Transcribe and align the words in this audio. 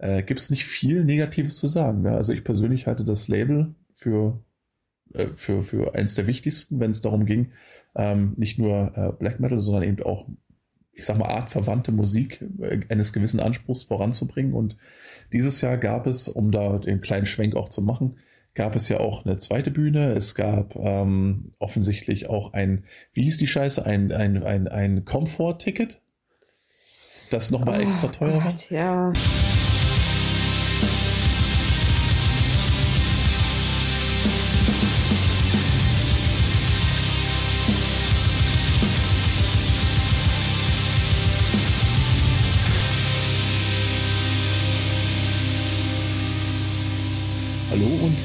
äh, 0.00 0.22
gibt 0.22 0.40
es 0.40 0.50
nicht 0.50 0.64
viel 0.64 1.04
Negatives 1.04 1.56
zu 1.58 1.68
sagen. 1.68 2.02
Ne? 2.02 2.12
Also 2.12 2.32
ich 2.32 2.42
persönlich 2.42 2.86
halte 2.86 3.04
das 3.04 3.28
Label 3.28 3.74
für, 3.94 4.42
äh, 5.12 5.28
für, 5.36 5.62
für 5.62 5.94
eins 5.94 6.14
der 6.14 6.26
wichtigsten, 6.26 6.80
wenn 6.80 6.90
es 6.90 7.02
darum 7.02 7.26
ging, 7.26 7.52
ähm, 7.94 8.32
nicht 8.36 8.58
nur 8.58 8.92
äh, 8.96 9.12
Black 9.18 9.40
Metal, 9.40 9.60
sondern 9.60 9.82
eben 9.82 10.02
auch, 10.02 10.26
ich 10.92 11.04
sag 11.04 11.18
mal, 11.18 11.28
artverwandte 11.28 11.92
Musik 11.92 12.42
äh, 12.60 12.80
eines 12.88 13.12
gewissen 13.12 13.40
Anspruchs 13.40 13.84
voranzubringen. 13.84 14.54
Und 14.54 14.76
dieses 15.32 15.60
Jahr 15.60 15.76
gab 15.76 16.06
es, 16.06 16.28
um 16.28 16.50
da 16.50 16.78
den 16.78 17.02
kleinen 17.02 17.26
Schwenk 17.26 17.54
auch 17.54 17.68
zu 17.68 17.82
machen, 17.82 18.16
gab 18.54 18.74
es 18.74 18.88
ja 18.88 19.00
auch 19.00 19.26
eine 19.26 19.36
zweite 19.36 19.70
Bühne. 19.70 20.14
Es 20.14 20.34
gab 20.34 20.76
ähm, 20.76 21.52
offensichtlich 21.58 22.28
auch 22.28 22.54
ein, 22.54 22.84
wie 23.12 23.24
hieß 23.24 23.36
die 23.36 23.46
Scheiße, 23.46 23.84
ein, 23.84 24.12
ein, 24.12 24.42
ein, 24.42 24.66
ein 24.66 25.04
Comfort-Ticket, 25.04 26.00
das 27.30 27.50
nochmal 27.50 27.80
oh, 27.80 27.82
extra 27.82 28.08
teuer 28.08 28.40
Gott, 28.40 28.70
war. 28.70 28.78
Ja. 28.78 29.12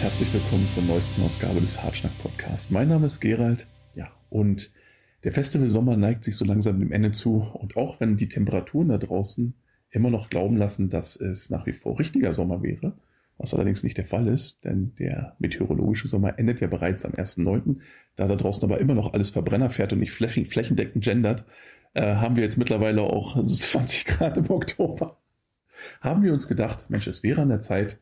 Herzlich 0.06 0.34
willkommen 0.34 0.70
zur 0.70 0.84
neuesten 0.84 1.22
Ausgabe 1.24 1.60
des 1.60 1.84
Hartschnack 1.84 2.18
Podcasts. 2.20 2.70
Mein 2.70 2.88
Name 2.88 3.08
ist 3.08 3.20
Gerald, 3.20 3.68
ja, 3.96 4.10
und 4.30 4.72
der 5.26 5.34
Festival 5.34 5.68
Sommer 5.68 5.98
neigt 5.98 6.24
sich 6.24 6.38
so 6.38 6.46
langsam 6.46 6.80
dem 6.80 6.94
Ende 6.94 7.12
zu. 7.12 7.46
Und 7.54 7.76
auch 7.76 8.00
wenn 8.00 8.16
die 8.16 8.30
Temperaturen 8.30 8.88
da 8.88 8.98
draußen 8.98 9.54
immer 9.96 10.10
noch 10.10 10.30
glauben 10.30 10.58
lassen, 10.58 10.90
dass 10.90 11.16
es 11.16 11.50
nach 11.50 11.66
wie 11.66 11.74
vor 11.74 11.98
richtiger 12.00 12.34
Sommer 12.34 12.62
wäre, 12.62 12.94
was 13.38 13.54
allerdings 13.54 13.84
nicht 13.84 13.98
der 13.98 14.06
Fall 14.06 14.28
ist, 14.28 14.64
denn 14.64 14.94
der 15.00 15.36
meteorologische 15.40 16.08
Sommer 16.08 16.38
endet 16.38 16.62
ja 16.62 16.68
bereits 16.68 17.06
am 17.06 17.14
1.9., 17.14 17.78
da 18.16 18.28
da 18.28 18.36
draußen 18.36 18.64
aber 18.64 18.80
immer 18.80 18.94
noch 18.94 19.14
alles 19.14 19.32
Verbrenner 19.32 19.70
fährt 19.70 19.94
und 19.94 20.00
nicht 20.00 20.14
flächendeckend 20.14 21.04
gendert, 21.04 21.46
äh, 21.94 22.16
haben 22.16 22.36
wir 22.36 22.44
jetzt 22.44 22.58
mittlerweile 22.58 23.02
auch 23.02 23.42
20 23.46 24.06
Grad 24.06 24.38
im 24.38 24.50
Oktober. 24.50 25.18
Haben 26.02 26.24
wir 26.24 26.34
uns 26.34 26.48
gedacht, 26.48 26.90
Mensch, 26.90 27.08
es 27.08 27.24
wäre 27.24 27.42
an 27.42 27.50
der 27.50 27.62
Zeit, 27.62 28.00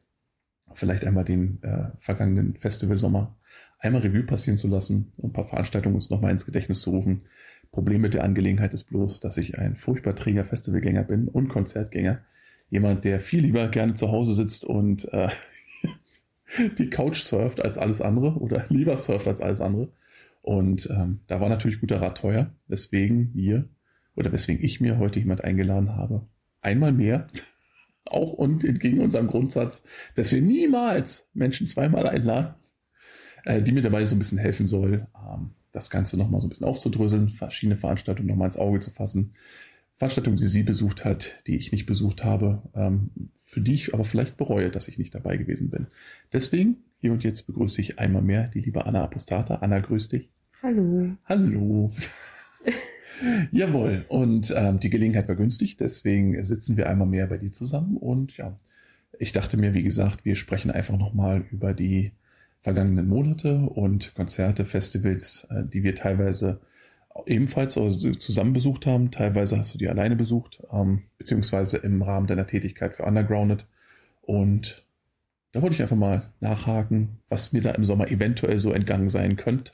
vielleicht 0.74 1.06
einmal 1.06 1.24
den 1.24 1.62
äh, 1.62 1.90
vergangenen 2.00 2.56
Festivalsommer 2.56 3.36
einmal 3.84 4.02
Revue 4.02 4.24
passieren 4.24 4.58
zu 4.58 4.68
lassen 4.68 5.12
und 5.18 5.32
ein 5.32 5.34
paar 5.34 5.48
Veranstaltungen 5.48 5.96
uns 5.96 6.10
nochmal 6.10 6.32
ins 6.32 6.46
Gedächtnis 6.46 6.82
zu 6.82 6.92
rufen. 6.92 7.24
Problem 7.74 8.02
mit 8.02 8.14
der 8.14 8.24
Angelegenheit 8.24 8.72
ist 8.76 8.84
bloß, 8.84 9.20
dass 9.20 9.36
ich 9.38 9.58
ein 9.58 9.76
furchtbar 9.76 10.16
träger 10.16 10.46
Festivalgänger 10.46 11.04
bin 11.04 11.28
und 11.28 11.50
Konzertgänger. 11.50 12.22
Jemand, 12.70 13.04
der 13.04 13.20
viel 13.20 13.42
lieber 13.42 13.68
gerne 13.68 13.96
zu 13.96 14.12
Hause 14.12 14.36
sitzt 14.36 14.64
und 14.64 15.12
äh, 15.12 15.30
die 16.78 16.92
Couch 16.92 17.22
surft 17.22 17.60
als 17.60 17.80
alles 17.80 18.00
andere 18.00 18.36
oder 18.36 18.66
lieber 18.70 18.96
surft 18.96 19.28
als 19.28 19.42
alles 19.42 19.60
andere. 19.60 19.90
Und 20.44 20.88
ähm, 20.92 21.22
da 21.26 21.42
war 21.42 21.50
natürlich 21.50 21.80
guter 21.80 22.00
Rat 22.00 22.20
teuer, 22.20 22.52
weswegen 22.68 23.32
wir 23.34 23.68
oder 24.16 24.32
weswegen 24.32 24.64
ich 24.64 24.80
mir 24.80 25.00
heute 25.00 25.20
jemand 25.20 25.44
eingeladen 25.44 25.96
habe. 25.96 26.28
Einmal 26.62 26.92
mehr 26.92 27.26
auch 28.06 28.34
und 28.34 28.64
entgegen 28.64 29.02
unserem 29.02 29.28
Grundsatz, 29.28 29.84
dass 30.14 30.32
wir 30.32 30.44
niemals 30.44 31.28
Menschen 31.34 31.66
zweimal 31.66 32.08
einladen, 32.08 32.54
äh, 33.46 33.64
die 33.64 33.72
mir 33.72 33.82
dabei 33.82 34.06
so 34.06 34.16
ein 34.16 34.20
bisschen 34.20 34.38
helfen 34.38 34.68
soll, 34.68 35.08
ähm, 35.16 35.56
das 35.74 35.90
Ganze 35.90 36.18
nochmal 36.18 36.40
so 36.40 36.48
ein 36.48 36.50
bisschen 36.50 36.68
aufzudröseln, 36.68 37.30
verschiedene 37.30 37.76
Veranstaltungen 37.76 38.30
nochmal 38.30 38.48
ins 38.48 38.58
Auge 38.58 38.80
zu 38.80 38.92
fassen. 38.92 39.34
Veranstaltungen, 39.96 40.38
die 40.38 40.46
sie 40.46 40.64
besucht 40.64 41.04
hat, 41.04 41.40
die 41.48 41.58
ich 41.58 41.72
nicht 41.72 41.86
besucht 41.86 42.24
habe, 42.24 42.62
ähm, 42.76 43.10
für 43.44 43.60
die 43.60 43.74
ich 43.74 43.94
aber 43.94 44.06
vielleicht 44.06 44.38
bereue, 44.38 44.70
dass 44.70 44.88
ich 44.88 44.98
nicht 44.98 45.14
dabei 45.14 45.36
gewesen 45.38 45.70
bin. 45.70 45.88
Deswegen, 46.32 46.78
hier 47.00 47.12
und 47.12 47.24
jetzt 47.24 47.48
begrüße 47.48 47.82
ich 47.82 48.00
einmal 48.00 48.22
mehr 48.22 48.48
die 48.48 48.62
liebe 48.62 48.86
Anna 48.86 49.04
Apostata. 49.04 49.56
Anna, 49.56 49.80
grüß 49.80 50.10
dich. 50.10 50.30
Hallo. 50.62 51.16
Hallo. 51.26 51.92
Jawohl, 53.52 54.06
und 54.10 54.54
ähm, 54.56 54.80
die 54.80 54.90
Gelegenheit 54.90 55.28
war 55.28 55.36
günstig, 55.36 55.78
deswegen 55.78 56.44
sitzen 56.46 56.78
wir 56.78 56.90
einmal 56.90 57.08
mehr 57.08 57.28
bei 57.28 57.38
dir 57.38 57.52
zusammen. 57.52 57.98
Und 57.98 58.38
ja, 58.38 58.58
ich 59.20 59.32
dachte 59.32 59.58
mir, 59.58 59.74
wie 59.74 59.84
gesagt, 59.84 60.26
wir 60.26 60.36
sprechen 60.36 60.72
einfach 60.72 60.98
nochmal 60.98 61.46
über 61.52 61.74
die 61.74 62.12
vergangenen 62.64 63.08
Monate 63.08 63.58
und 63.58 64.16
Konzerte, 64.16 64.66
Festivals, 64.66 65.46
äh, 65.50 65.64
die 65.66 65.84
wir 65.84 65.96
teilweise 65.96 66.62
ebenfalls 67.28 67.78
also 67.78 68.16
zusammen 68.16 68.54
besucht 68.54 68.86
haben. 68.86 69.12
Teilweise 69.12 69.58
hast 69.58 69.74
du 69.74 69.78
die 69.78 69.90
alleine 69.90 70.16
besucht, 70.16 70.64
ähm, 70.72 71.04
beziehungsweise 71.18 71.78
im 71.78 72.02
Rahmen 72.02 72.26
deiner 72.26 72.48
Tätigkeit 72.48 72.96
für 72.96 73.04
Undergrounded. 73.04 73.68
Und 74.22 74.84
da 75.52 75.62
wollte 75.62 75.76
ich 75.76 75.82
einfach 75.82 75.98
mal 75.98 76.32
nachhaken, 76.40 77.20
was 77.30 77.54
mir 77.54 77.62
da 77.62 77.72
im 77.72 77.84
Sommer 77.84 78.10
eventuell 78.10 78.58
so 78.58 78.72
entgangen 78.72 79.10
sein 79.10 79.36
könnte. 79.36 79.74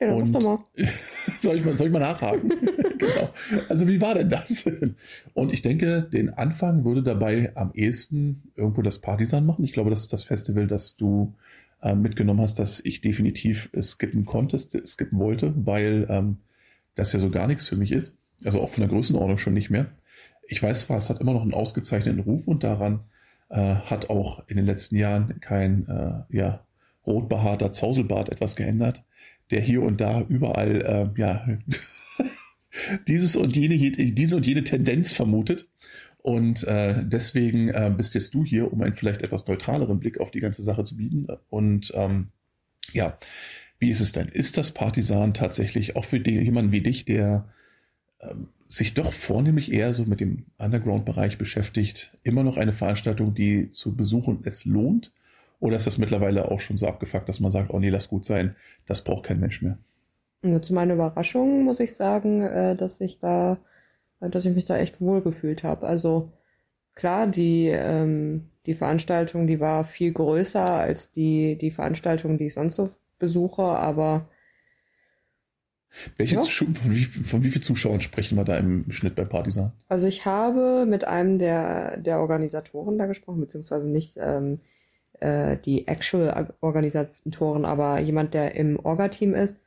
Ja, 0.00 0.12
und 0.12 0.32
mal. 0.32 0.58
soll, 1.40 1.56
ich 1.56 1.64
mal, 1.64 1.74
soll 1.74 1.86
ich 1.86 1.92
mal 1.92 2.00
nachhaken? 2.00 2.50
genau. 2.98 3.30
Also 3.68 3.88
wie 3.88 4.00
war 4.00 4.14
denn 4.14 4.28
das? 4.28 4.68
Und 5.34 5.52
ich 5.52 5.62
denke, 5.62 6.02
den 6.02 6.34
Anfang 6.34 6.84
würde 6.84 7.02
dabei 7.02 7.52
am 7.54 7.72
ehesten 7.72 8.52
irgendwo 8.56 8.82
das 8.82 8.98
Partisan 8.98 9.46
machen. 9.46 9.64
Ich 9.64 9.72
glaube, 9.72 9.90
das 9.90 10.02
ist 10.02 10.12
das 10.12 10.24
Festival, 10.24 10.66
das 10.66 10.96
du 10.96 11.34
äh, 11.82 11.94
mitgenommen 11.94 12.40
hast, 12.40 12.58
dass 12.58 12.80
ich 12.80 13.00
definitiv 13.00 13.70
skippen 13.80 14.24
konnte, 14.24 14.58
skippen 14.58 15.18
wollte, 15.18 15.54
weil 15.56 16.06
ähm, 16.08 16.38
das 16.94 17.12
ja 17.12 17.18
so 17.18 17.30
gar 17.30 17.46
nichts 17.46 17.68
für 17.68 17.76
mich 17.76 17.92
ist. 17.92 18.16
Also 18.44 18.60
auch 18.60 18.70
von 18.70 18.80
der 18.80 18.90
Größenordnung 18.90 19.38
schon 19.38 19.54
nicht 19.54 19.70
mehr. 19.70 19.86
Ich 20.46 20.62
weiß 20.62 20.82
zwar, 20.82 20.96
es 20.96 21.10
hat 21.10 21.20
immer 21.20 21.32
noch 21.32 21.42
einen 21.42 21.54
ausgezeichneten 21.54 22.20
Ruf 22.20 22.46
und 22.46 22.64
daran 22.64 23.00
äh, 23.50 23.56
hat 23.56 24.10
auch 24.10 24.42
in 24.48 24.56
den 24.56 24.66
letzten 24.66 24.96
Jahren 24.96 25.40
kein 25.40 25.86
äh, 25.88 26.36
ja, 26.36 26.64
rotbehaarter 27.06 27.72
Zauselbart 27.72 28.30
etwas 28.30 28.56
geändert 28.56 29.04
der 29.50 29.60
hier 29.60 29.82
und 29.82 30.00
da 30.00 30.22
überall 30.28 30.82
äh, 31.16 31.20
ja 31.20 31.46
dieses 33.08 33.36
und 33.36 33.56
jene, 33.56 33.78
diese 33.78 34.36
und 34.36 34.46
jene 34.46 34.64
Tendenz 34.64 35.12
vermutet. 35.12 35.68
Und 36.18 36.64
äh, 36.64 37.04
deswegen 37.04 37.68
äh, 37.68 37.92
bist 37.96 38.14
jetzt 38.14 38.34
du 38.34 38.44
hier, 38.44 38.72
um 38.72 38.82
einen 38.82 38.96
vielleicht 38.96 39.22
etwas 39.22 39.46
neutraleren 39.46 40.00
Blick 40.00 40.20
auf 40.20 40.30
die 40.30 40.40
ganze 40.40 40.62
Sache 40.62 40.84
zu 40.84 40.96
bieten. 40.96 41.26
Und 41.48 41.92
ähm, 41.94 42.28
ja, 42.92 43.16
wie 43.78 43.90
ist 43.90 44.00
es 44.00 44.12
denn? 44.12 44.28
Ist 44.28 44.56
das 44.56 44.72
Partisan 44.72 45.32
tatsächlich 45.34 45.96
auch 45.96 46.04
für 46.04 46.20
die, 46.20 46.38
jemanden 46.38 46.72
wie 46.72 46.80
dich, 46.80 47.04
der 47.04 47.44
ähm, 48.20 48.48
sich 48.66 48.94
doch 48.94 49.12
vornehmlich 49.12 49.72
eher 49.72 49.94
so 49.94 50.04
mit 50.04 50.20
dem 50.20 50.44
Underground-Bereich 50.58 51.38
beschäftigt, 51.38 52.16
immer 52.22 52.42
noch 52.42 52.56
eine 52.56 52.72
Veranstaltung, 52.72 53.34
die 53.34 53.70
zu 53.70 53.96
besuchen 53.96 54.40
es 54.44 54.64
lohnt? 54.64 55.12
Oder 55.60 55.76
ist 55.76 55.86
das 55.86 55.98
mittlerweile 55.98 56.50
auch 56.50 56.60
schon 56.60 56.76
so 56.76 56.86
abgefuckt, 56.86 57.28
dass 57.28 57.40
man 57.40 57.50
sagt, 57.50 57.70
oh 57.70 57.78
nee, 57.78 57.88
lass 57.88 58.08
gut 58.08 58.24
sein, 58.24 58.54
das 58.86 59.02
braucht 59.02 59.26
kein 59.26 59.40
Mensch 59.40 59.62
mehr? 59.62 59.78
Ja, 60.42 60.62
zu 60.62 60.72
meiner 60.72 60.94
Überraschung 60.94 61.64
muss 61.64 61.80
ich 61.80 61.94
sagen, 61.94 62.42
äh, 62.42 62.76
dass 62.76 63.00
ich 63.00 63.18
da, 63.18 63.58
dass 64.20 64.44
ich 64.44 64.54
mich 64.54 64.64
da 64.64 64.76
echt 64.76 65.00
wohl 65.00 65.20
gefühlt 65.20 65.62
habe. 65.62 65.86
Also 65.86 66.32
klar, 66.94 67.26
die, 67.26 67.68
ähm, 67.68 68.50
die 68.66 68.74
Veranstaltung, 68.74 69.46
die 69.46 69.60
war 69.60 69.84
viel 69.84 70.12
größer 70.12 70.62
als 70.62 71.12
die, 71.12 71.56
die 71.56 71.70
Veranstaltung, 71.70 72.38
die 72.38 72.46
ich 72.46 72.54
sonst 72.54 72.76
so 72.76 72.90
besuche, 73.18 73.62
aber 73.62 74.28
welche 76.16 76.36
ja. 76.36 76.42
von, 76.42 76.74
wie, 76.84 77.04
von 77.04 77.42
wie 77.42 77.50
vielen 77.50 77.62
Zuschauern 77.62 78.00
sprechen 78.00 78.36
wir 78.36 78.44
da 78.44 78.56
im 78.56 78.90
Schnitt 78.90 79.14
bei 79.14 79.24
Partisan? 79.24 79.72
Also 79.88 80.06
ich 80.06 80.26
habe 80.26 80.84
mit 80.86 81.04
einem 81.04 81.38
der, 81.38 81.96
der 81.96 82.20
Organisatoren 82.20 82.98
da 82.98 83.06
gesprochen, 83.06 83.40
beziehungsweise 83.40 83.88
nicht 83.88 84.16
ähm, 84.20 84.60
äh, 85.20 85.56
die 85.56 85.88
Actual-Organisatoren, 85.88 87.64
aber 87.64 88.00
jemand, 88.00 88.34
der 88.34 88.54
im 88.54 88.78
Orga-Team 88.78 89.34
ist. 89.34 89.60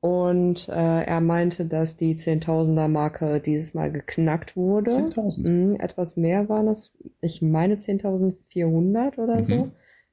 Und 0.00 0.68
äh, 0.70 1.02
er 1.02 1.20
meinte, 1.20 1.66
dass 1.66 1.96
die 1.96 2.16
Zehntausender-Marke 2.16 3.40
dieses 3.40 3.74
Mal 3.74 3.92
geknackt 3.92 4.56
wurde. 4.56 4.92
10.000? 4.92 5.48
Mhm, 5.48 5.76
etwas 5.78 6.16
mehr 6.16 6.48
waren 6.48 6.68
es. 6.68 6.92
Ich 7.20 7.42
meine 7.42 7.74
10.400 7.74 9.18
oder 9.18 9.36
mhm. 9.36 9.44
so 9.44 9.70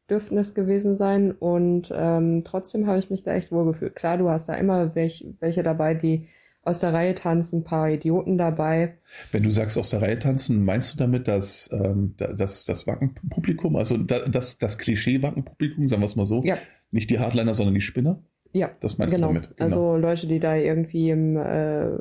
dürften 0.10 0.38
es 0.38 0.54
gewesen 0.54 0.96
sein. 0.96 1.32
Und 1.32 1.90
ähm, 1.94 2.44
trotzdem 2.44 2.88
habe 2.88 3.00
ich 3.00 3.10
mich 3.10 3.24
da 3.24 3.34
echt 3.34 3.52
wohlgefühlt. 3.52 3.96
Klar, 3.96 4.18
du 4.18 4.30
hast 4.30 4.50
da 4.50 4.56
immer 4.56 4.94
welch, 4.96 5.26
welche 5.40 5.64
dabei, 5.64 5.94
die 5.94 6.28
aus 6.64 6.80
der 6.80 6.92
Reihe 6.92 7.16
tanzen, 7.16 7.60
ein 7.60 7.64
paar 7.64 7.90
Idioten 7.90 8.38
dabei. 8.38 8.98
Wenn 9.32 9.44
du 9.44 9.52
sagst 9.52 9.78
aus 9.78 9.92
der 9.92 10.02
Reihe 10.02 10.20
tanzen, 10.20 10.66
meinst 10.66 10.94
du 10.94 10.98
damit 10.98 11.30
dass, 11.30 11.70
ähm, 11.72 12.16
das, 12.18 12.66
das 12.66 12.86
Wackenpublikum, 12.88 13.78
also 13.78 13.96
das, 13.96 14.58
das 14.58 14.78
Klischee-Wackenpublikum, 14.78 15.88
sagen 15.88 16.02
wir 16.02 16.08
es 16.08 16.18
mal 16.18 16.26
so, 16.26 16.42
ja. 16.44 16.58
nicht 16.92 17.10
die 17.10 17.20
Hardliner, 17.20 17.54
sondern 17.54 17.74
die 17.74 17.82
Spinner? 17.82 18.22
Ja, 18.54 18.72
das 18.80 18.98
meinst 18.98 19.16
genau. 19.16 19.30
du 19.30 19.34
damit? 19.36 19.50
Genau. 19.58 19.64
Also 19.64 19.98
Leute, 19.98 20.28
die 20.28 20.40
da 20.40 20.56
irgendwie 20.56 21.10
im, 21.10 21.38
äh, 21.38 21.98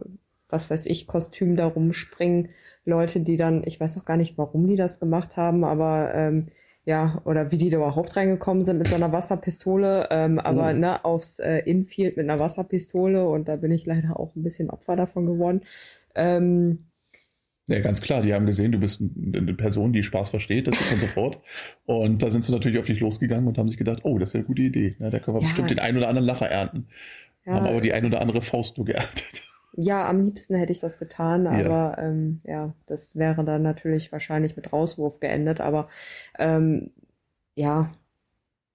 was 0.49 0.71
weiß 0.71 0.87
ich, 0.87 1.07
Kostüm 1.07 1.57
da 1.57 1.67
rumspringen, 1.67 2.51
Leute, 2.85 3.21
die 3.21 3.37
dann, 3.37 3.63
ich 3.65 3.81
weiß 3.81 3.99
auch 3.99 4.05
gar 4.05 4.17
nicht, 4.17 4.39
warum 4.39 4.67
die 4.69 4.77
das 4.77 5.01
gemacht 5.01 5.37
haben, 5.37 5.65
aber 5.65 6.15
ähm, 6.15 6.49
ja, 6.85 7.21
oder 7.25 7.51
wie 7.51 7.59
die 7.59 7.69
da 7.69 7.79
überhaupt 7.79 8.17
reingekommen 8.17 8.63
sind 8.63 8.79
mit 8.79 8.87
so 8.87 8.95
einer 8.95 9.11
Wasserpistole, 9.11 10.07
ähm, 10.11 10.39
aber 10.39 10.71
oh. 10.71 10.73
ne, 10.73 11.05
aufs 11.05 11.41
äh, 11.41 11.59
Infield 11.59 12.17
mit 12.17 12.31
einer 12.31 12.39
Wasserpistole 12.39 13.29
und 13.29 13.49
da 13.49 13.57
bin 13.57 13.73
ich 13.73 13.87
leider 13.87 14.19
auch 14.19 14.37
ein 14.37 14.45
bisschen 14.45 14.71
Opfer 14.71 14.95
davon 14.95 15.27
geworden. 15.27 15.63
Ähm, 16.15 16.87
Ja, 17.69 17.81
ganz 17.81 18.01
klar. 18.01 18.23
Die 18.23 18.33
haben 18.33 18.47
gesehen, 18.47 18.73
du 18.73 18.79
bist 18.79 19.01
eine 19.01 19.55
Person, 19.55 19.93
die 19.93 20.05
Spaß 20.05 20.31
versteht, 20.31 20.69
das 20.69 20.81
ist 20.81 20.93
und 20.93 21.01
sofort. 21.01 21.41
Und 21.85 22.23
da 22.23 22.31
sind 22.31 22.45
sie 22.45 22.53
natürlich 22.53 22.79
auf 22.79 22.87
dich 22.87 23.01
losgegangen 23.01 23.49
und 23.49 23.59
haben 23.59 23.69
sich 23.69 23.79
gedacht, 23.79 24.01
oh, 24.05 24.19
das 24.19 24.31
ist 24.31 24.35
ja 24.35 24.39
eine 24.41 24.47
gute 24.47 24.63
Idee. 24.63 24.97
da 24.99 25.19
können 25.19 25.37
wir 25.37 25.43
ja. 25.43 25.49
bestimmt 25.49 25.71
den 25.71 25.81
einen 25.81 25.99
oder 25.99 26.09
anderen 26.09 26.27
Lacher 26.27 26.49
ernten. 26.49 26.87
Ja. 27.45 27.55
Haben 27.55 27.67
aber 27.67 27.81
die 27.81 27.93
ein 27.93 28.05
oder 28.05 28.21
andere 28.21 28.43
Faust 28.43 28.77
nur 28.77 28.87
geerntet. 28.87 29.51
Ja, 29.79 30.09
am 30.09 30.25
liebsten 30.25 30.55
hätte 30.55 30.73
ich 30.73 30.81
das 30.81 30.99
getan, 30.99 31.47
aber 31.47 31.97
ja, 31.97 31.99
ähm, 31.99 32.41
ja 32.45 32.75
das 32.87 33.15
wäre 33.15 33.45
dann 33.45 33.63
natürlich 33.63 34.11
wahrscheinlich 34.11 34.57
mit 34.57 34.73
Rauswurf 34.73 35.21
geendet. 35.21 35.61
Aber 35.61 35.89
ähm, 36.39 36.93
ja, 37.57 37.93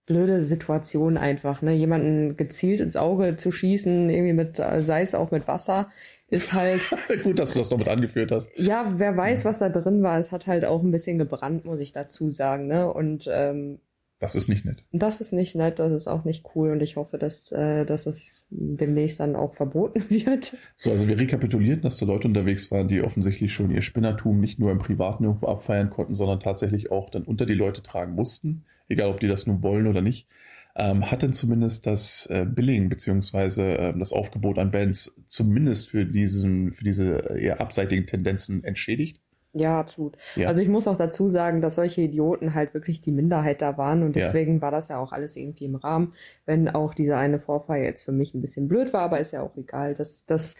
blöde 0.05 0.41
Situation 0.41 1.17
einfach, 1.17 1.61
ne? 1.61 1.73
Jemanden 1.73 2.37
gezielt 2.37 2.81
ins 2.81 2.95
Auge 2.95 3.35
zu 3.35 3.51
schießen, 3.51 4.09
irgendwie 4.09 4.33
mit, 4.33 4.59
äh, 4.59 4.81
sei 4.81 5.01
es 5.01 5.15
auch 5.15 5.31
mit 5.31 5.47
Wasser, 5.47 5.89
ist 6.31 6.53
halt. 6.53 6.81
Gut, 7.23 7.37
dass 7.37 7.53
du 7.53 7.59
das 7.59 7.69
noch 7.69 7.77
mit 7.77 7.87
angeführt 7.87 8.31
hast. 8.31 8.51
Ja, 8.57 8.93
wer 8.97 9.15
weiß, 9.15 9.45
was 9.45 9.59
da 9.59 9.69
drin 9.69 10.01
war. 10.01 10.17
Es 10.17 10.31
hat 10.31 10.47
halt 10.47 10.65
auch 10.65 10.81
ein 10.81 10.91
bisschen 10.91 11.17
gebrannt, 11.17 11.65
muss 11.65 11.79
ich 11.79 11.91
dazu 11.91 12.31
sagen, 12.31 12.67
ne? 12.67 12.91
Und 12.91 13.29
ähm, 13.31 13.79
das 14.21 14.35
ist 14.35 14.49
nicht 14.49 14.65
nett. 14.65 14.85
Das 14.91 15.19
ist 15.19 15.33
nicht 15.33 15.55
nett, 15.55 15.79
das 15.79 15.91
ist 15.91 16.07
auch 16.07 16.25
nicht 16.25 16.45
cool 16.53 16.69
und 16.69 16.81
ich 16.83 16.95
hoffe, 16.95 17.17
dass, 17.17 17.51
äh, 17.51 17.85
dass 17.85 18.05
es 18.05 18.45
demnächst 18.51 19.19
dann 19.19 19.35
auch 19.35 19.55
verboten 19.55 20.05
wird. 20.09 20.55
So, 20.75 20.91
also 20.91 21.07
wir 21.07 21.17
rekapitulieren, 21.17 21.81
dass 21.81 21.97
da 21.97 22.05
Leute 22.05 22.27
unterwegs 22.27 22.69
waren, 22.69 22.87
die 22.87 23.01
offensichtlich 23.01 23.51
schon 23.51 23.71
ihr 23.71 23.81
Spinnertum 23.81 24.39
nicht 24.39 24.59
nur 24.59 24.71
im 24.71 24.77
Privaten 24.77 25.23
irgendwo 25.23 25.47
abfeiern 25.47 25.89
konnten, 25.89 26.13
sondern 26.13 26.39
tatsächlich 26.39 26.91
auch 26.91 27.09
dann 27.09 27.23
unter 27.23 27.47
die 27.47 27.55
Leute 27.55 27.81
tragen 27.81 28.13
mussten, 28.13 28.63
egal 28.89 29.09
ob 29.09 29.19
die 29.19 29.27
das 29.27 29.47
nun 29.47 29.63
wollen 29.63 29.87
oder 29.87 30.03
nicht. 30.03 30.27
Ähm, 30.75 31.11
hat 31.11 31.21
denn 31.21 31.33
zumindest 31.33 31.85
das 31.85 32.27
äh, 32.31 32.45
Billing 32.45 32.89
beziehungsweise 32.89 33.77
äh, 33.77 33.97
das 33.97 34.13
Aufgebot 34.13 34.57
an 34.57 34.71
Bands 34.71 35.13
zumindest 35.27 35.89
für, 35.89 36.05
diesen, 36.05 36.73
für 36.73 36.83
diese 36.83 37.17
eher 37.37 37.59
abseitigen 37.59 38.07
Tendenzen 38.07 38.63
entschädigt? 38.63 39.19
Ja, 39.53 39.79
absolut. 39.79 40.17
Ja. 40.35 40.47
Also 40.47 40.61
ich 40.61 40.69
muss 40.69 40.87
auch 40.87 40.97
dazu 40.97 41.27
sagen, 41.27 41.59
dass 41.59 41.75
solche 41.75 42.01
Idioten 42.01 42.53
halt 42.53 42.73
wirklich 42.73 43.01
die 43.01 43.11
Minderheit 43.11 43.61
da 43.61 43.77
waren 43.77 44.01
und 44.01 44.15
deswegen 44.15 44.55
ja. 44.55 44.61
war 44.61 44.71
das 44.71 44.87
ja 44.87 44.97
auch 44.97 45.11
alles 45.11 45.35
irgendwie 45.35 45.65
im 45.65 45.75
Rahmen, 45.75 46.13
wenn 46.45 46.69
auch 46.69 46.93
dieser 46.93 47.17
eine 47.17 47.39
Vorfall 47.39 47.81
jetzt 47.81 48.03
für 48.03 48.13
mich 48.13 48.33
ein 48.33 48.39
bisschen 48.39 48.69
blöd 48.69 48.93
war, 48.93 49.01
aber 49.01 49.19
ist 49.19 49.33
ja 49.33 49.41
auch 49.41 49.57
egal. 49.57 49.93
Das, 49.93 50.25
das 50.25 50.55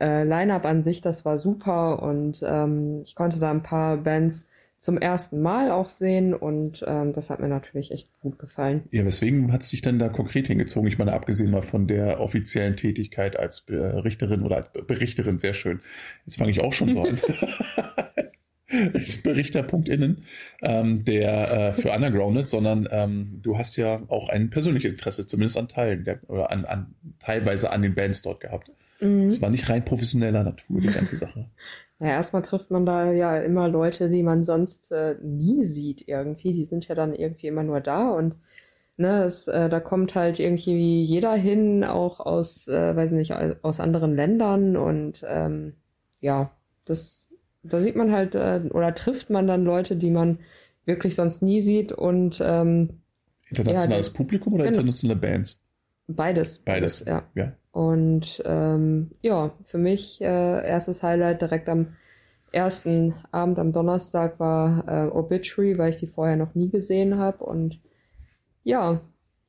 äh, 0.00 0.24
Line-up 0.24 0.64
an 0.64 0.82
sich, 0.82 1.00
das 1.00 1.24
war 1.24 1.38
super 1.38 2.02
und 2.02 2.42
ähm, 2.44 3.02
ich 3.04 3.14
konnte 3.14 3.38
da 3.38 3.52
ein 3.52 3.62
paar 3.62 3.98
Bands 3.98 4.48
zum 4.82 4.98
ersten 4.98 5.40
Mal 5.40 5.70
auch 5.70 5.88
sehen 5.88 6.34
und 6.34 6.84
ähm, 6.88 7.12
das 7.12 7.30
hat 7.30 7.38
mir 7.38 7.46
natürlich 7.46 7.92
echt 7.92 8.08
gut 8.20 8.40
gefallen. 8.40 8.82
Ja, 8.90 9.04
weswegen 9.04 9.52
hat 9.52 9.62
es 9.62 9.68
dich 9.68 9.80
denn 9.80 10.00
da 10.00 10.08
konkret 10.08 10.48
hingezogen? 10.48 10.88
Ich 10.88 10.98
meine, 10.98 11.12
abgesehen 11.12 11.52
mal 11.52 11.62
von 11.62 11.86
der 11.86 12.18
offiziellen 12.18 12.76
Tätigkeit 12.76 13.38
als 13.38 13.64
Richterin 13.68 14.42
oder 14.42 14.56
als 14.56 14.72
Berichterin, 14.72 15.38
sehr 15.38 15.54
schön. 15.54 15.80
Jetzt 16.26 16.38
fange 16.38 16.50
ich 16.50 16.60
auch 16.60 16.72
schon 16.72 16.94
so 16.94 17.02
an. 17.02 17.20
Berichter.innen, 19.22 20.24
ähm, 20.62 21.04
der 21.04 21.50
äh, 21.52 21.80
für 21.80 21.92
Undergrounded, 21.92 22.48
sondern 22.48 22.88
ähm, 22.90 23.40
du 23.42 23.58
hast 23.58 23.76
ja 23.76 24.02
auch 24.08 24.28
ein 24.28 24.50
persönliches 24.50 24.92
Interesse, 24.92 25.26
zumindest 25.26 25.58
an 25.58 25.68
Teilen 25.68 26.04
der, 26.04 26.18
oder 26.28 26.50
an, 26.50 26.64
an 26.64 26.94
teilweise 27.20 27.70
an 27.70 27.82
den 27.82 27.94
Bands 27.94 28.22
dort 28.22 28.40
gehabt. 28.40 28.70
Mhm. 29.02 29.28
Es 29.28 29.42
war 29.42 29.50
nicht 29.50 29.68
rein 29.68 29.84
professioneller 29.84 30.44
Natur, 30.44 30.80
die 30.80 30.88
ganze 30.88 31.16
Sache. 31.16 31.46
Naja, 31.98 32.14
erstmal 32.14 32.42
trifft 32.42 32.72
man 32.72 32.84
da 32.84 33.12
ja 33.12 33.38
immer 33.38 33.68
Leute, 33.68 34.10
die 34.10 34.24
man 34.24 34.42
sonst 34.42 34.90
äh, 34.90 35.14
nie 35.22 35.62
sieht 35.62 36.08
irgendwie. 36.08 36.52
Die 36.52 36.64
sind 36.64 36.88
ja 36.88 36.96
dann 36.96 37.14
irgendwie 37.14 37.46
immer 37.46 37.62
nur 37.62 37.80
da 37.80 38.10
und 38.10 38.34
ne, 38.96 39.22
es, 39.22 39.46
äh, 39.46 39.68
da 39.68 39.78
kommt 39.78 40.16
halt 40.16 40.40
irgendwie 40.40 41.04
jeder 41.04 41.34
hin, 41.34 41.84
auch 41.84 42.18
aus, 42.18 42.66
äh, 42.66 42.96
weiß 42.96 43.12
nicht, 43.12 43.32
aus 43.62 43.78
anderen 43.78 44.16
Ländern 44.16 44.76
und 44.76 45.24
ähm, 45.28 45.74
ja, 46.20 46.50
das 46.84 47.22
da 47.62 47.80
sieht 47.80 47.96
man 47.96 48.12
halt 48.12 48.34
äh, 48.34 48.62
oder 48.70 48.94
trifft 48.94 49.30
man 49.30 49.46
dann 49.46 49.64
Leute, 49.64 49.96
die 49.96 50.10
man 50.10 50.38
wirklich 50.84 51.14
sonst 51.14 51.42
nie 51.42 51.60
sieht 51.60 51.92
und 51.92 52.42
ähm, 52.44 53.00
internationales 53.48 54.08
ja, 54.08 54.12
Publikum 54.14 54.54
oder 54.54 54.64
genau. 54.64 54.78
internationale 54.78 55.20
Bands? 55.20 55.60
Beides. 56.08 56.58
Beides, 56.58 57.04
ja. 57.06 57.22
ja. 57.34 57.52
Und 57.72 58.42
ähm, 58.44 59.12
ja, 59.22 59.52
für 59.64 59.78
mich 59.78 60.20
äh, 60.20 60.24
erstes 60.24 61.02
Highlight 61.02 61.40
direkt 61.40 61.68
am 61.68 61.96
ersten 62.52 63.14
Abend 63.30 63.58
am 63.58 63.72
Donnerstag 63.72 64.38
war 64.38 64.84
äh, 64.86 65.10
Obituary, 65.10 65.78
weil 65.78 65.90
ich 65.90 65.96
die 65.96 66.06
vorher 66.06 66.36
noch 66.36 66.54
nie 66.54 66.68
gesehen 66.68 67.16
habe 67.16 67.42
und 67.44 67.80
ja, 68.62 69.00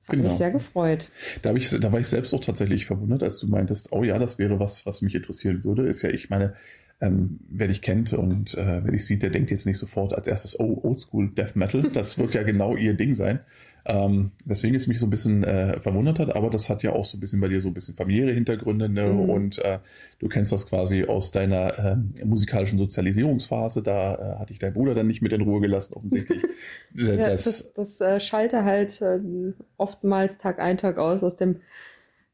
hat 0.08 0.16
genau. 0.16 0.24
mich 0.24 0.34
sehr 0.34 0.52
gefreut. 0.52 1.10
Da, 1.42 1.54
ich, 1.54 1.70
da 1.70 1.92
war 1.92 2.00
ich 2.00 2.08
selbst 2.08 2.34
auch 2.34 2.44
tatsächlich 2.44 2.86
verwundert, 2.86 3.24
als 3.24 3.40
du 3.40 3.48
meintest, 3.48 3.92
oh 3.92 4.04
ja, 4.04 4.18
das 4.18 4.40
wäre 4.40 4.60
was, 4.60 4.86
was 4.86 5.02
mich 5.02 5.16
interessieren 5.16 5.64
würde. 5.66 5.88
Ist 5.88 6.02
ja, 6.02 6.10
ich 6.10 6.30
meine, 6.30 6.56
ähm, 7.02 7.40
wer 7.50 7.68
dich 7.68 7.82
kennt 7.82 8.14
und 8.14 8.58
äh, 8.58 8.84
wer 8.84 8.92
dich 8.92 9.06
sieht, 9.06 9.22
der 9.22 9.30
denkt 9.30 9.52
jetzt 9.52 9.66
nicht 9.66 9.78
sofort 9.78 10.14
als 10.14 10.28
erstes, 10.28 10.60
oh, 10.60 10.80
Oldschool 10.84 11.30
Death 11.30 11.56
Metal. 11.56 11.92
Das 11.92 12.18
wird 12.18 12.34
ja 12.34 12.44
genau 12.44 12.78
ihr 12.78 12.94
Ding 12.94 13.14
sein. 13.14 13.40
Ähm, 13.86 14.32
weswegen 14.46 14.76
es 14.76 14.88
mich 14.88 15.00
so 15.00 15.06
ein 15.06 15.10
bisschen 15.10 15.44
äh, 15.44 15.78
verwundert 15.82 16.18
hat, 16.18 16.36
aber 16.38 16.50
das 16.50 16.70
hat 16.70 16.84
ja 16.84 16.94
auch 16.94 17.04
so 17.04 17.18
ein 17.18 17.20
bisschen 17.20 17.42
bei 17.42 17.50
dir 17.50 17.60
so 17.60 17.68
ein 17.68 17.74
bisschen 17.74 17.96
familiäre 17.96 18.32
Hintergründe 18.32 18.88
ne? 18.88 19.08
Mhm. 19.08 19.30
und 19.30 19.60
äh, 19.60 19.80
du 20.20 20.30
kennst 20.30 20.54
das 20.54 20.68
quasi 20.68 21.04
aus 21.04 21.32
deiner 21.32 21.98
äh, 22.20 22.24
musikalischen 22.24 22.78
Sozialisierungsphase. 22.78 23.84
Da 23.84 24.16
äh, 24.16 24.40
hatte 24.40 24.54
ich 24.54 24.60
dein 24.60 24.74
Bruder 24.74 24.96
dann 24.96 25.08
nicht 25.08 25.22
mit 25.22 25.34
in 25.34 25.42
Ruhe 25.42 25.60
gelassen, 25.60 25.96
offensichtlich. 25.96 26.42
ja, 26.96 27.18
das 27.18 27.44
das, 27.44 27.74
das 27.74 28.00
äh, 28.00 28.22
schalte 28.22 28.64
halt 28.64 29.02
äh, 29.02 29.20
oftmals 29.76 30.38
Tag 30.38 30.60
ein, 30.60 30.78
Tag 30.78 30.98
aus 30.98 31.22
aus 31.22 31.36
dem 31.36 31.58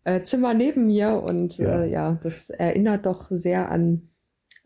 äh, 0.04 0.22
Zimmer 0.22 0.54
neben 0.54 0.86
mir 0.86 1.13
und 1.24 1.57
ja. 1.57 1.81
Äh, 1.81 1.90
ja, 1.90 2.19
das 2.22 2.51
erinnert 2.51 3.07
doch 3.07 3.28
sehr 3.31 3.72
an 3.72 4.10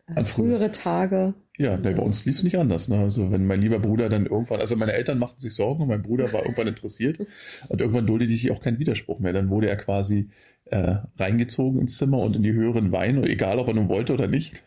an 0.06 0.26
frühere 0.26 0.70
Tage. 0.70 1.34
Ja, 1.56 1.76
nee, 1.76 1.92
bei 1.92 2.02
uns 2.02 2.24
lief 2.24 2.36
es 2.36 2.42
nicht 2.42 2.58
anders. 2.58 2.88
Ne? 2.88 2.98
Also 2.98 3.30
wenn 3.30 3.46
mein 3.46 3.60
lieber 3.60 3.78
Bruder 3.78 4.08
dann 4.08 4.26
irgendwann, 4.26 4.60
also 4.60 4.76
meine 4.76 4.92
Eltern 4.92 5.18
machten 5.18 5.38
sich 5.38 5.54
Sorgen 5.54 5.82
und 5.82 5.88
mein 5.88 6.02
Bruder 6.02 6.32
war 6.32 6.42
irgendwann 6.42 6.66
interessiert 6.66 7.18
und 7.68 7.80
irgendwann 7.80 8.06
duldete 8.06 8.32
ich 8.32 8.50
auch 8.50 8.60
keinen 8.60 8.78
Widerspruch 8.78 9.20
mehr. 9.20 9.32
Dann 9.32 9.50
wurde 9.50 9.68
er 9.68 9.76
quasi 9.76 10.30
äh, 10.66 10.96
reingezogen 11.16 11.80
ins 11.80 11.96
Zimmer 11.96 12.18
und 12.18 12.36
in 12.36 12.42
die 12.42 12.52
höheren 12.52 12.92
Weine, 12.92 13.22
egal 13.28 13.58
ob 13.58 13.68
er 13.68 13.74
nun 13.74 13.88
wollte 13.88 14.12
oder 14.12 14.26
nicht. 14.26 14.62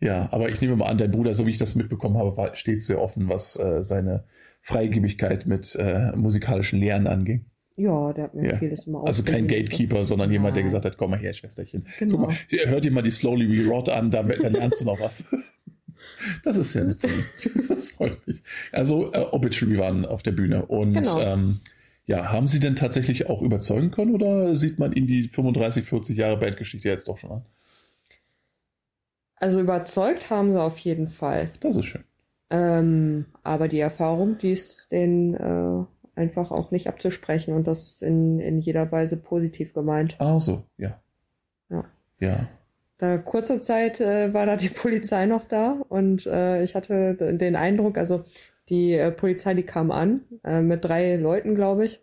Ja, 0.00 0.28
aber 0.30 0.48
ich 0.48 0.60
nehme 0.60 0.76
mal 0.76 0.86
an, 0.86 0.98
dein 0.98 1.10
Bruder, 1.10 1.34
so 1.34 1.46
wie 1.46 1.50
ich 1.50 1.58
das 1.58 1.74
mitbekommen 1.74 2.18
habe, 2.18 2.36
war 2.36 2.54
stets 2.54 2.86
sehr 2.86 3.00
offen, 3.00 3.28
was 3.28 3.58
äh, 3.58 3.82
seine 3.82 4.24
Freigebigkeit 4.60 5.46
mit 5.46 5.74
äh, 5.74 6.12
musikalischen 6.14 6.78
Lehren 6.78 7.06
anging. 7.06 7.46
Ja, 7.78 8.12
der 8.12 8.24
hat 8.24 8.34
mir 8.34 8.50
ja. 8.50 8.58
vieles 8.58 8.86
immer 8.86 9.04
Also 9.06 9.22
kein 9.22 9.46
Gatekeeper, 9.46 10.04
sondern 10.04 10.32
jemand, 10.32 10.56
der 10.56 10.64
gesagt 10.64 10.84
hat, 10.84 10.98
komm 10.98 11.10
mal 11.12 11.18
her, 11.18 11.32
Schwesterchen. 11.32 11.86
Genau. 11.98 12.18
Guck 12.18 12.28
mal, 12.28 12.36
hört 12.66 12.84
dir 12.84 12.90
mal 12.90 13.02
die 13.02 13.12
Slowly 13.12 13.48
We 13.48 13.70
Rot 13.70 13.88
an, 13.88 14.10
dann, 14.10 14.28
dann 14.28 14.52
lernst 14.52 14.80
du 14.80 14.84
noch 14.84 15.00
was. 15.00 15.24
Das 16.42 16.56
ist 16.56 16.74
ja 16.74 16.84
nett. 16.84 16.98
Das 17.68 17.90
freut 17.90 18.26
mich. 18.26 18.42
Also 18.72 19.12
äh, 19.12 19.26
Obituary 19.30 19.78
waren 19.78 20.04
auf 20.04 20.22
der 20.22 20.32
Bühne 20.32 20.66
und 20.66 20.94
genau. 20.94 21.20
ähm, 21.20 21.60
ja, 22.06 22.32
haben 22.32 22.48
Sie 22.48 22.58
denn 22.60 22.74
tatsächlich 22.76 23.28
auch 23.28 23.42
überzeugen 23.42 23.90
können 23.90 24.14
oder 24.14 24.56
sieht 24.56 24.78
man 24.78 24.92
Ihnen 24.92 25.06
die 25.06 25.28
35, 25.28 25.84
40 25.84 26.16
Jahre 26.16 26.36
Bandgeschichte 26.38 26.88
jetzt 26.88 27.06
doch 27.06 27.18
schon 27.18 27.30
an? 27.30 27.42
Also 29.36 29.60
überzeugt 29.60 30.30
haben 30.30 30.52
sie 30.52 30.60
auf 30.60 30.78
jeden 30.78 31.08
Fall. 31.08 31.50
Das 31.60 31.76
ist 31.76 31.84
schön. 31.84 32.04
Ähm, 32.50 33.26
aber 33.42 33.68
die 33.68 33.78
Erfahrung, 33.78 34.38
die 34.38 34.52
ist 34.52 34.90
den 34.90 35.34
äh, 35.34 35.84
einfach 36.18 36.50
auch 36.50 36.70
nicht 36.70 36.88
abzusprechen 36.88 37.54
und 37.54 37.66
das 37.66 38.02
in, 38.02 38.40
in 38.40 38.58
jeder 38.58 38.90
Weise 38.92 39.16
positiv 39.16 39.72
gemeint. 39.72 40.16
Ah, 40.18 40.38
so, 40.38 40.64
ja. 40.76 41.00
Ja. 41.70 41.84
Ja. 42.20 42.48
Da 42.98 43.16
kurze 43.16 43.60
Zeit 43.60 44.00
äh, 44.00 44.34
war 44.34 44.44
da 44.44 44.56
die 44.56 44.68
Polizei 44.82 45.24
noch 45.26 45.46
da 45.46 45.76
und 45.88 46.26
äh, 46.26 46.62
ich 46.62 46.74
hatte 46.74 47.14
den 47.14 47.56
Eindruck, 47.56 47.96
also 47.96 48.24
die 48.68 48.92
äh, 48.94 49.10
Polizei, 49.10 49.54
die 49.54 49.62
kam 49.62 49.90
an 49.90 50.22
äh, 50.44 50.60
mit 50.60 50.84
drei 50.84 51.16
Leuten, 51.16 51.54
glaube 51.54 51.86
ich. 51.86 52.02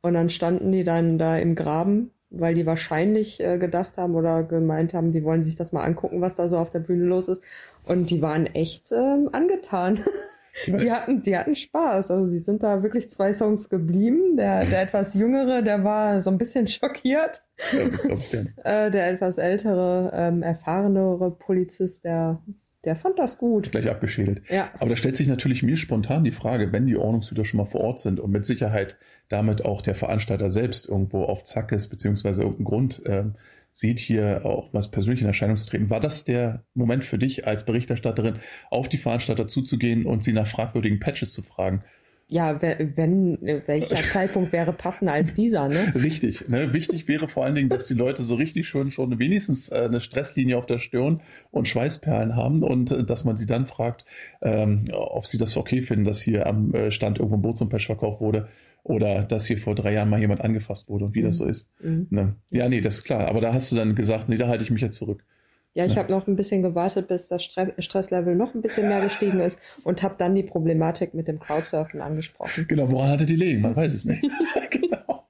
Und 0.00 0.14
dann 0.14 0.30
standen 0.30 0.72
die 0.72 0.84
dann 0.84 1.18
da 1.18 1.36
im 1.36 1.54
Graben, 1.54 2.12
weil 2.30 2.54
die 2.54 2.64
wahrscheinlich 2.64 3.40
äh, 3.40 3.58
gedacht 3.58 3.98
haben 3.98 4.14
oder 4.14 4.42
gemeint 4.44 4.94
haben, 4.94 5.12
die 5.12 5.24
wollen 5.24 5.42
sich 5.42 5.56
das 5.56 5.72
mal 5.72 5.84
angucken, 5.84 6.22
was 6.22 6.36
da 6.36 6.48
so 6.48 6.56
auf 6.56 6.70
der 6.70 6.78
Bühne 6.78 7.04
los 7.04 7.28
ist. 7.28 7.42
Und 7.84 8.08
die 8.08 8.22
waren 8.22 8.46
echt 8.46 8.92
äh, 8.92 9.26
angetan. 9.32 10.04
Die 10.66 10.90
hatten, 10.90 11.22
die 11.22 11.36
hatten 11.36 11.54
Spaß. 11.54 12.10
Also 12.10 12.28
sie 12.28 12.38
sind 12.38 12.62
da 12.62 12.82
wirklich 12.82 13.10
zwei 13.10 13.32
Songs 13.32 13.68
geblieben. 13.68 14.36
Der, 14.36 14.60
der 14.60 14.82
etwas 14.82 15.14
jüngere, 15.14 15.62
der 15.62 15.84
war 15.84 16.20
so 16.20 16.30
ein 16.30 16.38
bisschen 16.38 16.68
schockiert. 16.68 17.42
Ja, 17.72 17.88
das 17.88 18.04
ich 18.04 18.34
äh, 18.64 18.90
der 18.90 19.10
etwas 19.10 19.38
ältere, 19.38 20.10
ähm, 20.14 20.42
erfahrenere 20.42 21.30
Polizist, 21.30 22.04
der, 22.04 22.42
der 22.84 22.96
fand 22.96 23.18
das 23.18 23.38
gut. 23.38 23.70
Gleich 23.70 23.88
abgeschädelt. 23.88 24.42
Ja. 24.48 24.70
Aber 24.78 24.90
da 24.90 24.96
stellt 24.96 25.16
sich 25.16 25.28
natürlich 25.28 25.62
mir 25.62 25.76
spontan 25.76 26.24
die 26.24 26.32
Frage, 26.32 26.72
wenn 26.72 26.86
die 26.86 26.96
Ordnungshüter 26.96 27.44
schon 27.44 27.58
mal 27.58 27.66
vor 27.66 27.82
Ort 27.82 28.00
sind 28.00 28.18
und 28.18 28.30
mit 28.30 28.44
Sicherheit 28.44 28.98
damit 29.28 29.64
auch 29.64 29.82
der 29.82 29.94
Veranstalter 29.94 30.50
selbst 30.50 30.88
irgendwo 30.88 31.24
auf 31.24 31.44
Zack 31.44 31.72
ist, 31.72 31.88
beziehungsweise 31.88 32.42
irgendeinen 32.42 32.64
Grund 32.64 33.02
ähm, 33.06 33.34
sieht, 33.72 33.98
hier 33.98 34.44
auch 34.44 34.68
was 34.72 34.90
persönlich 34.90 35.20
in 35.20 35.26
Erscheinung 35.26 35.56
zu 35.56 35.68
treten. 35.68 35.90
War 35.90 36.00
das 36.00 36.24
der 36.24 36.64
Moment 36.74 37.04
für 37.04 37.18
dich 37.18 37.46
als 37.46 37.64
Berichterstatterin, 37.64 38.36
auf 38.70 38.88
die 38.88 38.98
Veranstalter 38.98 39.48
zuzugehen 39.48 40.06
und 40.06 40.24
sie 40.24 40.32
nach 40.32 40.46
fragwürdigen 40.46 41.00
Patches 41.00 41.32
zu 41.32 41.42
fragen? 41.42 41.84
ja, 42.30 42.62
wenn, 42.62 43.38
welcher 43.66 43.96
Zeitpunkt 44.12 44.52
wäre 44.52 44.72
passender 44.72 45.12
als 45.12 45.34
dieser, 45.34 45.68
ne? 45.68 45.92
Richtig. 45.96 46.48
Ne? 46.48 46.72
Wichtig 46.72 47.08
wäre 47.08 47.28
vor 47.28 47.44
allen 47.44 47.56
Dingen, 47.56 47.68
dass 47.68 47.88
die 47.88 47.94
Leute 47.94 48.22
so 48.22 48.36
richtig 48.36 48.68
schön 48.68 48.92
schon 48.92 49.18
wenigstens 49.18 49.68
äh, 49.70 49.82
eine 49.86 50.00
Stresslinie 50.00 50.56
auf 50.56 50.66
der 50.66 50.78
Stirn 50.78 51.22
und 51.50 51.66
Schweißperlen 51.66 52.36
haben 52.36 52.62
und 52.62 52.92
äh, 52.92 53.04
dass 53.04 53.24
man 53.24 53.36
sie 53.36 53.46
dann 53.46 53.66
fragt, 53.66 54.04
ähm, 54.42 54.84
ob 54.92 55.26
sie 55.26 55.38
das 55.38 55.56
okay 55.56 55.82
finden, 55.82 56.04
dass 56.04 56.20
hier 56.22 56.46
am 56.46 56.72
äh, 56.72 56.92
Stand 56.92 57.18
irgendwo 57.18 57.36
ein 57.36 57.42
Boot 57.42 57.58
zum 57.58 57.68
Pesch 57.68 57.86
verkauft 57.86 58.20
wurde 58.20 58.48
oder 58.82 59.22
dass 59.22 59.46
hier 59.46 59.58
vor 59.58 59.74
drei 59.74 59.92
Jahren 59.92 60.08
mal 60.08 60.20
jemand 60.20 60.40
angefasst 60.40 60.88
wurde 60.88 61.06
und 61.06 61.14
wie 61.14 61.20
mhm. 61.20 61.26
das 61.26 61.36
so 61.36 61.46
ist. 61.46 61.68
Mhm. 61.80 62.06
Ne? 62.10 62.34
Ja, 62.50 62.68
nee, 62.68 62.80
das 62.80 62.96
ist 62.96 63.04
klar. 63.04 63.28
Aber 63.28 63.40
da 63.40 63.52
hast 63.52 63.70
du 63.72 63.76
dann 63.76 63.94
gesagt, 63.94 64.28
nee, 64.28 64.36
da 64.36 64.48
halte 64.48 64.64
ich 64.64 64.70
mich 64.70 64.82
jetzt 64.82 64.96
zurück. 64.96 65.24
Ja, 65.72 65.84
ich 65.84 65.94
ja. 65.94 65.98
habe 65.98 66.10
noch 66.10 66.26
ein 66.26 66.34
bisschen 66.34 66.62
gewartet, 66.62 67.06
bis 67.06 67.28
das 67.28 67.44
Stresslevel 67.44 68.34
noch 68.34 68.54
ein 68.54 68.62
bisschen 68.62 68.88
mehr 68.88 69.00
gestiegen 69.00 69.38
ist 69.38 69.60
und 69.84 70.02
habe 70.02 70.16
dann 70.18 70.34
die 70.34 70.42
Problematik 70.42 71.14
mit 71.14 71.28
dem 71.28 71.38
Crowdsurfen 71.38 72.00
angesprochen. 72.00 72.66
Genau, 72.66 72.90
woran 72.90 73.10
hatte 73.10 73.26
die 73.26 73.36
liegen? 73.36 73.60
Man 73.60 73.76
weiß 73.76 73.94
es 73.94 74.04
nicht. 74.04 74.22
genau. 74.70 75.28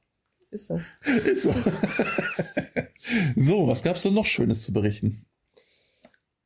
Ist 0.51 0.69
so. 0.69 0.81
Ist 1.25 1.43
so. 1.43 1.53
so, 3.37 3.69
was 3.69 3.83
gab 3.83 3.97
es 3.97 4.03
denn 4.03 4.15
noch 4.15 4.25
Schönes 4.25 4.63
zu 4.63 4.73
berichten? 4.73 5.27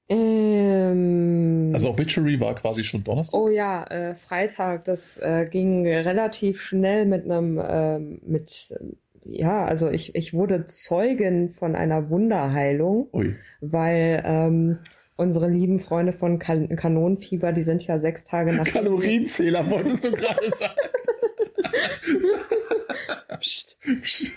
Ähm, 0.08 1.43
also 1.74 1.90
Obituary 1.90 2.40
war 2.40 2.54
quasi 2.54 2.84
schon 2.84 3.04
Donnerstag? 3.04 3.38
Oh 3.38 3.48
ja, 3.48 3.84
äh, 3.84 4.14
Freitag. 4.14 4.84
Das 4.84 5.16
äh, 5.18 5.46
ging 5.50 5.86
relativ 5.86 6.60
schnell 6.60 7.06
mit 7.06 7.24
einem, 7.24 7.58
äh, 7.58 7.98
mit 7.98 8.72
ja, 9.24 9.64
also 9.64 9.90
ich, 9.90 10.14
ich 10.14 10.34
wurde 10.34 10.66
Zeugin 10.66 11.50
von 11.50 11.74
einer 11.74 12.10
Wunderheilung, 12.10 13.08
Ui. 13.12 13.36
weil 13.60 14.22
ähm, 14.24 14.78
unsere 15.16 15.48
lieben 15.48 15.80
Freunde 15.80 16.12
von 16.12 16.38
kan 16.38 16.68
Kanonenfieber, 16.76 17.52
die 17.52 17.62
sind 17.62 17.86
ja 17.86 17.98
sechs 17.98 18.24
Tage 18.24 18.52
nach. 18.52 18.64
Kalorienzähler 18.64 19.68
wolltest 19.70 20.04
du 20.04 20.12
gerade 20.12 20.50
sagen. 20.56 20.74
Psst. 23.38 23.78
Psst. 24.02 24.32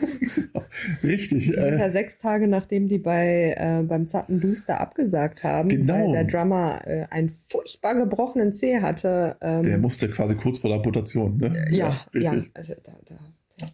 Richtig. 1.03 1.47
Ja 1.47 1.89
sechs 1.89 2.19
Tage 2.19 2.47
nachdem 2.47 2.87
die 2.87 2.97
bei 2.97 3.55
äh, 3.57 3.83
beim 3.83 4.07
Zappenduster 4.07 4.79
abgesagt 4.79 5.43
haben, 5.43 5.69
genau. 5.69 5.93
weil 5.93 6.11
der 6.11 6.23
Drummer 6.25 6.81
äh, 6.85 7.05
einen 7.09 7.29
furchtbar 7.29 7.95
gebrochenen 7.95 8.53
Zeh 8.53 8.81
hatte. 8.81 9.37
Ähm, 9.41 9.63
der 9.63 9.77
musste 9.77 10.09
quasi 10.09 10.35
kurz 10.35 10.59
vor 10.59 10.69
der 10.69 10.77
Amputation, 10.77 11.37
ne? 11.37 11.67
Ja, 11.71 12.05
ja, 12.13 12.33
ja 12.33 12.43
also 12.53 12.73
da, 12.83 12.91
da 13.05 13.15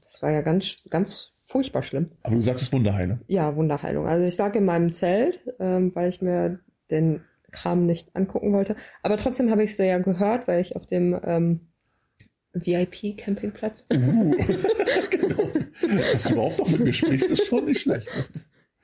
das 0.03 0.21
war 0.21 0.31
ja 0.31 0.41
ganz, 0.41 0.77
ganz 0.89 1.33
furchtbar 1.45 1.83
schlimm. 1.83 2.11
Aber 2.23 2.35
du 2.35 2.41
sagtest 2.41 2.71
Wunderheilung. 2.73 3.19
Ja, 3.27 3.55
Wunderheilung. 3.55 4.07
Also 4.07 4.25
ich 4.25 4.37
lag 4.37 4.55
in 4.55 4.65
meinem 4.65 4.91
Zelt, 4.91 5.39
ähm, 5.59 5.93
weil 5.93 6.09
ich 6.09 6.21
mir 6.21 6.59
den 6.89 7.21
Kram 7.51 7.85
nicht 7.85 8.15
angucken 8.15 8.53
wollte. 8.53 8.75
Aber 9.03 9.17
trotzdem 9.17 9.51
habe 9.51 9.63
ich 9.63 9.71
es 9.71 9.77
ja 9.77 9.99
gehört, 9.99 10.47
weil 10.47 10.61
ich 10.61 10.75
auf 10.75 10.87
dem 10.87 11.19
ähm, 11.23 11.59
VIP-Campingplatz. 12.53 13.87
Uh, 13.93 14.35
genau. 15.09 15.49
Dass 16.11 16.23
du 16.23 16.33
überhaupt 16.33 16.59
noch 16.59 16.69
mit 16.69 16.81
mir 16.81 16.93
sprichst, 16.93 17.31
ist 17.31 17.45
schon 17.47 17.65
nicht 17.65 17.81
schlecht. 17.81 18.07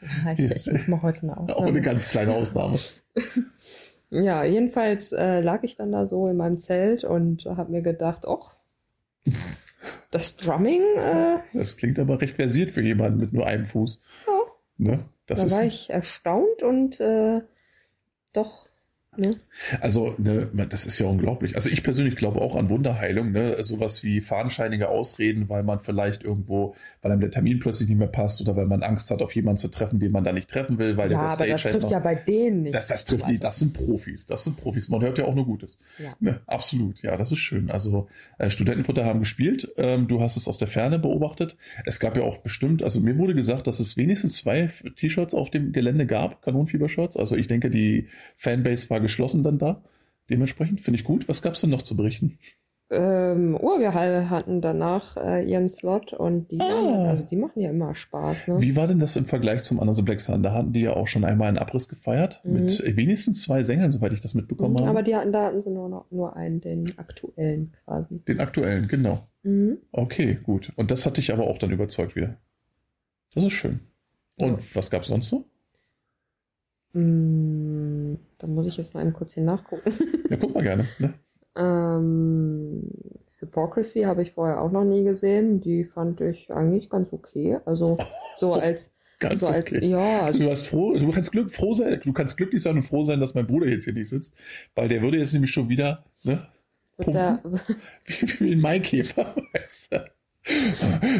Ja, 0.01 0.31
ich, 0.31 0.67
ich 0.67 0.71
mache 0.71 0.91
mal 0.91 1.01
heute 1.01 1.23
eine 1.23 1.37
Ausnahme. 1.37 1.55
Auch 1.55 1.65
eine 1.65 1.81
ganz 1.81 2.09
kleine 2.09 2.33
Ausnahme. 2.33 2.79
ja, 4.09 4.43
jedenfalls 4.43 5.11
äh, 5.11 5.41
lag 5.41 5.63
ich 5.63 5.75
dann 5.75 5.91
da 5.91 6.07
so 6.07 6.27
in 6.27 6.37
meinem 6.37 6.57
Zelt 6.57 7.03
und 7.03 7.45
habe 7.45 7.71
mir 7.71 7.81
gedacht, 7.81 8.25
ach, 8.25 8.55
das 10.11 10.37
Drumming. 10.37 10.81
Äh, 10.97 11.39
das 11.53 11.77
klingt 11.77 11.99
aber 11.99 12.21
recht 12.21 12.35
versiert 12.35 12.71
für 12.71 12.81
jemanden 12.81 13.19
mit 13.19 13.33
nur 13.33 13.45
einem 13.45 13.65
Fuß. 13.65 14.01
Ja. 14.27 14.33
Ne? 14.77 15.05
Das 15.27 15.45
da 15.45 15.51
war 15.51 15.63
ich 15.63 15.89
erstaunt 15.89 16.63
und 16.63 16.99
äh, 16.99 17.41
doch 18.33 18.68
Ne? 19.17 19.37
Also, 19.81 20.13
ne, 20.19 20.47
das 20.69 20.85
ist 20.85 20.99
ja 20.99 21.07
unglaublich. 21.07 21.55
Also 21.55 21.67
ich 21.67 21.81
persönlich 21.81 22.15
glaube 22.15 22.41
auch 22.41 22.55
an 22.55 22.69
Wunderheilung, 22.69 23.31
ne? 23.31 23.61
Sowas 23.63 24.03
wie 24.03 24.21
fadenscheinige 24.21 24.87
Ausreden, 24.87 25.49
weil 25.49 25.63
man 25.63 25.79
vielleicht 25.79 26.23
irgendwo, 26.23 26.75
weil 27.01 27.11
einem 27.11 27.19
der 27.19 27.31
Termin 27.31 27.59
plötzlich 27.59 27.89
nicht 27.89 27.97
mehr 27.97 28.07
passt 28.07 28.39
oder 28.39 28.55
weil 28.55 28.67
man 28.67 28.83
Angst 28.83 29.09
hat, 29.09 29.23
auf 29.23 29.33
jemanden 29.33 29.57
zu 29.57 29.69
treffen, 29.69 29.99
den 29.99 30.11
man 30.11 30.23
da 30.23 30.31
nicht 30.31 30.47
treffen 30.47 30.77
will, 30.77 30.95
weil 30.95 31.11
ja, 31.11 31.17
der 31.17 31.31
aber 31.31 31.47
das 31.47 31.61
trifft 31.63 31.81
noch, 31.81 31.91
ja 31.91 31.99
bei 31.99 32.13
denen 32.13 32.61
nicht. 32.63 32.75
Das, 32.75 32.87
das 32.87 33.05
trifft 33.05 33.27
nicht, 33.27 33.43
das 33.43 33.57
sind 33.57 33.73
Profis, 33.73 34.27
das 34.27 34.43
sind 34.43 34.57
Profis. 34.57 34.89
Man 34.89 35.01
hört 35.01 35.17
ja 35.17 35.25
auch 35.25 35.33
nur 35.33 35.45
Gutes. 35.45 35.79
Ja. 35.97 36.15
Ne? 36.19 36.39
Absolut, 36.45 37.01
ja, 37.01 37.17
das 37.17 37.31
ist 37.31 37.39
schön. 37.39 37.71
Also 37.71 38.07
äh, 38.37 38.51
Studentenfutter 38.51 39.05
haben 39.05 39.19
gespielt, 39.19 39.69
ähm, 39.77 40.07
du 40.07 40.21
hast 40.21 40.37
es 40.37 40.47
aus 40.47 40.59
der 40.59 40.67
Ferne 40.67 40.99
beobachtet. 40.99 41.57
Es 41.83 41.99
gab 41.99 42.15
ja 42.15 42.21
auch 42.21 42.37
bestimmt, 42.37 42.83
also 42.83 42.99
mir 42.99 43.17
wurde 43.17 43.33
gesagt, 43.33 43.65
dass 43.65 43.79
es 43.79 43.97
wenigstens 43.97 44.37
zwei 44.37 44.69
T-Shirts 44.97 45.33
auf 45.33 45.49
dem 45.49 45.71
Gelände 45.71 46.05
gab, 46.05 46.43
Kanonenfieber-Shirts. 46.43 47.17
Also 47.17 47.35
ich 47.35 47.47
denke, 47.47 47.71
die 47.71 48.07
Fanbase 48.37 48.89
war 48.91 48.98
geschlossen 48.99 49.43
dann 49.43 49.57
da. 49.57 49.81
Dementsprechend 50.29 50.81
finde 50.81 50.99
ich 50.99 51.05
gut. 51.05 51.27
Was 51.27 51.41
gab 51.41 51.53
es 51.53 51.61
denn 51.61 51.69
noch 51.69 51.81
zu 51.81 51.95
berichten? 51.95 52.37
Ähm, 52.91 53.55
Urgehall 53.55 54.31
hatten 54.31 54.61
danach 54.61 55.15
äh, 55.15 55.47
ihren 55.47 55.69
Slot 55.69 56.11
und 56.13 56.49
die, 56.49 56.59
ah. 56.59 56.67
haben, 56.67 57.05
also 57.05 57.23
die 57.23 57.35
machen 57.35 57.59
ja 57.61 57.69
immer 57.69 57.93
Spaß. 57.93 58.47
Ne? 58.47 58.61
Wie 58.61 58.75
war 58.75 58.87
denn 58.87 58.97
das 58.97 59.15
im 59.15 59.25
Vergleich 59.25 59.61
zum 59.61 59.79
Another 59.79 60.01
Black 60.01 60.21
Sun? 60.21 60.41
Da 60.41 60.53
hatten 60.53 60.73
die 60.73 60.81
ja 60.81 60.93
auch 60.93 61.07
schon 61.07 61.23
einmal 61.23 61.49
einen 61.49 61.59
Abriss 61.59 61.87
gefeiert 61.87 62.41
mhm. 62.43 62.53
mit 62.53 62.83
wenigstens 62.95 63.43
zwei 63.43 63.61
Sängern, 63.61 63.91
soweit 63.91 64.13
ich 64.13 64.21
das 64.21 64.33
mitbekommen 64.33 64.73
mhm, 64.73 64.79
habe. 64.79 64.89
Aber 64.89 65.03
die 65.03 65.15
hatten, 65.15 65.31
da 65.31 65.45
hatten 65.45 65.61
sie 65.61 65.69
nur, 65.69 65.87
noch, 65.87 66.09
nur 66.09 66.35
einen, 66.35 66.61
den 66.61 66.97
aktuellen 66.97 67.73
quasi. 67.85 68.23
Den 68.27 68.39
aktuellen, 68.39 68.87
genau. 68.87 69.27
Mhm. 69.43 69.77
Okay, 69.91 70.39
gut. 70.41 70.73
Und 70.75 70.89
das 70.89 71.05
hat 71.05 71.17
dich 71.17 71.31
aber 71.31 71.45
auch 71.45 71.59
dann 71.59 71.71
überzeugt 71.71 72.15
wieder. 72.15 72.37
Das 73.35 73.43
ist 73.43 73.53
schön. 73.53 73.81
Und 74.39 74.61
ja. 74.61 74.65
was 74.73 74.89
gab 74.89 75.03
es 75.03 75.09
sonst 75.09 75.29
so? 75.29 75.45
Mm, 76.93 78.15
da 78.37 78.47
muss 78.47 78.67
ich 78.67 78.77
jetzt 78.77 78.93
mal 78.93 79.01
eben 79.01 79.13
kurz 79.13 79.33
hier 79.33 79.43
nachgucken. 79.43 79.91
Ja, 80.29 80.37
guck 80.37 80.53
mal 80.53 80.63
gerne. 80.63 80.87
Ne? 80.99 81.13
ähm, 81.55 82.89
Hypocrisy 83.39 84.01
habe 84.01 84.23
ich 84.23 84.33
vorher 84.33 84.61
auch 84.61 84.71
noch 84.71 84.83
nie 84.83 85.03
gesehen. 85.03 85.61
Die 85.61 85.83
fand 85.83 86.21
ich 86.21 86.51
eigentlich 86.51 86.89
ganz 86.89 87.11
okay. 87.13 87.57
Also 87.65 87.97
so 88.35 88.53
als 88.55 88.91
Ganz 89.19 89.41
so 89.41 89.47
okay. 89.47 89.75
Als, 89.75 89.85
ja, 89.85 90.21
also 90.21 90.39
du 90.39 90.49
hast 90.49 90.67
froh, 90.67 90.97
du 90.97 91.11
kannst 91.11 91.33
Glück, 91.33 91.51
froh 91.51 91.73
sein, 91.73 91.99
du 92.01 92.13
kannst 92.13 92.37
glücklich 92.37 92.63
sein 92.63 92.77
und 92.77 92.83
froh 92.83 93.03
sein, 93.03 93.19
dass 93.19 93.33
mein 93.33 93.47
Bruder 93.47 93.67
jetzt 93.67 93.83
hier 93.83 93.93
nicht 93.93 94.09
sitzt, 94.09 94.33
weil 94.75 94.87
der 94.87 95.01
würde 95.01 95.17
jetzt 95.17 95.33
nämlich 95.33 95.51
schon 95.51 95.67
wieder, 95.67 96.05
ne, 96.23 96.47
pumpen, 96.97 97.39
wie, 98.05 98.39
wie 98.39 98.51
ein 98.53 98.61
Maikäfer, 98.61 99.35
weißt 99.53 99.91
du. 99.91 100.05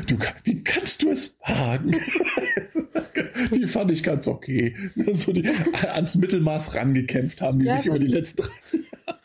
Du, 0.08 0.18
wie 0.44 0.64
kannst 0.64 1.04
du 1.04 1.12
es 1.12 1.38
wagen? 1.46 1.92
die 3.54 3.68
fand 3.68 3.92
ich 3.92 4.02
ganz 4.02 4.28
okay. 4.28 4.76
So 5.14 5.34
die 5.34 5.48
ans 5.48 6.16
Mittelmaß 6.16 6.74
rangekämpft 6.74 7.42
haben, 7.42 7.60
die 7.60 7.66
ja, 7.66 7.78
sich 7.78 7.86
so 7.86 7.92
über 7.92 8.00
die 8.00 8.08
letzten 8.08 8.44
30 8.44 8.92
Jahre. 8.92 9.20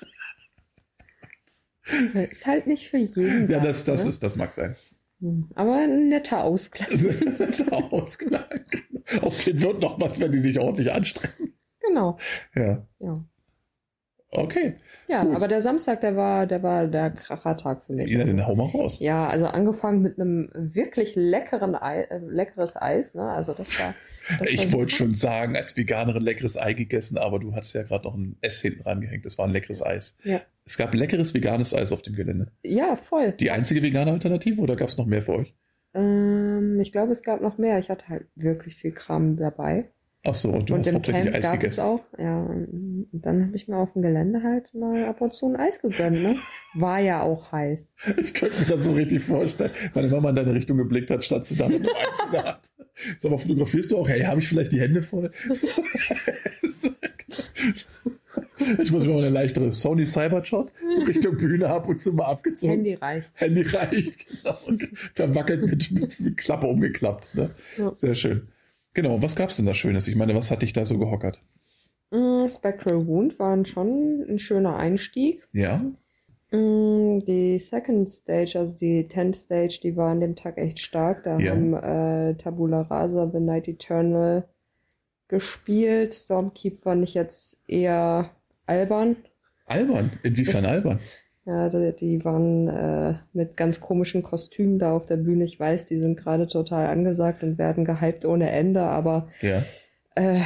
Ist 2.30 2.46
halt 2.46 2.66
nicht 2.66 2.88
für 2.88 2.98
jeden. 2.98 3.48
Ja, 3.48 3.60
das, 3.60 3.84
das, 3.84 4.02
ne? 4.04 4.10
ist, 4.10 4.22
das 4.22 4.36
mag 4.36 4.52
sein. 4.52 4.76
Hm, 5.20 5.48
aber 5.54 5.76
ein 5.76 6.08
netter 6.08 6.42
Ausgleich. 6.42 6.90
ein 7.22 7.36
netter 7.38 7.92
Ausgleich. 7.92 8.60
Aus 9.20 9.38
denen 9.44 9.60
wird 9.60 9.80
noch 9.80 10.00
was, 10.00 10.18
wenn 10.18 10.32
die 10.32 10.40
sich 10.40 10.58
ordentlich 10.58 10.92
anstrengen. 10.92 11.54
Genau. 11.80 12.18
Ja. 12.54 12.86
Ja. 12.98 13.24
Okay. 14.36 14.74
Ja, 15.06 15.24
gut. 15.24 15.36
aber 15.36 15.48
der 15.48 15.62
Samstag, 15.62 16.00
der 16.00 16.16
war, 16.16 16.46
der 16.46 16.62
war 16.62 16.86
der 16.86 17.10
Krachertag 17.10 17.84
für 17.86 17.92
mich. 17.92 18.10
Ja, 18.10 18.24
den 18.24 18.46
hau 18.46 18.54
mal 18.54 18.66
raus. 18.66 19.00
Ja, 19.00 19.28
also 19.28 19.46
angefangen 19.46 20.02
mit 20.02 20.18
einem 20.18 20.50
wirklich 20.54 21.14
leckeren 21.14 21.74
Ei, 21.74 22.02
äh, 22.02 22.18
leckeres 22.18 22.76
Eis, 22.76 23.14
ne? 23.14 23.22
Also 23.22 23.52
das 23.52 23.78
war. 23.78 23.94
Das 24.38 24.50
ich 24.50 24.72
wollte 24.72 24.94
schon 24.94 25.14
sagen, 25.14 25.54
als 25.54 25.76
Veganerin 25.76 26.22
leckeres 26.22 26.56
Ei 26.56 26.72
gegessen, 26.72 27.18
aber 27.18 27.38
du 27.38 27.54
hattest 27.54 27.74
ja 27.74 27.82
gerade 27.82 28.04
noch 28.04 28.14
ein 28.14 28.36
S 28.40 28.62
hinten 28.62 28.82
rangehängt. 28.82 29.26
Das 29.26 29.36
war 29.36 29.46
ein 29.46 29.52
leckeres 29.52 29.84
Eis. 29.84 30.16
Ja. 30.24 30.40
Es 30.64 30.78
gab 30.78 30.94
leckeres 30.94 31.34
veganes 31.34 31.74
Eis 31.74 31.92
auf 31.92 32.00
dem 32.00 32.14
Gelände. 32.14 32.48
Ja, 32.62 32.96
voll. 32.96 33.32
Die 33.32 33.50
einzige 33.50 33.82
vegane 33.82 34.12
Alternative 34.12 34.60
oder 34.62 34.76
gab 34.76 34.88
es 34.88 34.96
noch 34.96 35.04
mehr 35.04 35.20
für 35.22 35.34
euch? 35.34 35.54
Ähm, 35.92 36.80
ich 36.80 36.90
glaube, 36.90 37.12
es 37.12 37.22
gab 37.22 37.40
noch 37.40 37.58
mehr. 37.58 37.78
Ich 37.78 37.90
hatte 37.90 38.08
halt 38.08 38.26
wirklich 38.34 38.74
viel 38.76 38.92
Kram 38.92 39.36
dabei. 39.36 39.90
Ach 40.26 40.34
so, 40.34 40.48
und 40.48 40.70
du 40.70 40.74
und 40.74 40.80
hast 40.80 40.86
im 40.86 41.02
Camp 41.02 41.34
Eis 41.34 41.42
gab 41.42 41.52
gegessen. 41.54 41.72
es 41.72 41.78
auch, 41.78 42.00
ja. 42.18 42.40
Und 42.40 43.08
dann 43.12 43.46
habe 43.46 43.56
ich 43.56 43.68
mir 43.68 43.76
auf 43.76 43.92
dem 43.92 44.00
Gelände 44.00 44.42
halt 44.42 44.72
mal 44.74 45.04
ab 45.04 45.20
und 45.20 45.34
zu 45.34 45.46
ein 45.46 45.56
Eis 45.56 45.80
gegönnt, 45.80 46.22
ne? 46.22 46.36
War 46.74 46.98
ja 46.98 47.22
auch 47.22 47.52
heiß. 47.52 47.94
Ich 48.16 48.32
könnte 48.32 48.58
mir 48.58 48.66
das 48.76 48.84
so 48.84 48.92
richtig 48.92 49.22
vorstellen. 49.22 49.72
Meine 49.92 50.08
Mama 50.08 50.30
in 50.30 50.36
deine 50.36 50.54
Richtung 50.54 50.78
geblickt 50.78 51.10
hat, 51.10 51.24
stand 51.24 51.44
sie 51.44 51.56
da 51.56 51.68
mit 51.68 51.82
einem 51.82 51.90
Eis 51.94 52.18
in 52.24 52.32
der 52.32 52.44
Hand. 52.44 52.60
Sag 53.18 53.30
mal, 53.30 53.38
fotografierst 53.38 53.92
du 53.92 53.98
auch? 53.98 54.08
Hey, 54.08 54.22
habe 54.22 54.40
ich 54.40 54.48
vielleicht 54.48 54.72
die 54.72 54.80
Hände 54.80 55.02
voll? 55.02 55.30
Ich 58.82 58.90
muss 58.90 59.04
mir 59.04 59.12
mal 59.12 59.18
eine 59.18 59.30
leichtere 59.30 59.72
Sony 59.72 60.06
Cybershot 60.06 60.70
so 60.90 61.02
Richtung 61.02 61.36
Bühne 61.36 61.68
ab 61.68 61.88
und 61.88 62.00
zu 62.00 62.12
mal 62.12 62.26
abgezogen. 62.26 62.76
Handy 62.76 62.94
reicht. 62.94 63.30
Handy 63.34 63.62
reicht, 63.62 64.26
genau. 64.28 64.58
Verwackelt 65.14 65.66
mit, 65.66 65.90
mit, 65.90 66.20
mit 66.20 66.36
Klappe 66.36 66.66
umgeklappt. 66.66 67.34
Ne? 67.34 67.50
Ja. 67.76 67.94
Sehr 67.94 68.14
schön. 68.14 68.48
Genau, 68.94 69.20
was 69.22 69.36
gab's 69.36 69.56
denn 69.56 69.66
da 69.66 69.74
Schönes? 69.74 70.08
Ich 70.08 70.16
meine, 70.16 70.34
was 70.34 70.50
hat 70.50 70.62
dich 70.62 70.72
da 70.72 70.84
so 70.84 70.98
gehockert? 70.98 71.40
Mm, 72.10 72.48
Spectral 72.48 73.06
Wound 73.06 73.38
war 73.38 73.64
schon 73.64 74.24
ein 74.28 74.38
schöner 74.38 74.76
Einstieg. 74.76 75.46
Ja. 75.52 75.78
Mm, 76.52 77.20
Die 77.26 77.58
Second 77.58 78.08
Stage, 78.08 78.58
also 78.58 78.72
die 78.80 79.08
Tenth 79.08 79.36
Stage, 79.36 79.80
die 79.82 79.96
war 79.96 80.10
an 80.12 80.20
dem 80.20 80.36
Tag 80.36 80.58
echt 80.58 80.78
stark. 80.80 81.24
Da 81.24 81.38
Ja. 81.38 81.52
haben 81.52 81.74
äh, 81.74 82.34
Tabula 82.36 82.82
Rasa, 82.82 83.30
The 83.32 83.40
Night 83.40 83.66
Eternal 83.68 84.48
gespielt. 85.28 86.14
Stormkeep 86.14 86.80
fand 86.82 87.02
ich 87.04 87.14
jetzt 87.14 87.58
eher 87.66 88.30
albern. 88.66 89.16
Albern? 89.66 90.12
Inwiefern 90.22 90.64
albern? 90.66 91.00
Ja, 91.46 91.68
die, 91.68 92.24
waren 92.24 92.68
äh, 92.68 93.14
mit 93.34 93.56
ganz 93.56 93.78
komischen 93.78 94.22
Kostümen 94.22 94.78
da 94.78 94.96
auf 94.96 95.04
der 95.04 95.16
Bühne. 95.16 95.44
Ich 95.44 95.60
weiß, 95.60 95.84
die 95.86 96.00
sind 96.00 96.16
gerade 96.16 96.46
total 96.48 96.86
angesagt 96.86 97.42
und 97.42 97.58
werden 97.58 97.84
gehypt 97.84 98.24
ohne 98.24 98.50
Ende, 98.50 98.80
aber 98.80 99.28
Ja. 99.40 99.62
Äh, 100.16 100.40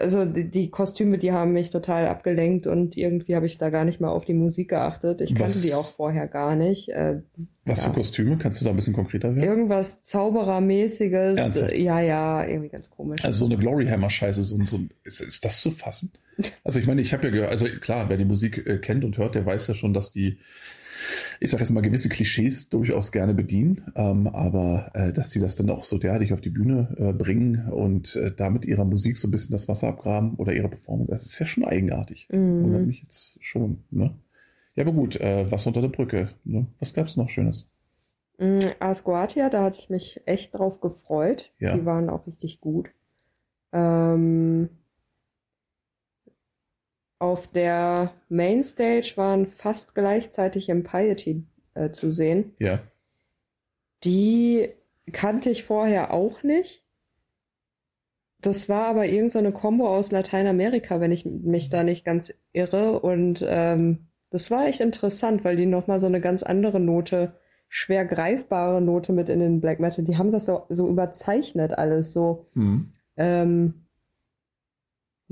also 0.00 0.24
die, 0.24 0.48
die 0.50 0.68
Kostüme, 0.70 1.18
die 1.18 1.32
haben 1.32 1.52
mich 1.52 1.70
total 1.70 2.08
abgelenkt 2.08 2.66
und 2.66 2.96
irgendwie 2.96 3.36
habe 3.36 3.46
ich 3.46 3.58
da 3.58 3.70
gar 3.70 3.84
nicht 3.84 4.00
mal 4.00 4.08
auf 4.10 4.24
die 4.24 4.34
Musik 4.34 4.70
geachtet. 4.70 5.20
Ich 5.20 5.30
kannte 5.34 5.44
Was- 5.54 5.62
die 5.62 5.74
auch 5.74 5.94
vorher 5.96 6.26
gar 6.26 6.56
nicht. 6.56 6.88
Äh, 6.88 7.20
Was 7.64 7.82
Ja. 7.82 7.88
für 7.90 7.94
Kostüme? 7.94 8.36
Kannst 8.38 8.60
du 8.60 8.64
da 8.64 8.70
ein 8.70 8.76
bisschen 8.76 8.94
konkreter 8.94 9.34
werden? 9.36 9.48
irgendwas 9.48 10.02
Zauberermäßiges. 10.02 11.38
Ernsthaft? 11.38 11.72
Ja, 11.74 12.00
ja, 12.00 12.44
irgendwie 12.46 12.68
ganz 12.68 12.90
komisch. 12.90 13.24
Also 13.24 13.46
so 13.46 13.52
eine 13.52 13.62
Gloryhammer-Scheiße, 13.62 14.42
so, 14.44 14.58
so, 14.64 14.80
ist, 15.04 15.20
ist 15.20 15.44
das 15.44 15.60
zu 15.60 15.70
fassen? 15.70 16.10
Also 16.64 16.80
ich 16.80 16.86
meine, 16.86 17.02
ich 17.02 17.12
habe 17.12 17.24
ja 17.24 17.30
gehört, 17.30 17.50
also 17.50 17.66
klar, 17.80 18.08
wer 18.08 18.16
die 18.16 18.24
Musik 18.24 18.66
äh, 18.66 18.78
kennt 18.78 19.04
und 19.04 19.18
hört, 19.18 19.34
der 19.34 19.44
weiß 19.44 19.66
ja 19.66 19.74
schon, 19.74 19.92
dass 19.92 20.10
die, 20.10 20.38
ich 21.40 21.50
sage 21.50 21.62
jetzt 21.62 21.70
mal, 21.70 21.80
gewisse 21.80 22.08
Klischees 22.08 22.68
durchaus 22.68 23.12
gerne 23.12 23.34
bedienen, 23.34 23.92
ähm, 23.96 24.26
aber 24.28 24.90
äh, 24.94 25.12
dass 25.12 25.30
sie 25.30 25.40
das 25.40 25.56
dann 25.56 25.70
auch 25.70 25.84
so 25.84 25.98
derartig 25.98 26.32
auf 26.32 26.40
die 26.40 26.50
Bühne 26.50 26.94
äh, 26.98 27.12
bringen 27.12 27.68
und 27.70 28.16
äh, 28.16 28.32
damit 28.34 28.64
ihrer 28.64 28.84
Musik 28.84 29.16
so 29.18 29.28
ein 29.28 29.30
bisschen 29.30 29.52
das 29.52 29.68
Wasser 29.68 29.88
abgraben 29.88 30.34
oder 30.34 30.52
ihrer 30.52 30.68
Performance, 30.68 31.10
das 31.12 31.24
ist 31.24 31.38
ja 31.38 31.46
schon 31.46 31.64
eigenartig. 31.64 32.28
Wundert 32.30 32.82
Mhm. 32.82 32.86
mich 32.86 33.02
jetzt 33.02 33.38
schon, 33.40 33.84
ne? 33.90 34.14
Ja, 34.74 34.84
aber 34.84 34.92
gut, 34.92 35.16
äh, 35.16 35.50
was 35.50 35.66
unter 35.66 35.80
der 35.82 35.88
Brücke, 35.88 36.30
ne? 36.44 36.66
Was 36.78 36.94
gab's 36.94 37.16
noch 37.16 37.28
Schönes? 37.30 37.68
Mm, 38.38 38.60
Asquatia, 38.80 39.50
da 39.50 39.62
hatte 39.64 39.78
ich 39.80 39.90
mich 39.90 40.20
echt 40.26 40.54
drauf 40.54 40.80
gefreut. 40.80 41.50
Ja. 41.58 41.76
Die 41.76 41.84
waren 41.84 42.08
auch 42.10 42.26
richtig 42.26 42.60
gut. 42.60 42.90
Ähm, 43.72 44.68
auf 47.22 47.46
der 47.46 48.12
Mainstage 48.28 49.12
waren 49.14 49.46
fast 49.46 49.94
gleichzeitig 49.94 50.68
Impiety 50.68 51.44
äh, 51.74 51.90
zu 51.90 52.10
sehen. 52.10 52.54
Ja, 52.58 52.80
Die 54.04 54.68
kannte 55.12 55.48
ich 55.48 55.62
vorher 55.62 56.12
auch 56.12 56.42
nicht. 56.42 56.84
Das 58.40 58.68
war 58.68 58.86
aber 58.86 59.06
irgendeine 59.06 59.52
so 59.52 59.54
Kombo 59.54 59.88
aus 59.88 60.10
Lateinamerika, 60.10 61.00
wenn 61.00 61.12
ich 61.12 61.24
mich 61.24 61.70
da 61.70 61.84
nicht 61.84 62.04
ganz 62.04 62.34
irre. 62.52 62.98
Und 62.98 63.44
ähm, 63.46 64.08
das 64.30 64.50
war 64.50 64.66
echt 64.66 64.80
interessant, 64.80 65.44
weil 65.44 65.54
die 65.54 65.66
nochmal 65.66 66.00
so 66.00 66.08
eine 66.08 66.20
ganz 66.20 66.42
andere 66.42 66.80
Note, 66.80 67.36
schwer 67.68 68.04
greifbare 68.04 68.82
Note 68.82 69.12
mit 69.12 69.28
in 69.28 69.38
den 69.38 69.60
Black 69.60 69.78
Metal, 69.78 70.04
die 70.04 70.18
haben 70.18 70.32
das 70.32 70.46
so, 70.46 70.66
so 70.68 70.88
überzeichnet 70.88 71.72
alles, 71.78 72.12
so 72.12 72.48
hm. 72.54 72.92
ähm, 73.16 73.81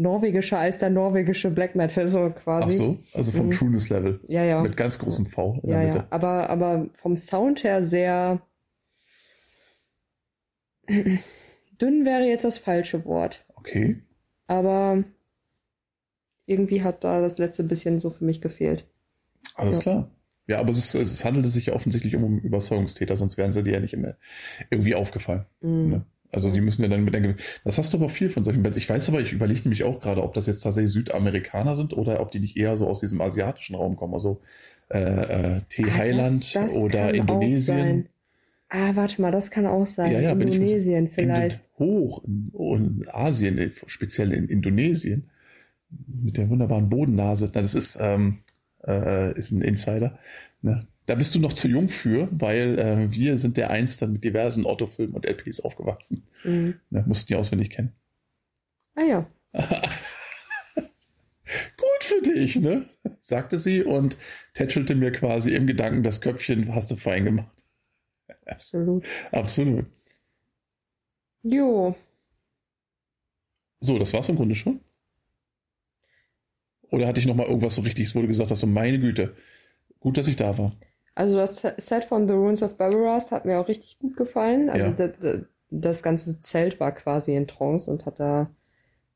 norwegischer 0.01 0.59
als 0.59 0.79
der 0.79 0.91
norwegische 0.91 1.51
Black 1.51 1.75
Metal, 1.75 2.09
so 2.09 2.31
quasi. 2.31 2.75
ach 2.75 2.79
so, 2.79 2.99
also 3.13 3.33
vom 3.33 3.47
Mhm. 3.47 3.51
Trueness-Level 3.53 4.21
Ja, 4.29 4.45
ja. 4.45 4.63
mit 4.63 4.77
ganz 4.77 4.99
großem 4.99 5.27
V 5.27 5.61
Ja, 5.65 5.83
ja, 5.83 6.07
aber, 6.11 6.49
aber 6.51 6.89
vom 6.95 7.17
Sound 7.17 7.63
her 7.65 7.85
sehr 7.85 8.41
dünn 11.81 12.05
wäre 12.05 12.25
jetzt 12.25 12.45
das 12.45 12.59
falsche 12.59 13.05
Wort. 13.05 13.45
Okay. 13.57 14.03
Aber 14.47 15.05
irgendwie 16.47 16.83
hat 16.83 17.05
da 17.05 17.21
das 17.21 17.39
letzte 17.39 17.63
bisschen 17.63 18.01
so 18.01 18.11
für 18.11 18.25
mich 18.25 18.41
gefehlt. 18.41 18.87
Alles 19.55 19.77
Ja. 19.79 19.83
klar. 19.83 20.11
Ja, 20.47 20.59
aber 20.59 20.71
es, 20.71 20.79
ist, 20.79 20.95
es 20.95 21.25
handelte 21.25 21.49
sich 21.49 21.67
ja 21.67 21.75
offensichtlich 21.75 22.17
um 22.17 22.39
Überzeugungstäter, 22.41 23.17
sonst 23.17 23.37
wären 23.37 23.53
sie 23.53 23.63
dir 23.63 23.75
ja 23.75 23.81
nicht 23.81 23.93
immer 23.95 24.15
irgendwie 24.69 24.97
aufgefallen. 24.97 25.47
Mm. 25.61 25.91
Ne? 25.91 26.05
Also 26.33 26.51
die 26.51 26.61
müssen 26.61 26.83
ja 26.83 26.89
dann 26.89 27.05
mit 27.05 27.15
der, 27.15 27.35
das 27.65 27.79
hast 27.79 27.93
du 27.93 27.99
aber 27.99 28.09
viel 28.09 28.29
von 28.31 28.45
solchen 28.45 28.63
Bands. 28.63 28.79
Ich 28.79 28.89
weiß 28.89 29.09
aber, 29.09 29.21
ich 29.21 29.33
überlege 29.33 29.61
nämlich 29.63 29.83
auch 29.85 30.01
gerade, 30.01 30.23
ob 30.23 30.35
das 30.35 30.47
jetzt 30.47 30.61
tatsächlich 30.61 30.93
Südamerikaner 30.93 31.77
sind 31.77 31.93
oder 31.93 32.21
ob 32.21 32.31
die 32.31 32.39
nicht 32.41 32.57
eher 32.57 32.77
so 32.77 32.87
aus 32.87 33.01
diesem 33.01 33.21
asiatischen 33.21 33.75
Raum 33.75 33.97
kommen. 33.97 34.15
Also 34.15 34.41
äh, 34.91 34.99
äh, 35.57 35.61
T. 35.69 35.85
Ah, 35.85 36.67
oder 36.77 36.91
kann 36.91 37.11
auch 37.11 37.15
Indonesien. 37.15 37.79
sein. 37.79 38.09
Ah, 38.69 38.93
warte 38.95 39.21
mal, 39.21 39.33
das 39.33 39.51
kann 39.51 39.67
auch 39.67 39.87
sein. 39.87 40.13
Ja, 40.13 40.21
ja, 40.21 40.35
bin 40.35 40.47
ich- 40.49 40.55
Indonesien 40.55 41.09
vielleicht. 41.09 41.61
In, 41.79 41.87
hoch 41.87 42.23
in, 42.25 42.53
in 42.55 43.09
Asien, 43.11 43.59
äh, 43.59 43.71
speziell 43.87 44.33
in 44.33 44.49
Indonesien, 44.49 45.31
mit 46.07 46.37
der 46.37 46.49
wunderbaren 46.49 46.89
Bodennase. 46.89 47.51
Na, 47.53 47.63
das 47.63 47.75
ist, 47.75 47.99
ähm, 48.01 48.39
äh, 48.87 49.37
ist 49.37 49.51
ein 49.51 49.63
Insider. 49.63 50.19
Ne? 50.63 50.87
Da 51.11 51.17
bist 51.17 51.35
du 51.35 51.41
noch 51.41 51.55
zu 51.55 51.67
jung 51.67 51.89
für, 51.89 52.29
weil 52.31 52.79
äh, 52.79 53.11
wir 53.11 53.37
sind 53.37 53.57
der 53.57 53.71
Einst 53.71 54.01
dann 54.01 54.13
mit 54.13 54.23
diversen 54.23 54.65
Otto-Filmen 54.65 55.13
und 55.13 55.27
LPs 55.27 55.59
aufgewachsen. 55.59 56.23
Mm. 56.45 56.71
Ne? 56.91 57.05
Mussten 57.05 57.27
die 57.27 57.35
auswendig 57.35 57.71
kennen. 57.71 57.93
Ah 58.95 59.03
ja. 59.03 59.29
Gut 60.63 62.05
für 62.05 62.23
dich, 62.23 62.55
ne? 62.55 62.87
sagte 63.19 63.59
sie 63.59 63.83
und 63.83 64.19
tätschelte 64.55 64.95
mir 64.95 65.11
quasi 65.11 65.53
im 65.53 65.67
Gedanken 65.67 66.05
das 66.05 66.21
Köpfchen, 66.21 66.73
hast 66.77 66.93
du 66.93 66.97
fein 66.97 67.25
gemacht. 67.25 67.65
Absolut. 68.47 69.05
Absolut. 69.33 69.87
Jo. 71.43 71.97
So, 73.81 73.99
das 73.99 74.13
war's 74.13 74.29
im 74.29 74.37
Grunde 74.37 74.55
schon. 74.55 74.79
Oder 76.83 77.09
hatte 77.09 77.19
ich 77.19 77.27
noch 77.27 77.35
mal 77.35 77.49
irgendwas 77.49 77.75
so 77.75 77.83
richtig, 77.83 78.15
wo 78.15 78.21
du 78.21 78.29
gesagt 78.29 78.53
hast, 78.53 78.61
so 78.61 78.69
meine 78.69 79.01
Güte, 79.01 79.35
gut, 79.99 80.17
dass 80.17 80.29
ich 80.29 80.37
da 80.37 80.57
war. 80.57 80.77
Also 81.15 81.37
das 81.37 81.57
Set 81.79 82.05
von 82.05 82.27
The 82.27 82.35
Runes 82.35 82.63
of 82.63 82.77
Barbarast 82.77 83.31
hat 83.31 83.45
mir 83.45 83.59
auch 83.59 83.69
richtig 83.69 83.99
gut 83.99 84.17
gefallen. 84.17 84.71
Also 84.71 84.87
Ja. 84.87 84.93
da- 84.93 85.09
da- 85.09 85.45
das 85.71 86.03
ganze 86.03 86.41
Zelt 86.41 86.81
war 86.81 86.93
quasi 86.93 87.35
in 87.35 87.47
Trance 87.47 87.91
und 87.91 88.07
hat 88.07 88.19
da 88.21 88.51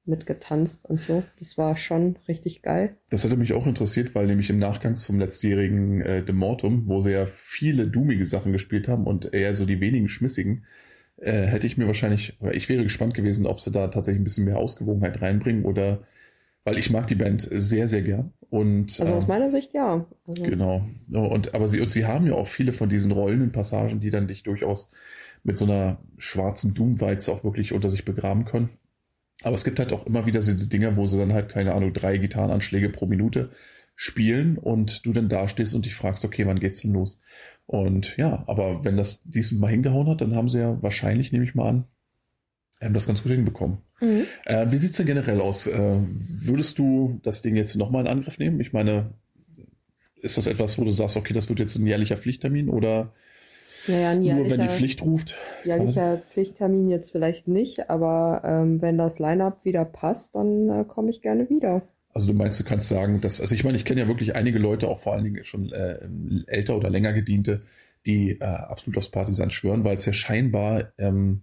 mitgetanzt 0.07 0.89
und 0.89 1.01
so. 1.01 1.25
Das 1.39 1.57
war 1.57 1.77
schon 1.77 2.17
richtig 2.29 2.63
geil. 2.63 2.97
Das 3.11 3.25
hätte 3.25 3.37
mich 3.37 3.55
auch 3.55 3.67
interessiert, 3.67 4.15
weil 4.15 4.27
nämlich 4.27 4.51
im 4.51 4.59
Nachgang 4.59 4.97
zum 4.97 5.19
letztjährigen 5.19 6.03
äh, 6.03 6.23
Demortum, 6.23 6.87
wo 6.87 7.01
sie 7.01 7.13
ja 7.13 7.27
viele 7.27 7.87
doomige 7.89 8.27
Sachen 8.27 8.53
gespielt 8.53 8.87
haben 8.87 9.07
und 9.07 9.33
eher 9.33 9.55
so 9.55 9.65
die 9.65 9.81
wenigen 9.81 10.09
schmissigen, 10.09 10.65
äh, 11.17 11.47
hätte 11.47 11.67
ich 11.67 11.79
mir 11.79 11.87
wahrscheinlich, 11.87 12.39
ich 12.53 12.69
wäre 12.69 12.83
gespannt 12.83 13.15
gewesen, 13.15 13.47
ob 13.47 13.61
sie 13.61 13.73
da 13.73 13.89
tatsächlich 13.89 14.21
ein 14.21 14.25
bisschen 14.25 14.45
mehr 14.45 14.59
Ausgewogenheit 14.59 15.23
reinbringen 15.23 15.65
oder, 15.65 16.03
weil 16.65 16.79
ich 16.79 16.91
mag 16.91 17.07
die 17.07 17.15
Band 17.15 17.47
sehr, 17.51 17.89
sehr 17.89 18.03
gern. 18.03 18.33
Und, 18.51 18.99
Also 19.01 19.15
aus 19.15 19.25
ähm, 19.25 19.29
meiner 19.29 19.51
Sicht 19.51 19.75
ja. 19.75 20.07
Also, 20.27 20.43
Genau. 20.43 20.87
Und, 21.13 21.55
aber 21.55 21.69
sie, 21.69 21.81
und 21.81 21.91
sie 21.91 22.07
haben 22.07 22.27
ja 22.27 22.35
auch 22.35 22.49
viele 22.49 22.73
von 22.73 22.89
diesen 22.89 23.13
rollenden 23.13 23.53
Passagen, 23.53 24.01
die 24.01 24.11
dann 24.11 24.29
dich 24.29 24.43
durchaus 24.43 24.91
mit 25.43 25.59
so 25.59 25.67
einer 25.67 25.99
schwarzen 26.17 26.75
Doom-Weiz 26.75 27.29
auch 27.29 27.45
wirklich 27.45 27.73
unter 27.73 27.91
sich 27.91 28.05
begraben 28.05 28.47
können. 28.47 28.71
Aber 29.43 29.55
es 29.55 29.65
gibt 29.65 29.79
halt 29.79 29.93
auch 29.93 30.07
immer 30.07 30.25
wieder 30.25 30.41
diese 30.41 30.69
Dinger, 30.69 30.97
wo 30.97 31.05
sie 31.05 31.19
dann 31.19 31.35
halt, 31.35 31.51
keine 31.51 31.75
Ahnung, 31.75 31.93
drei 31.93 32.17
Gitarrenanschläge 32.17 32.89
pro 32.89 33.07
Minute 33.07 33.51
spielen 33.95 34.57
und 34.57 35.05
du 35.05 35.13
dann 35.13 35.29
dastehst 35.29 35.75
und 35.75 35.85
dich 35.85 35.95
fragst, 35.95 36.25
okay, 36.25 36.47
wann 36.47 36.61
geht's 36.61 36.81
denn 36.81 36.93
los? 36.93 37.21
Und 37.67 38.17
ja, 38.17 38.45
aber 38.47 38.85
wenn 38.85 38.97
das 38.97 39.23
diesmal 39.25 39.71
hingehauen 39.71 40.09
hat, 40.09 40.21
dann 40.21 40.35
haben 40.35 40.49
sie 40.49 40.61
ja 40.61 40.83
wahrscheinlich, 40.83 41.33
nehme 41.33 41.45
ich 41.45 41.55
mal 41.55 41.69
an, 41.69 41.85
ähm, 42.85 42.95
das 42.95 43.07
ganz 43.07 43.23
gut 43.23 43.33
hinbekommen. 43.33 43.79
Mhm. 44.01 44.25
Äh, 44.45 44.67
wie 44.71 44.77
sieht's 44.79 44.97
denn 44.97 45.07
generell 45.07 45.41
aus? 45.41 45.67
Äh, 45.67 45.99
würdest 45.99 46.79
du 46.79 47.21
das 47.23 47.43
Ding 47.43 47.57
jetzt 47.57 47.75
nochmal 47.77 48.03
in 48.03 48.09
Angriff 48.09 48.39
nehmen? 48.39 48.61
Ich 48.61 48.73
meine, 48.73 49.15
ist 50.21 50.39
das 50.39 50.47
etwas, 50.47 50.79
wo 50.79 50.85
du 50.85 50.91
sagst, 50.91 51.17
okay, 51.17 51.35
das 51.35 51.49
wird 51.49 51.59
jetzt 51.59 51.77
ein 51.77 51.87
jährlicher 51.87 52.17
Pflichttermin 52.17 52.69
oder 52.69 53.13
Naja, 53.87 54.11
ein 54.11 54.21
nur 54.21 54.37
wenn 54.37 54.43
die 54.45 54.51
jährlicher, 54.51 54.69
Pflicht 54.69 55.03
ruft? 55.03 55.37
jährlicher 55.65 56.19
Pflichttermin 56.19 56.89
jetzt 56.89 57.13
vielleicht 57.13 57.49
nicht, 57.49 57.91
aber 57.91 58.43
ähm, 58.45 58.81
wenn 58.81 58.99
das 58.99 59.19
Line-Up 59.19 59.65
wieder 59.65 59.85
passt, 59.85 60.35
dann 60.35 60.69
äh, 60.71 60.85
komme 60.85 61.11
ich 61.11 61.21
gerne 61.23 61.49
wieder. 61.51 61.83
Also 62.15 62.33
du 62.33 62.39
meinst, 62.39 62.61
du 62.61 62.65
kannst 62.65 62.89
sagen, 62.89 63.21
dass, 63.21 63.41
also 63.41 63.55
ich 63.55 63.65
meine, 63.65 63.77
ich 63.77 63.85
kenne 63.85 64.01
ja 64.01 64.09
wirklich 64.09 64.37
einige 64.37 64.59
Leute, 64.59 64.89
auch 64.89 65.01
vor 65.01 65.13
allen 65.15 65.25
Dingen 65.25 65.45
schon 65.45 65.73
äh, 65.73 65.99
älter 66.47 66.77
oder 66.77 66.89
länger 66.89 67.13
gediente, 67.13 67.63
die 68.07 68.39
äh, 68.41 68.45
absolut 68.45 68.99
aufs 68.99 69.11
Partisan 69.11 69.51
schwören, 69.51 69.83
weil 69.85 69.97
es 69.97 70.07
ja 70.07 70.13
scheinbar 70.13 70.93
ähm, 70.97 71.41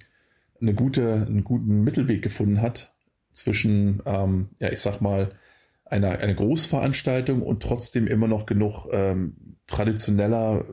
eine 0.61 0.73
gute, 0.73 1.25
einen 1.27 1.43
guten 1.43 1.83
Mittelweg 1.83 2.21
gefunden 2.21 2.61
hat 2.61 2.93
zwischen, 3.33 4.01
ähm, 4.05 4.49
ja, 4.59 4.71
ich 4.71 4.81
sag 4.81 5.01
mal, 5.01 5.31
einer, 5.85 6.19
einer 6.19 6.33
Großveranstaltung 6.33 7.41
und 7.41 7.63
trotzdem 7.63 8.07
immer 8.07 8.27
noch 8.27 8.45
genug 8.45 8.87
ähm, 8.91 9.57
traditioneller, 9.67 10.65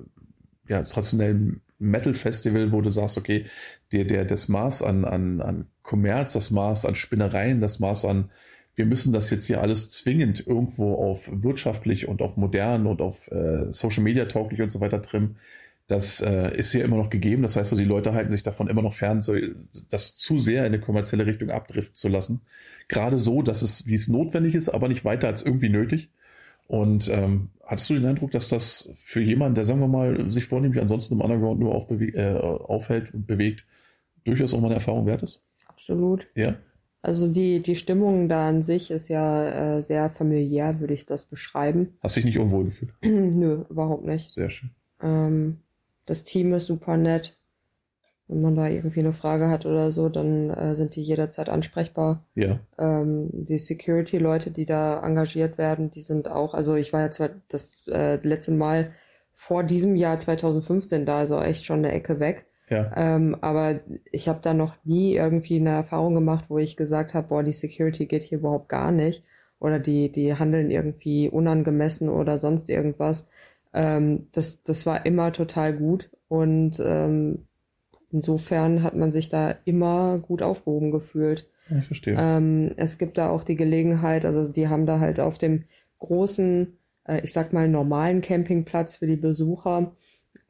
ja, 0.68 0.82
traditionellen 0.82 1.62
Metal-Festival, 1.78 2.72
wo 2.72 2.80
du 2.80 2.90
sagst, 2.90 3.18
okay, 3.18 3.46
der, 3.92 4.04
der, 4.04 4.24
das 4.24 4.48
Maß 4.48 4.82
an, 4.82 5.04
an, 5.04 5.40
an 5.40 5.66
Kommerz, 5.82 6.34
das 6.34 6.50
Maß 6.50 6.84
an 6.84 6.94
Spinnereien, 6.94 7.60
das 7.60 7.78
Maß 7.78 8.04
an 8.04 8.30
wir 8.78 8.86
müssen 8.86 9.12
das 9.12 9.28
jetzt 9.30 9.46
hier 9.46 9.60
alles 9.60 9.90
zwingend 9.90 10.46
irgendwo 10.46 10.94
auf 10.94 11.28
wirtschaftlich 11.32 12.06
und 12.06 12.22
auf 12.22 12.36
modern 12.36 12.86
und 12.86 13.00
auf 13.00 13.28
äh, 13.28 13.72
Social 13.72 14.04
Media 14.04 14.26
tauglich 14.26 14.62
und 14.62 14.70
so 14.70 14.80
weiter 14.80 15.02
trimmen. 15.02 15.36
Das 15.88 16.20
äh, 16.20 16.54
ist 16.54 16.70
hier 16.70 16.84
immer 16.84 16.98
noch 16.98 17.08
gegeben. 17.08 17.42
Das 17.42 17.56
heißt, 17.56 17.70
so, 17.70 17.76
die 17.76 17.84
Leute 17.84 18.12
halten 18.12 18.30
sich 18.30 18.42
davon 18.42 18.68
immer 18.68 18.82
noch 18.82 18.92
fern, 18.92 19.22
so, 19.22 19.34
das 19.88 20.14
zu 20.14 20.38
sehr 20.38 20.60
in 20.60 20.74
eine 20.74 20.80
kommerzielle 20.80 21.24
Richtung 21.24 21.50
abdriften 21.50 21.94
zu 21.94 22.08
lassen. 22.08 22.42
Gerade 22.88 23.18
so, 23.18 23.40
dass 23.40 23.62
es, 23.62 23.86
wie 23.86 23.94
es 23.94 24.06
notwendig 24.06 24.54
ist, 24.54 24.68
aber 24.68 24.88
nicht 24.88 25.06
weiter 25.06 25.28
als 25.28 25.42
irgendwie 25.42 25.70
nötig. 25.70 26.10
Und 26.66 27.08
ähm, 27.08 27.48
hattest 27.64 27.88
du 27.88 27.94
den 27.94 28.04
Eindruck, 28.04 28.30
dass 28.32 28.50
das 28.50 28.90
für 29.02 29.22
jemanden, 29.22 29.54
der, 29.54 29.64
sagen 29.64 29.80
wir 29.80 29.88
mal, 29.88 30.30
sich 30.30 30.44
vornehmlich 30.44 30.80
ansonsten 30.82 31.14
im 31.14 31.22
Underground 31.22 31.58
nur 31.58 31.72
äh, 31.90 32.34
aufhält 32.34 33.14
und 33.14 33.26
bewegt, 33.26 33.64
durchaus 34.24 34.52
auch 34.52 34.60
mal 34.60 34.66
eine 34.66 34.74
Erfahrung 34.74 35.06
wert 35.06 35.22
ist? 35.22 35.42
Absolut. 35.66 36.26
Ja. 36.34 36.56
Also 37.00 37.32
die, 37.32 37.60
die 37.60 37.76
Stimmung 37.76 38.28
da 38.28 38.46
an 38.46 38.60
sich 38.60 38.90
ist 38.90 39.08
ja 39.08 39.76
äh, 39.76 39.82
sehr 39.82 40.10
familiär, 40.10 40.80
würde 40.80 40.92
ich 40.92 41.06
das 41.06 41.24
beschreiben. 41.24 41.96
Hast 42.02 42.16
dich 42.16 42.26
nicht 42.26 42.38
unwohl 42.38 42.66
gefühlt? 42.66 42.92
Nö, 43.02 43.64
überhaupt 43.70 44.04
nicht. 44.04 44.30
Sehr 44.30 44.50
schön. 44.50 44.70
Ähm, 45.00 45.60
das 46.08 46.24
Team 46.24 46.54
ist 46.54 46.66
super 46.66 46.96
nett. 46.96 47.36
Wenn 48.26 48.42
man 48.42 48.56
da 48.56 48.68
irgendwie 48.68 49.00
eine 49.00 49.14
Frage 49.14 49.48
hat 49.48 49.64
oder 49.64 49.90
so, 49.90 50.10
dann 50.10 50.50
äh, 50.50 50.74
sind 50.74 50.96
die 50.96 51.02
jederzeit 51.02 51.48
ansprechbar. 51.48 52.24
Ja. 52.34 52.60
Ähm, 52.78 53.30
die 53.32 53.58
Security-Leute, 53.58 54.50
die 54.50 54.66
da 54.66 55.02
engagiert 55.02 55.56
werden, 55.56 55.90
die 55.90 56.02
sind 56.02 56.28
auch, 56.28 56.52
also 56.52 56.74
ich 56.74 56.92
war 56.92 57.00
ja 57.00 57.10
zwar 57.10 57.30
das 57.48 57.86
äh, 57.88 58.16
letzte 58.16 58.52
Mal 58.52 58.92
vor 59.34 59.64
diesem 59.64 59.96
Jahr 59.96 60.18
2015 60.18 61.06
da, 61.06 61.18
also 61.18 61.40
echt 61.40 61.64
schon 61.64 61.78
eine 61.78 61.92
Ecke 61.92 62.20
weg. 62.20 62.44
Ja. 62.68 62.92
Ähm, 62.94 63.36
aber 63.40 63.80
ich 64.12 64.28
habe 64.28 64.40
da 64.42 64.52
noch 64.52 64.74
nie 64.84 65.14
irgendwie 65.14 65.58
eine 65.58 65.70
Erfahrung 65.70 66.14
gemacht, 66.14 66.46
wo 66.48 66.58
ich 66.58 66.76
gesagt 66.76 67.14
habe, 67.14 67.28
boah, 67.28 67.42
die 67.42 67.52
Security 67.52 68.04
geht 68.04 68.24
hier 68.24 68.38
überhaupt 68.38 68.68
gar 68.68 68.92
nicht 68.92 69.24
oder 69.60 69.78
die, 69.78 70.10
die 70.10 70.34
handeln 70.34 70.70
irgendwie 70.70 71.28
unangemessen 71.28 72.08
oder 72.08 72.38
sonst 72.38 72.68
irgendwas. 72.68 73.26
Ähm, 73.72 74.28
das, 74.32 74.62
das 74.62 74.86
war 74.86 75.06
immer 75.06 75.32
total 75.32 75.76
gut 75.76 76.10
und 76.28 76.80
ähm, 76.80 77.46
insofern 78.10 78.82
hat 78.82 78.96
man 78.96 79.12
sich 79.12 79.28
da 79.28 79.54
immer 79.64 80.18
gut 80.18 80.42
aufgehoben 80.42 80.90
gefühlt. 80.90 81.50
Ich 81.78 81.86
verstehe. 81.86 82.16
Ähm, 82.18 82.72
es 82.76 82.98
gibt 82.98 83.18
da 83.18 83.28
auch 83.28 83.44
die 83.44 83.56
Gelegenheit, 83.56 84.24
also 84.24 84.48
die 84.48 84.68
haben 84.68 84.86
da 84.86 85.00
halt 85.00 85.20
auf 85.20 85.36
dem 85.36 85.64
großen, 85.98 86.78
äh, 87.04 87.20
ich 87.22 87.32
sag 87.32 87.52
mal 87.52 87.68
normalen 87.68 88.22
Campingplatz 88.22 88.96
für 88.96 89.06
die 89.06 89.16
Besucher, 89.16 89.92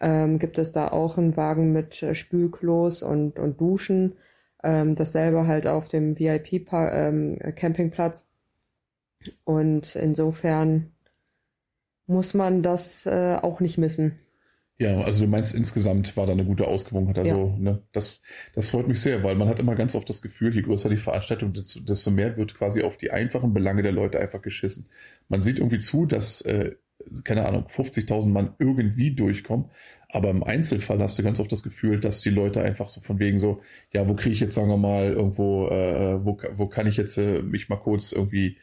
ähm, 0.01 0.39
gibt 0.39 0.59
es 0.59 0.73
da 0.73 0.89
auch 0.89 1.19
einen 1.19 1.37
Wagen 1.37 1.73
mit 1.73 2.03
äh, 2.03 2.15
Spülklos 2.15 3.03
und, 3.03 3.39
und 3.39 3.61
Duschen. 3.61 4.15
Ähm, 4.63 4.95
dasselbe 4.97 5.47
halt 5.47 5.67
auf 5.67 5.89
dem 5.89 6.19
VIP-Campingplatz. 6.19 8.21
Ähm, 8.21 8.27
und 9.45 9.97
insofern 9.97 10.93
muss 12.09 12.35
man 12.35 12.63
das 12.65 13.07
äh, 13.07 13.37
auch 13.41 13.61
nicht 13.61 13.79
missen. 13.79 14.19
Ja, 14.81 15.01
also 15.03 15.25
du 15.25 15.31
meinst 15.31 15.55
insgesamt 15.57 16.17
war 16.17 16.27
da 16.27 16.33
eine 16.33 16.45
gute 16.45 16.69
Ausgewogenheit. 16.69 17.19
Also, 17.19 17.49
Ja. 17.49 17.59
ne, 17.59 17.83
das, 17.91 18.23
das 18.55 18.71
freut 18.71 18.87
mich 18.87 19.01
sehr, 19.01 19.25
weil 19.25 19.35
man 19.35 19.49
hat 19.49 19.59
immer 19.59 19.75
ganz 19.75 19.97
oft 19.97 20.09
das 20.09 20.23
Gefühl, 20.23 20.55
je 20.55 20.63
größer 20.63 20.89
die 20.89 20.97
Veranstaltung, 20.99 21.53
desto, 21.53 21.81
desto 21.81 22.13
mehr 22.13 22.37
wird 22.37 22.55
quasi 22.55 22.83
auf 22.83 22.97
die 22.97 23.11
einfachen 23.11 23.53
Belange 23.53 23.83
der 23.83 23.91
Leute 23.91 24.21
einfach 24.21 24.41
geschissen. 24.41 24.87
Man 25.29 25.43
sieht 25.43 25.59
irgendwie 25.59 25.81
zu, 25.81 26.07
dass, 26.07 26.43
äh, 26.43 26.77
keine 27.25 27.47
Ahnung, 27.47 27.67
50.000 27.69 28.33
Mann 28.33 28.55
irgendwie 28.61 29.11
durchkommen, 29.17 29.67
aber 30.11 30.31
im 30.31 30.45
Einzelfall 30.45 31.01
hast 31.03 31.19
du 31.19 31.25
ganz 31.25 31.41
oft 31.41 31.51
das 31.51 31.65
Gefühl, 31.65 32.01
dass 32.01 32.21
die 32.21 32.31
Leute 32.31 32.63
einfach 32.63 32.89
so 32.89 33.01
von 33.01 33.19
wegen 33.19 33.41
so, 33.41 33.61
ja, 33.93 34.07
wo 34.09 34.15
kriege 34.15 34.35
ich 34.35 34.41
jetzt, 34.41 34.55
sagen 34.55 34.69
wir 34.69 34.77
mal, 34.77 35.13
irgendwo, 35.13 35.67
äh, 35.69 36.25
wo, 36.25 36.39
wo 36.55 36.69
kann 36.69 36.87
ich 36.87 36.97
jetzt 36.97 37.19
äh, 37.19 37.43
mich 37.43 37.69
mal 37.69 37.77
kurz 37.77 38.13
irgendwie 38.13 38.59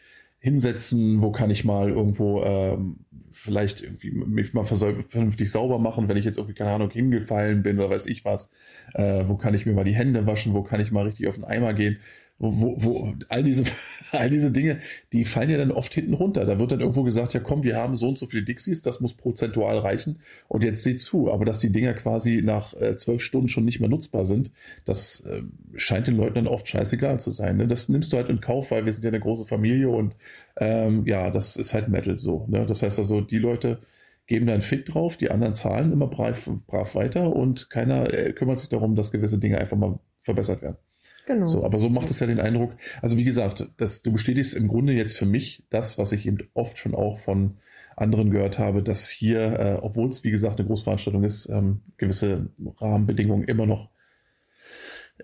hinsetzen, 0.46 1.24
wo 1.24 1.32
kann 1.32 1.50
ich 1.50 1.66
mal 1.66 1.90
irgendwo 1.90 2.44
ähm, 2.44 2.98
vielleicht 3.32 3.82
irgendwie 3.82 4.12
mich 4.12 4.54
mal 4.54 4.64
vernünftig 4.64 5.52
sauber 5.52 5.80
machen, 5.80 6.08
wenn 6.08 6.18
ich 6.18 6.26
jetzt 6.26 6.38
irgendwie, 6.38 6.54
keine 6.54 6.70
Ahnung, 6.70 6.92
hingefallen 6.92 7.64
bin 7.64 7.80
oder 7.80 7.90
weiß 7.90 8.06
ich 8.06 8.24
was, 8.26 8.52
äh, 8.94 9.24
wo 9.26 9.38
kann 9.38 9.56
ich 9.56 9.66
mir 9.66 9.74
mal 9.74 9.84
die 9.84 9.96
Hände 9.96 10.28
waschen, 10.28 10.54
wo 10.54 10.62
kann 10.62 10.80
ich 10.80 10.92
mal 10.92 11.06
richtig 11.06 11.28
auf 11.28 11.34
den 11.34 11.46
Eimer 11.46 11.74
gehen, 11.74 11.98
wo, 12.38 12.76
wo, 12.84 13.14
all 13.30 13.44
diese, 13.44 13.64
all 14.12 14.30
diese 14.30 14.52
Dinge, 14.52 14.80
die 15.14 15.26
fallen 15.26 15.50
ja 15.50 15.58
dann 15.58 15.72
oft 15.72 15.94
hinten 15.94 16.14
runter. 16.14 16.46
Da 16.46 16.60
wird 16.60 16.72
dann 16.72 16.82
irgendwo 16.82 17.04
gesagt, 17.04 17.34
ja 17.34 17.40
komm, 17.40 17.64
wir 17.64 17.78
haben 17.78 17.96
so 17.96 18.10
und 18.10 18.18
so 18.18 18.28
viele 18.28 18.44
Dixies, 18.44 18.82
das 18.82 19.00
muss 19.00 19.14
prozentual 19.14 19.78
reichen 19.78 20.20
und 20.48 20.64
jetzt 20.64 20.84
seht 20.84 21.00
zu. 21.00 21.32
Aber 21.32 21.46
dass 21.46 21.60
die 21.60 21.72
Dinger 21.72 21.94
quasi 21.94 22.42
nach 22.44 22.74
äh, 22.74 22.98
zwölf 22.98 23.22
Stunden 23.22 23.48
schon 23.48 23.66
nicht 23.66 23.80
mehr 23.80 23.90
nutzbar 23.90 24.26
sind, 24.26 24.52
das 24.84 25.22
äh, 25.22 25.44
scheint 25.76 26.08
den 26.08 26.18
Leuten 26.18 26.36
dann 26.36 26.48
oft 26.48 26.68
scheißegal 26.68 27.20
zu 27.20 27.32
sein. 27.32 27.58
Ne? 27.58 27.68
Das 27.68 27.90
nimmst 27.90 28.12
du 28.12 28.18
halt 28.18 28.30
in 28.30 28.42
Kauf, 28.42 28.72
weil 28.72 28.86
wir 28.86 28.92
sind 28.92 29.04
ja 29.04 29.10
eine 29.10 29.20
große 29.20 29.46
Familie 29.46 29.90
und 29.90 30.18
ähm, 30.58 31.06
ja, 31.06 31.32
das 31.32 31.56
ist 31.56 31.74
halt 31.74 31.88
Metal 31.88 32.20
so. 32.20 32.46
Ne? 32.50 32.66
Das 32.66 32.84
heißt 32.84 33.00
also, 33.00 33.22
die 33.22 33.38
Leute 33.38 33.80
geben 34.28 34.48
da 34.48 34.54
einen 34.54 34.62
Fick 34.62 34.86
drauf, 34.86 35.18
die 35.18 35.32
anderen 35.32 35.54
zahlen 35.54 35.92
immer 35.92 36.08
brav, 36.08 36.50
brav 36.68 36.96
weiter 36.96 37.36
und 37.36 37.70
keiner 37.70 38.12
äh, 38.14 38.34
kümmert 38.34 38.60
sich 38.60 38.70
darum, 38.70 38.96
dass 38.96 39.12
gewisse 39.12 39.38
Dinge 39.40 39.60
einfach 39.60 39.78
mal 39.78 40.00
verbessert 40.24 40.62
werden. 40.62 40.78
Genau. 41.26 41.46
So, 41.46 41.66
aber 41.66 41.80
so 41.80 41.90
macht 41.90 42.10
es 42.10 42.20
ja 42.20 42.28
den 42.28 42.40
Eindruck. 42.40 42.74
Also 43.02 43.18
wie 43.18 43.24
gesagt, 43.24 43.68
das, 43.78 44.02
du 44.04 44.12
bestätigst 44.12 44.56
im 44.56 44.68
Grunde 44.68 44.94
jetzt 44.94 45.18
für 45.18 45.26
mich 45.26 45.64
das, 45.70 45.98
was 45.98 46.12
ich 46.12 46.26
eben 46.26 46.38
oft 46.54 46.78
schon 46.78 46.94
auch 46.94 47.20
von 47.20 47.58
anderen 47.98 48.30
gehört 48.30 48.60
habe, 48.60 48.84
dass 48.84 49.10
hier, 49.10 49.60
äh, 49.60 49.78
obwohl 49.82 50.10
es 50.10 50.24
wie 50.24 50.32
gesagt 50.32 50.60
eine 50.60 50.68
Großveranstaltung 50.68 51.24
ist, 51.24 51.48
ähm, 51.50 51.82
gewisse 51.98 52.50
Rahmenbedingungen 52.80 53.48
immer 53.48 53.66
noch 53.66 53.90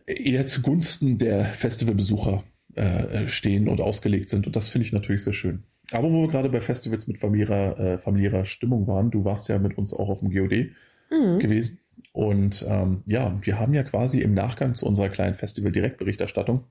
eher 0.05 0.47
zugunsten 0.47 1.17
der 1.17 1.45
Festivalbesucher 1.45 2.43
äh, 2.75 3.27
stehen 3.27 3.67
und 3.67 3.81
ausgelegt 3.81 4.29
sind. 4.29 4.47
Und 4.47 4.55
das 4.55 4.69
finde 4.69 4.87
ich 4.87 4.93
natürlich 4.93 5.23
sehr 5.23 5.33
schön. 5.33 5.63
Aber 5.91 6.09
wo 6.11 6.21
wir 6.21 6.29
gerade 6.29 6.49
bei 6.49 6.61
Festivals 6.61 7.07
mit 7.07 7.19
familiärer, 7.19 7.79
äh, 7.79 7.97
familiärer 7.97 8.45
Stimmung 8.45 8.87
waren, 8.87 9.11
du 9.11 9.25
warst 9.25 9.49
ja 9.49 9.59
mit 9.59 9.77
uns 9.77 9.93
auch 9.93 10.09
auf 10.09 10.19
dem 10.19 10.31
GOD 10.31 10.71
Mhm. 11.11 11.39
gewesen. 11.39 11.79
Und 12.13 12.65
ähm, 12.67 13.03
ja, 13.05 13.37
wir 13.41 13.59
haben 13.59 13.73
ja 13.73 13.83
quasi 13.83 14.21
im 14.21 14.33
Nachgang 14.33 14.75
zu 14.75 14.85
unserer 14.85 15.09
kleinen 15.09 15.35
Festival-Direktberichterstattung, 15.35 16.65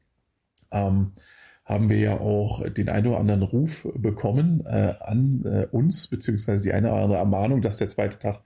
ähm, 0.70 1.12
haben 1.64 1.88
wir 1.88 1.98
ja 1.98 2.18
auch 2.18 2.68
den 2.68 2.88
einen 2.88 3.06
oder 3.06 3.18
anderen 3.18 3.42
Ruf 3.42 3.88
bekommen 3.94 4.64
äh, 4.66 4.94
an 5.00 5.44
äh, 5.44 5.66
uns, 5.70 6.08
beziehungsweise 6.08 6.64
die 6.64 6.72
eine 6.72 6.90
oder 6.90 7.02
andere 7.02 7.18
Ermahnung, 7.18 7.62
dass 7.62 7.76
der 7.76 7.88
zweite 7.88 8.18
Tag 8.18 8.40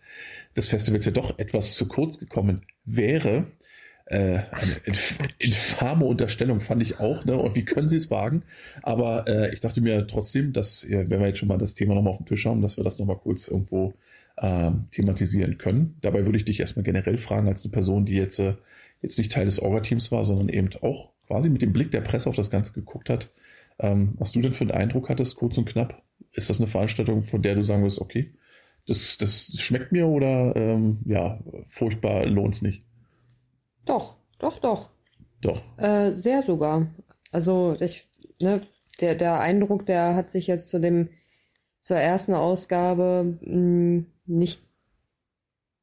des 0.57 0.68
Festivals 0.68 1.07
ja 1.07 1.12
doch 1.12 1.38
etwas 1.38 1.74
zu 1.74 1.88
kurz 1.88 2.18
gekommen 2.18 2.62
wäre. 2.85 3.46
Äh, 4.07 4.40
eine 4.50 4.74
inf 4.85 5.18
infame 5.38 6.04
Unterstellung 6.04 6.61
fand 6.61 6.83
ich 6.83 7.00
auch, 7.00 7.24
ne? 7.24 7.37
Und 7.37 7.54
wie 7.54 7.64
können 7.64 7.88
sie 7.88 7.96
es 7.96 8.11
wagen? 8.11 8.42
Aber 8.83 9.26
äh, 9.26 9.54
ich 9.54 9.61
dachte 9.61 9.80
mir 9.80 10.07
trotzdem, 10.07 10.52
dass, 10.52 10.85
äh, 10.85 11.09
wenn 11.09 11.20
wir 11.20 11.28
jetzt 11.28 11.38
schon 11.38 11.48
mal 11.48 11.57
das 11.57 11.74
Thema 11.74 11.94
nochmal 11.94 12.12
auf 12.12 12.18
dem 12.18 12.26
Tisch 12.26 12.44
haben, 12.44 12.61
dass 12.61 12.76
wir 12.76 12.85
das 12.85 12.98
nochmal 12.98 13.16
kurz 13.16 13.48
irgendwo 13.48 13.94
ähm, 14.38 14.86
thematisieren 14.92 15.58
können. 15.58 15.96
Dabei 16.00 16.24
würde 16.24 16.38
ich 16.38 16.44
dich 16.44 16.60
erstmal 16.60 16.84
generell 16.84 17.18
fragen, 17.18 17.48
als 17.48 17.64
eine 17.64 17.72
Person, 17.72 18.04
die 18.04 18.14
jetzt, 18.14 18.38
äh, 18.38 18.54
jetzt 19.02 19.18
nicht 19.18 19.32
Teil 19.32 19.44
des 19.44 19.60
Orga-Teams 19.60 20.10
war, 20.12 20.24
sondern 20.24 20.48
eben 20.48 20.70
auch 20.82 21.10
quasi 21.26 21.48
mit 21.48 21.62
dem 21.62 21.72
Blick 21.72 21.90
der 21.90 22.00
Presse 22.00 22.28
auf 22.28 22.36
das 22.36 22.50
Ganze 22.50 22.72
geguckt 22.72 23.08
hat. 23.08 23.30
Ähm, 23.78 24.14
was 24.18 24.32
du 24.32 24.40
denn 24.40 24.52
für 24.52 24.62
einen 24.62 24.70
Eindruck 24.70 25.08
hattest, 25.08 25.36
kurz 25.36 25.58
und 25.58 25.66
knapp? 25.66 26.02
Ist 26.32 26.50
das 26.50 26.60
eine 26.60 26.68
Veranstaltung, 26.68 27.24
von 27.24 27.42
der 27.42 27.54
du 27.54 27.62
sagen 27.62 27.84
wirst, 27.84 28.00
okay, 28.00 28.32
das, 28.86 29.16
das 29.18 29.52
schmeckt 29.56 29.92
mir 29.92 30.06
oder 30.06 30.54
ähm, 30.56 30.98
ja, 31.06 31.38
furchtbar 31.68 32.26
lohnt 32.26 32.54
es 32.56 32.62
nicht? 32.62 32.82
Doch, 33.86 34.16
doch, 34.38 34.58
doch. 34.58 34.90
Doch. 35.40 35.62
Äh, 35.78 36.12
sehr 36.12 36.42
sogar. 36.42 36.86
Also 37.32 37.76
ich, 37.80 38.06
ne, 38.40 38.62
der, 39.00 39.14
der 39.14 39.40
Eindruck, 39.40 39.86
der 39.86 40.14
hat 40.14 40.30
sich 40.30 40.46
jetzt 40.46 40.68
zu 40.68 40.80
dem, 40.80 41.08
zur 41.84 41.98
ersten 41.98 42.32
Ausgabe 42.32 43.36
mh, 43.42 44.04
nicht 44.24 44.62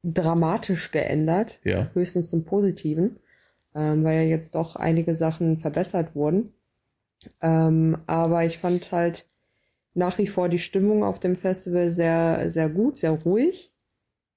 dramatisch 0.02 0.90
geändert, 0.90 1.60
Ja. 1.62 1.90
höchstens 1.94 2.28
zum 2.28 2.44
Positiven, 2.44 3.20
ähm, 3.72 4.02
weil 4.02 4.16
ja 4.16 4.28
jetzt 4.28 4.56
doch 4.56 4.74
einige 4.74 5.14
Sachen 5.14 5.58
verbessert 5.58 6.16
wurden. 6.16 6.52
Ähm, 7.40 7.98
aber 8.08 8.44
ich 8.44 8.58
fand 8.58 8.90
halt 8.90 9.26
nach 9.94 10.18
wie 10.18 10.26
vor 10.26 10.48
die 10.48 10.58
Stimmung 10.58 11.04
auf 11.04 11.20
dem 11.20 11.36
Festival 11.36 11.88
sehr, 11.90 12.50
sehr 12.50 12.68
gut, 12.68 12.96
sehr 12.96 13.12
ruhig, 13.12 13.70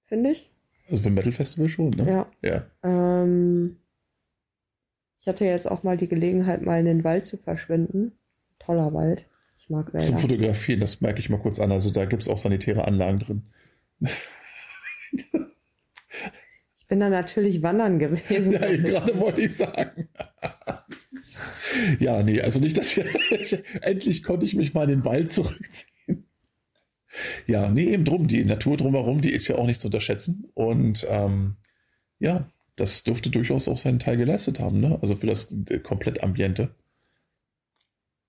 finde 0.05 0.29
ich. 0.31 0.51
Also 0.87 1.01
für 1.01 1.07
ein 1.07 1.15
Metal-Festival 1.15 1.69
schon, 1.69 1.89
ne? 1.89 2.07
Ja. 2.07 2.27
Ja. 2.43 2.65
Ähm, 2.83 3.77
ich 5.19 5.27
hatte 5.27 5.45
jetzt 5.45 5.65
auch 5.71 5.81
mal 5.81 5.97
die 5.97 6.07
Gelegenheit, 6.09 6.61
mal 6.61 6.79
in 6.79 6.85
den 6.85 7.03
Wald 7.03 7.25
zu 7.25 7.37
verschwinden. 7.37 8.11
Toller 8.59 8.93
Wald. 8.93 9.25
Ich 9.65 9.71
mag 9.71 9.91
Zum. 10.03 10.19
Fotografieren, 10.19 10.79
das 10.79 11.01
merke 11.01 11.19
ich 11.19 11.29
mal 11.31 11.39
kurz 11.39 11.59
an. 11.59 11.71
Also 11.71 11.89
da 11.89 12.05
gibt 12.05 12.21
es 12.21 12.29
auch 12.29 12.37
sanitäre 12.37 12.85
Anlagen 12.85 13.19
drin. 13.19 13.41
Ich 16.77 16.89
bin 16.89 16.99
da 16.99 17.09
natürlich 17.09 17.63
wandern 17.63 17.97
gewesen. 17.97 18.53
Ja, 18.53 18.59
gerade 18.77 19.17
wollte 19.17 19.41
ich 19.41 19.57
sagen. 19.57 20.07
ja, 21.97 22.21
nee, 22.21 22.39
also 22.41 22.59
nicht, 22.59 22.77
dass 22.77 22.95
ich, 22.95 23.03
endlich 23.81 24.21
konnte 24.21 24.45
ich 24.45 24.53
mich 24.53 24.75
mal 24.75 24.83
in 24.83 24.99
den 24.99 25.03
Wald 25.03 25.31
zurückziehen. 25.31 26.27
Ja, 27.47 27.69
nee, 27.69 27.85
eben 27.85 28.05
drum, 28.05 28.27
die 28.27 28.45
Natur 28.45 28.77
drumherum, 28.77 29.21
die 29.21 29.31
ist 29.31 29.47
ja 29.47 29.55
auch 29.55 29.65
nicht 29.65 29.81
zu 29.81 29.87
unterschätzen. 29.87 30.51
Und 30.53 31.07
ähm, 31.09 31.55
ja, 32.19 32.51
das 32.75 33.03
dürfte 33.03 33.31
durchaus 33.31 33.67
auch 33.67 33.79
seinen 33.79 33.97
Teil 33.97 34.17
geleistet 34.17 34.59
haben, 34.59 34.79
ne? 34.79 34.99
Also 35.01 35.15
für 35.15 35.25
das 35.25 35.51
äh, 35.69 35.79
komplett 35.79 36.21
Ambiente. 36.21 36.69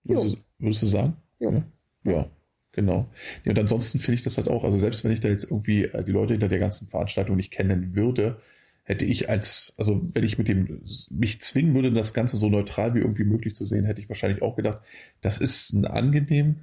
Würdest, 0.04 0.38
würdest 0.58 0.82
du 0.82 0.86
sagen? 0.86 1.16
Jo. 1.38 1.62
Ja, 2.04 2.12
ja 2.12 2.30
genau. 2.72 3.08
Ja, 3.44 3.50
und 3.52 3.58
ansonsten 3.58 3.98
finde 3.98 4.16
ich 4.16 4.24
das 4.24 4.36
halt 4.38 4.48
auch, 4.48 4.64
also 4.64 4.78
selbst 4.78 5.04
wenn 5.04 5.12
ich 5.12 5.20
da 5.20 5.28
jetzt 5.28 5.44
irgendwie 5.44 5.84
äh, 5.84 6.04
die 6.04 6.12
Leute 6.12 6.34
hinter 6.34 6.48
der 6.48 6.58
ganzen 6.58 6.88
Veranstaltung 6.88 7.36
nicht 7.36 7.50
kennen 7.50 7.94
würde, 7.94 8.40
hätte 8.84 9.04
ich 9.04 9.28
als, 9.28 9.74
also 9.78 10.08
wenn 10.14 10.24
ich 10.24 10.38
mit 10.38 10.48
dem 10.48 10.82
mich 11.10 11.40
zwingen 11.40 11.74
würde, 11.74 11.92
das 11.92 12.14
Ganze 12.14 12.36
so 12.36 12.48
neutral 12.48 12.94
wie 12.94 13.00
irgendwie 13.00 13.24
möglich 13.24 13.54
zu 13.54 13.64
sehen, 13.64 13.84
hätte 13.84 14.00
ich 14.00 14.08
wahrscheinlich 14.08 14.42
auch 14.42 14.56
gedacht, 14.56 14.80
das 15.22 15.38
ist 15.40 15.72
ein 15.72 15.86
angenehm 15.86 16.56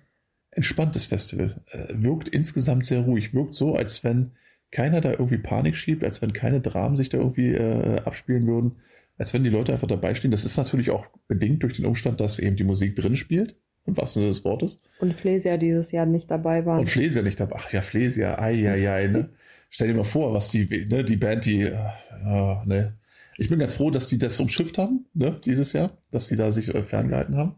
entspanntes 0.51 1.05
Festival. 1.07 1.61
Äh, 1.71 1.93
wirkt 1.95 2.27
insgesamt 2.29 2.85
sehr 2.85 3.01
ruhig, 3.01 3.33
wirkt 3.33 3.55
so, 3.55 3.75
als 3.75 4.03
wenn 4.03 4.31
keiner 4.71 5.01
da 5.01 5.11
irgendwie 5.11 5.37
Panik 5.37 5.75
schiebt, 5.77 6.03
als 6.03 6.21
wenn 6.21 6.33
keine 6.33 6.61
Dramen 6.61 6.95
sich 6.97 7.09
da 7.09 7.17
irgendwie 7.17 7.53
äh, 7.53 8.01
abspielen 8.01 8.47
würden. 8.47 8.77
als 9.17 9.33
wenn 9.33 9.43
die 9.43 9.49
Leute 9.49 9.73
einfach 9.73 9.87
dabei 9.87 10.15
stehen. 10.15 10.31
Das 10.31 10.45
ist 10.45 10.57
natürlich 10.57 10.89
auch 10.91 11.05
bedingt 11.27 11.63
durch 11.63 11.73
den 11.75 11.85
Umstand, 11.85 12.19
dass 12.19 12.39
eben 12.39 12.55
die 12.55 12.63
Musik 12.63 12.95
drin 12.95 13.15
spielt, 13.15 13.57
im 13.85 13.97
wahrsten 13.97 14.21
Sinne 14.21 14.31
des 14.31 14.45
Wortes. 14.45 14.81
Und 14.99 15.13
Flesia 15.13 15.57
dieses 15.57 15.91
Jahr 15.91 16.05
nicht 16.05 16.31
dabei 16.31 16.65
war. 16.65 16.79
Und 16.79 16.89
Flesia 16.89 17.21
nicht 17.21 17.39
dabei. 17.39 17.57
Ach 17.59 17.73
ja, 17.73 17.81
Flesia, 17.81 18.39
ei, 18.39 18.69
ei, 18.69 18.89
ei, 18.89 19.07
ne? 19.07 19.29
Stell 19.69 19.87
dir 19.87 19.95
mal 19.95 20.03
vor, 20.03 20.33
was 20.33 20.51
die, 20.51 20.67
ne, 20.89 21.03
die 21.03 21.15
Band, 21.15 21.45
die, 21.45 21.61
ja, 21.61 22.63
ne. 22.65 22.97
Ich 23.37 23.49
bin 23.49 23.59
ganz 23.59 23.75
froh, 23.75 23.89
dass 23.89 24.07
die 24.07 24.19
das 24.19 24.39
umschifft 24.39 24.77
haben, 24.77 25.05
ne, 25.13 25.39
dieses 25.43 25.73
Jahr, 25.73 25.97
dass 26.11 26.27
die 26.27 26.35
da 26.35 26.51
sich 26.51 26.73
äh, 26.73 26.83
ferngehalten 26.83 27.35
haben. 27.35 27.55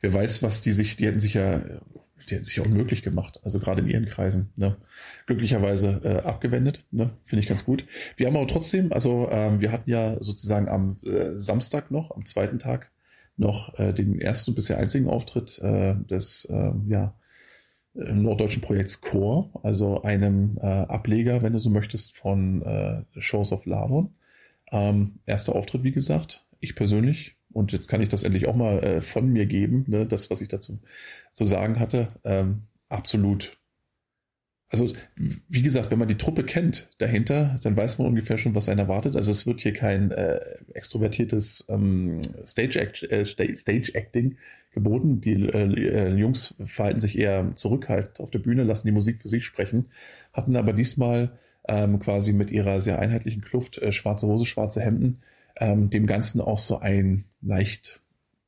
Wer 0.00 0.12
weiß, 0.12 0.42
was 0.42 0.62
die 0.62 0.72
sich, 0.72 0.96
die 0.96 1.06
hätten 1.06 1.20
sich 1.20 1.34
ja 1.34 1.62
die 2.28 2.34
hätten 2.34 2.44
sich 2.44 2.60
unmöglich 2.60 3.02
gemacht, 3.02 3.40
also 3.42 3.58
gerade 3.58 3.82
in 3.82 3.88
ihren 3.88 4.06
Kreisen. 4.06 4.50
Ne? 4.56 4.76
Glücklicherweise 5.26 6.00
äh, 6.04 6.26
abgewendet, 6.26 6.84
ne? 6.90 7.10
finde 7.24 7.42
ich 7.42 7.48
ganz 7.48 7.64
gut. 7.64 7.86
Wir 8.16 8.26
haben 8.26 8.36
aber 8.36 8.46
trotzdem, 8.46 8.92
also 8.92 9.28
ähm, 9.30 9.60
wir 9.60 9.72
hatten 9.72 9.90
ja 9.90 10.16
sozusagen 10.20 10.68
am 10.68 10.98
äh, 11.04 11.38
Samstag 11.38 11.90
noch, 11.90 12.14
am 12.14 12.26
zweiten 12.26 12.58
Tag 12.58 12.90
noch 13.38 13.78
äh, 13.78 13.92
den 13.92 14.20
ersten 14.20 14.50
und 14.50 14.54
bisher 14.56 14.78
einzigen 14.78 15.08
Auftritt 15.08 15.58
äh, 15.58 15.94
des 15.94 16.44
äh, 16.46 16.72
ja, 16.88 17.14
norddeutschen 17.94 18.62
Projekts 18.62 19.00
Core, 19.00 19.50
also 19.62 20.02
einem 20.02 20.58
äh, 20.60 20.66
Ableger, 20.66 21.42
wenn 21.42 21.52
du 21.52 21.58
so 21.58 21.70
möchtest, 21.70 22.16
von 22.16 22.62
äh, 22.62 23.02
Shows 23.20 23.52
of 23.52 23.66
Ladon. 23.66 24.14
Ähm, 24.70 25.14
erster 25.26 25.56
Auftritt, 25.56 25.82
wie 25.82 25.92
gesagt. 25.92 26.44
Ich 26.60 26.74
persönlich 26.74 27.36
und 27.52 27.72
jetzt 27.72 27.88
kann 27.88 28.00
ich 28.00 28.08
das 28.08 28.24
endlich 28.24 28.46
auch 28.46 28.54
mal 28.54 28.82
äh, 28.82 29.00
von 29.00 29.28
mir 29.28 29.46
geben, 29.46 29.84
ne, 29.88 30.06
das, 30.06 30.30
was 30.30 30.40
ich 30.40 30.48
dazu 30.48 30.78
zu 31.32 31.44
sagen 31.44 31.80
hatte. 31.80 32.08
Ähm, 32.24 32.62
absolut. 32.88 33.57
Also, 34.70 34.92
wie 35.16 35.62
gesagt, 35.62 35.90
wenn 35.90 35.98
man 35.98 36.08
die 36.08 36.18
Truppe 36.18 36.44
kennt 36.44 36.90
dahinter, 36.98 37.58
dann 37.62 37.76
weiß 37.76 37.98
man 37.98 38.08
ungefähr 38.08 38.36
schon, 38.36 38.54
was 38.54 38.68
einen 38.68 38.80
erwartet. 38.80 39.16
Also 39.16 39.32
es 39.32 39.46
wird 39.46 39.60
hier 39.60 39.72
kein 39.72 40.10
äh, 40.10 40.40
extrovertiertes 40.74 41.64
ähm, 41.68 42.20
Stage, 42.44 42.78
Act, 42.78 43.02
äh, 43.04 43.24
Stage 43.24 43.94
Acting 43.94 44.36
geboten. 44.72 45.22
Die 45.22 45.32
äh, 45.32 46.14
Jungs 46.14 46.54
verhalten 46.64 47.00
sich 47.00 47.18
eher 47.18 47.52
zurückhaltend 47.54 48.20
auf 48.20 48.30
der 48.30 48.40
Bühne, 48.40 48.64
lassen 48.64 48.86
die 48.86 48.92
Musik 48.92 49.22
für 49.22 49.28
sich 49.28 49.46
sprechen, 49.46 49.86
hatten 50.34 50.54
aber 50.54 50.74
diesmal 50.74 51.30
ähm, 51.66 51.98
quasi 51.98 52.34
mit 52.34 52.50
ihrer 52.50 52.82
sehr 52.82 52.98
einheitlichen 52.98 53.42
Kluft 53.42 53.78
äh, 53.78 53.92
schwarze 53.92 54.26
Hose, 54.26 54.44
schwarze 54.44 54.82
Hemden 54.82 55.22
ähm, 55.56 55.90
dem 55.90 56.06
Ganzen 56.06 56.40
auch 56.40 56.58
so 56.58 56.78
ein 56.78 57.24
leicht, 57.42 58.00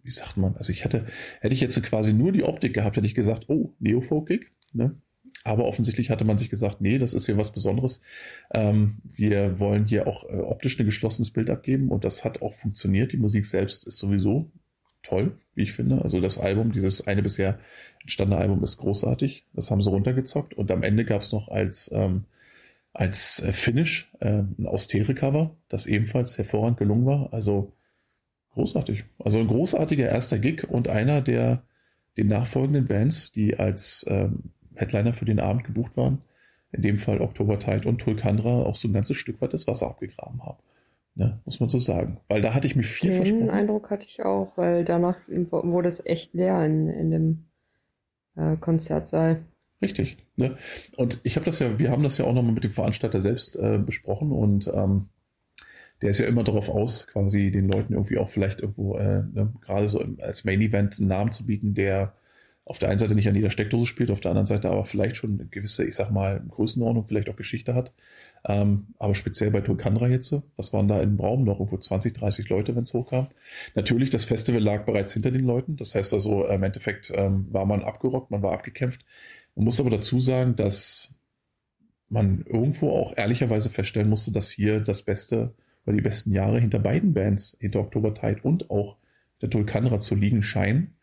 wie 0.03 0.11
sagt 0.11 0.37
man, 0.37 0.57
also 0.57 0.73
ich 0.73 0.85
hätte, 0.85 1.07
hätte 1.41 1.55
ich 1.55 1.61
jetzt 1.61 1.81
quasi 1.83 2.13
nur 2.13 2.33
die 2.33 2.45
Optik 2.45 2.75
gehabt, 2.75 2.97
hätte 2.97 3.07
ich 3.07 3.15
gesagt, 3.15 3.45
oh, 3.49 3.73
Neofolkig, 3.79 4.51
ne? 4.73 4.95
Aber 5.45 5.65
offensichtlich 5.65 6.11
hatte 6.11 6.25
man 6.25 6.39
sich 6.39 6.51
gesagt, 6.51 6.81
nee, 6.81 6.99
das 6.99 7.15
ist 7.15 7.27
hier 7.27 7.39
was 7.39 7.53
Besonderes. 7.53 8.03
Ähm, 8.53 8.99
wir 9.05 9.59
wollen 9.59 9.87
hier 9.87 10.07
auch 10.07 10.25
äh, 10.25 10.37
optisch 10.37 10.79
ein 10.79 10.87
geschlossenes 10.87 11.31
Bild 11.31 11.49
abgeben 11.49 11.89
und 11.89 12.05
das 12.05 12.25
hat 12.25 12.43
auch 12.43 12.55
funktioniert. 12.55 13.13
Die 13.13 13.17
Musik 13.17 13.47
selbst 13.47 13.87
ist 13.87 13.99
sowieso 13.99 14.51
toll, 15.03 15.39
wie 15.55 15.63
ich 15.63 15.73
finde. 15.73 16.03
Also 16.03 16.21
das 16.21 16.39
Album, 16.39 16.73
dieses 16.73 17.07
eine 17.07 17.23
bisher 17.23 17.59
entstandene 18.03 18.41
Album 18.41 18.63
ist 18.63 18.77
großartig. 18.79 19.45
Das 19.55 19.71
haben 19.71 19.83
sie 19.83 19.91
runtergezockt 19.91 20.55
und 20.55 20.71
am 20.71 20.83
Ende 20.83 21.05
gab 21.05 21.23
es 21.23 21.33
noch 21.33 21.49
als 21.49 21.91
ähm, 21.93 22.25
als 22.93 23.41
äh, 23.43 23.53
Finish 23.53 24.11
äh, 24.21 24.43
ein 24.59 24.67
Austere-Cover, 24.67 25.57
das 25.69 25.87
ebenfalls 25.87 26.37
hervorragend 26.39 26.79
gelungen 26.79 27.07
war. 27.07 27.33
Also 27.33 27.73
großartig. 28.53 29.05
Also 29.19 29.39
ein 29.39 29.47
großartiger 29.47 30.09
erster 30.09 30.39
Gig 30.39 30.69
und 30.69 30.89
einer 30.89 31.21
der 31.21 31.63
den 32.17 32.27
nachfolgenden 32.27 32.87
Bands, 32.87 33.31
die 33.31 33.57
als 33.57 34.05
ähm, 34.09 34.51
Headliner 34.81 35.13
für 35.13 35.25
den 35.25 35.41
Abend 35.41 35.65
gebucht 35.65 35.97
waren, 35.97 36.23
in 36.73 36.83
dem 36.83 36.99
Fall 36.99 37.21
Oktobertide 37.21 37.89
und 37.89 37.99
Tulkandra, 37.99 38.63
auch 38.63 38.77
so 38.77 38.89
ein 38.89 38.93
ganzes 38.93 39.17
Stück 39.17 39.41
weit 39.41 39.53
das 39.53 39.67
Wasser 39.67 39.87
abgegraben 39.87 40.43
haben. 40.43 40.59
Ne, 41.17 41.41
muss 41.45 41.59
man 41.61 41.69
so 41.69 41.79
sagen. 41.79 42.21
Weil 42.29 42.41
da 42.41 42.55
hatte 42.55 42.67
ich 42.67 42.77
mich 42.77 42.87
viel 42.87 43.11
Den 43.11 43.17
versprochen. 43.17 43.51
Eindruck 43.51 43.91
hatte 43.91 44.07
ich 44.07 44.25
auch, 44.25 44.57
weil 44.57 44.85
danach 44.85 45.17
wurde 45.29 45.89
es 45.89 46.05
echt 46.07 46.35
leer 46.35 46.65
in, 46.65 46.89
in 46.89 47.11
dem 47.11 47.45
äh, 48.37 48.57
Konzertsaal. 48.57 49.43
Richtig. 49.83 50.19
Ne? 50.37 50.57
Und 50.97 51.21
ich 51.25 51.37
habe 51.37 51.47
das 51.47 51.59
ja, 51.59 51.79
wir 51.79 51.91
haben 51.91 52.03
das 52.03 52.19
ja 52.19 52.27
auch 52.27 52.33
nochmal 52.33 52.53
mit 52.53 52.65
dem 52.65 52.71
Veranstalter 52.71 53.21
selbst 53.21 53.57
äh, 53.57 53.79
besprochen 53.79 54.31
und 54.31 54.71
ähm, 54.73 55.09
der 56.03 56.11
ist 56.11 56.21
ja 56.21 56.27
immer 56.27 56.45
darauf 56.45 56.69
aus, 56.69 57.07
quasi 57.07 57.51
den 57.51 57.69
Leuten 57.69 57.93
irgendwie 57.93 58.19
auch 58.19 58.31
vielleicht 58.31 58.61
irgendwo 58.61 58.97
äh, 58.97 59.23
ne, 59.33 59.53
gerade 59.61 59.89
so 59.89 60.03
als 60.21 60.45
Main 60.45 60.61
Event 60.61 60.99
einen 60.99 61.09
Namen 61.09 61.33
zu 61.33 61.45
bieten, 61.45 61.75
der 61.75 62.15
auf 62.71 62.79
der 62.79 62.89
einen 62.89 63.01
Seite 63.01 63.17
nicht 63.17 63.29
an 63.29 63.35
jeder 63.35 63.51
Steckdose 63.51 63.89
spielt, 63.89 64.13
auf 64.13 64.21
der 64.21 64.31
anderen 64.31 64.47
Seite 64.47 64.71
aber 64.71 64.85
vielleicht 64.85 65.17
schon 65.17 65.33
eine 65.33 65.49
gewisse, 65.49 65.85
ich 65.85 65.97
sag 65.97 66.13
mal, 66.13 66.41
Größenordnung, 66.51 67.05
vielleicht 67.05 67.29
auch 67.29 67.35
Geschichte 67.35 67.75
hat. 67.75 67.93
Ähm, 68.45 68.95
aber 68.97 69.17
speziell 69.17 69.51
bei 69.51 69.61
Tulkandra 69.61 70.07
jetzt, 70.07 70.33
was 70.55 70.73
waren 70.73 70.87
da 70.87 71.03
im 71.03 71.19
Raum 71.19 71.43
noch 71.43 71.59
irgendwo 71.59 71.79
20, 71.79 72.15
30 72.15 72.49
Leute, 72.49 72.77
wenn 72.77 72.85
es 72.85 72.95
hochkam? 72.95 73.27
Natürlich, 73.75 74.11
das 74.11 74.25
Festival 74.25 74.63
lag 74.63 74.85
bereits 74.85 75.13
hinter 75.13 75.33
den 75.33 75.45
Leuten. 75.45 75.79
Das 75.79 75.97
heißt 75.97 76.15
also, 76.15 76.47
im 76.47 76.63
Endeffekt 76.63 77.11
ähm, 77.13 77.49
war 77.51 77.67
man 77.67 77.83
abgerockt, 77.83 78.31
man 78.31 78.41
war 78.41 78.53
abgekämpft. 78.53 79.05
Man 79.57 79.65
muss 79.65 79.81
aber 79.81 79.91
dazu 79.91 80.21
sagen, 80.21 80.55
dass 80.55 81.13
man 82.09 82.45
irgendwo 82.47 82.91
auch 82.93 83.17
ehrlicherweise 83.17 83.69
feststellen 83.69 84.09
musste, 84.09 84.31
dass 84.31 84.49
hier 84.49 84.79
das 84.79 85.03
Beste 85.03 85.55
oder 85.87 85.97
die 85.97 86.03
besten 86.03 86.33
Jahre 86.33 86.61
hinter 86.61 86.79
beiden 86.79 87.15
Bands, 87.15 87.57
hinter 87.59 87.81
Oktober 87.81 88.15
Tide 88.15 88.43
und 88.45 88.71
auch 88.71 88.97
der 89.43 89.51
Tulkanra 89.51 89.99
zu 89.99 90.15
liegen 90.15 90.45
scheinen. 90.45 90.95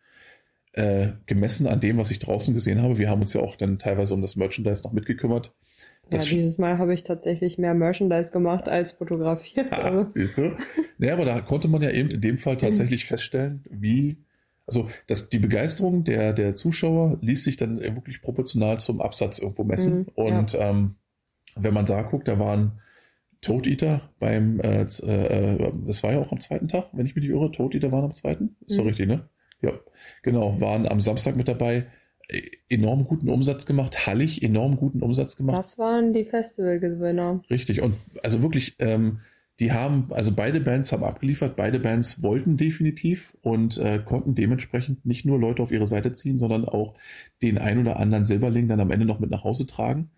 Äh, 0.77 1.13
gemessen 1.25 1.65
an 1.65 1.79
dem, 1.79 1.97
was 1.97 2.11
ich 2.11 2.19
draußen 2.19 2.53
gesehen 2.53 2.83
habe. 2.83 2.99
Wir 2.99 3.09
haben 3.09 3.21
uns 3.21 3.33
ja 3.33 3.41
auch 3.41 3.55
dann 3.55 3.79
teilweise 3.79 4.13
um 4.13 4.21
das 4.21 4.35
Merchandise 4.35 4.83
noch 4.83 4.93
mitgekümmert. 4.93 5.51
Ja, 6.11 6.19
dieses 6.19 6.59
Mal 6.59 6.77
habe 6.77 6.93
ich 6.93 7.01
tatsächlich 7.01 7.57
mehr 7.57 7.73
Merchandise 7.73 8.31
gemacht 8.31 8.69
als 8.69 8.91
fotografiert. 8.91 9.73
Ah, 9.73 10.05
siehst 10.13 10.37
du? 10.37 10.55
Naja, 10.99 11.13
aber 11.13 11.25
da 11.25 11.41
konnte 11.41 11.67
man 11.67 11.81
ja 11.81 11.89
eben 11.89 12.11
in 12.11 12.21
dem 12.21 12.37
Fall 12.37 12.57
tatsächlich 12.57 13.05
feststellen, 13.07 13.63
wie 13.71 14.17
also 14.67 14.87
das, 15.07 15.29
die 15.29 15.39
Begeisterung 15.39 16.03
der, 16.03 16.33
der 16.33 16.55
Zuschauer 16.55 17.17
ließ 17.21 17.43
sich 17.43 17.57
dann 17.57 17.79
wirklich 17.79 18.21
proportional 18.21 18.79
zum 18.79 19.01
Absatz 19.01 19.39
irgendwo 19.39 19.63
messen. 19.63 19.99
Mhm, 19.99 20.07
und 20.13 20.53
ja. 20.53 20.69
ähm, 20.69 20.95
wenn 21.55 21.73
man 21.73 21.87
da 21.87 22.03
guckt, 22.03 22.27
da 22.27 22.37
waren 22.37 22.81
Toad 23.41 23.65
Eater 23.65 24.01
beim, 24.19 24.59
äh, 24.59 24.81
äh, 24.83 25.71
das 25.87 26.03
war 26.03 26.11
ja 26.11 26.19
auch 26.19 26.31
am 26.31 26.39
zweiten 26.39 26.67
Tag, 26.67 26.89
wenn 26.91 27.07
ich 27.07 27.15
mich 27.15 27.23
nicht 27.23 27.33
irre, 27.33 27.51
Toad 27.51 27.73
Eater 27.73 27.91
waren 27.91 28.05
am 28.05 28.13
zweiten. 28.13 28.57
Ist 28.67 28.73
mhm. 28.75 28.77
doch 28.77 28.85
richtig, 28.85 29.07
ne? 29.07 29.27
Ja, 29.61 29.71
genau, 30.23 30.59
waren 30.61 30.87
am 30.87 31.01
Samstag 31.01 31.35
mit 31.35 31.47
dabei. 31.47 31.87
Äh, 32.27 32.41
enorm 32.69 33.05
guten 33.05 33.29
Umsatz 33.29 33.65
gemacht, 33.65 34.05
Hallig 34.05 34.43
enorm 34.43 34.77
guten 34.77 35.01
Umsatz 35.01 35.37
gemacht. 35.37 35.57
Das 35.57 35.77
waren 35.77 36.13
die 36.13 36.25
Festivalgewinner. 36.25 37.41
Richtig, 37.49 37.81
und 37.81 37.95
also 38.23 38.41
wirklich, 38.41 38.75
ähm, 38.79 39.19
die 39.59 39.71
haben, 39.71 40.09
also 40.11 40.33
beide 40.35 40.59
Bands 40.59 40.91
haben 40.91 41.03
abgeliefert, 41.03 41.55
beide 41.55 41.79
Bands 41.79 42.21
wollten 42.21 42.57
definitiv 42.57 43.35
und 43.41 43.77
äh, 43.79 43.99
konnten 44.03 44.35
dementsprechend 44.35 45.05
nicht 45.05 45.25
nur 45.25 45.39
Leute 45.39 45.63
auf 45.63 45.71
ihre 45.71 45.87
Seite 45.87 46.13
ziehen, 46.13 46.37
sondern 46.37 46.65
auch 46.65 46.95
den 47.41 47.57
ein 47.57 47.79
oder 47.79 47.97
anderen 47.97 48.25
Silberling 48.25 48.67
dann 48.67 48.79
am 48.79 48.91
Ende 48.91 49.05
noch 49.05 49.19
mit 49.19 49.31
nach 49.31 49.43
Hause 49.43 49.65
tragen. 49.65 50.11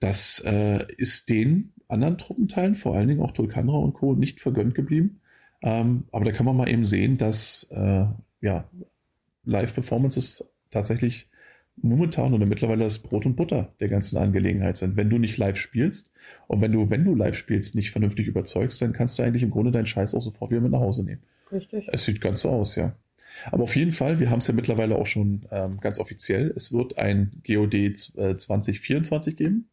Das 0.00 0.40
äh, 0.46 0.86
ist 0.96 1.28
den 1.28 1.72
anderen 1.88 2.18
Truppenteilen, 2.18 2.76
vor 2.76 2.94
allen 2.94 3.08
Dingen 3.08 3.20
auch 3.20 3.32
Tulkanra 3.32 3.76
und 3.76 3.94
Co., 3.94 4.14
nicht 4.14 4.40
vergönnt 4.40 4.74
geblieben. 4.74 5.20
Ähm, 5.60 6.04
aber 6.12 6.24
da 6.24 6.32
kann 6.32 6.46
man 6.46 6.56
mal 6.56 6.68
eben 6.68 6.84
sehen, 6.84 7.18
dass 7.18 7.66
äh, 7.70 8.04
ja, 8.40 8.68
Live-Performances 9.44 10.44
tatsächlich 10.70 11.28
momentan 11.82 12.34
oder 12.34 12.46
mittlerweile 12.46 12.84
das 12.84 12.98
Brot 12.98 13.26
und 13.26 13.36
Butter 13.36 13.72
der 13.80 13.88
ganzen 13.88 14.18
Angelegenheit 14.18 14.76
sind. 14.76 14.96
Wenn 14.96 15.10
du 15.10 15.18
nicht 15.18 15.36
live 15.36 15.56
spielst 15.56 16.10
und 16.46 16.60
wenn 16.60 16.72
du, 16.72 16.90
wenn 16.90 17.04
du 17.04 17.14
live 17.14 17.36
spielst, 17.36 17.74
nicht 17.74 17.90
vernünftig 17.90 18.26
überzeugst, 18.26 18.82
dann 18.82 18.92
kannst 18.92 19.18
du 19.18 19.22
eigentlich 19.22 19.42
im 19.42 19.50
Grunde 19.50 19.70
deinen 19.70 19.86
Scheiß 19.86 20.14
auch 20.14 20.22
sofort 20.22 20.50
wieder 20.50 20.60
mit 20.60 20.72
nach 20.72 20.80
Hause 20.80 21.04
nehmen. 21.04 21.22
Richtig. 21.52 21.88
Es 21.92 22.04
sieht 22.04 22.20
ganz 22.20 22.42
so 22.42 22.50
aus, 22.50 22.76
ja. 22.76 22.94
Aber 23.50 23.64
auf 23.64 23.76
jeden 23.76 23.92
Fall, 23.92 24.18
wir 24.18 24.30
haben 24.30 24.40
es 24.40 24.48
ja 24.48 24.54
mittlerweile 24.54 24.96
auch 24.96 25.06
schon 25.06 25.46
ähm, 25.50 25.78
ganz 25.80 26.00
offiziell. 26.00 26.52
Es 26.56 26.72
wird 26.72 26.98
ein 26.98 27.42
GOD 27.46 27.74
äh, 27.74 28.36
2024 28.36 29.36
geben. 29.36 29.68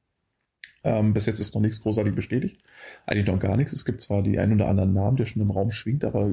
Ähm, 0.85 1.13
bis 1.13 1.25
jetzt 1.25 1.39
ist 1.39 1.55
noch 1.55 1.61
nichts 1.61 1.81
großartig 1.81 2.13
bestätigt. 2.13 2.61
Eigentlich 3.07 3.25
noch 3.25 3.39
gar 3.39 3.57
nichts. 3.57 3.73
Es 3.73 3.85
gibt 3.85 4.01
zwar 4.01 4.21
die 4.21 4.37
ein 4.37 4.53
oder 4.53 4.67
anderen 4.67 4.93
Namen, 4.93 5.17
der 5.17 5.25
schon 5.25 5.41
im 5.41 5.49
Raum 5.49 5.71
schwingt, 5.71 6.05
aber 6.05 6.29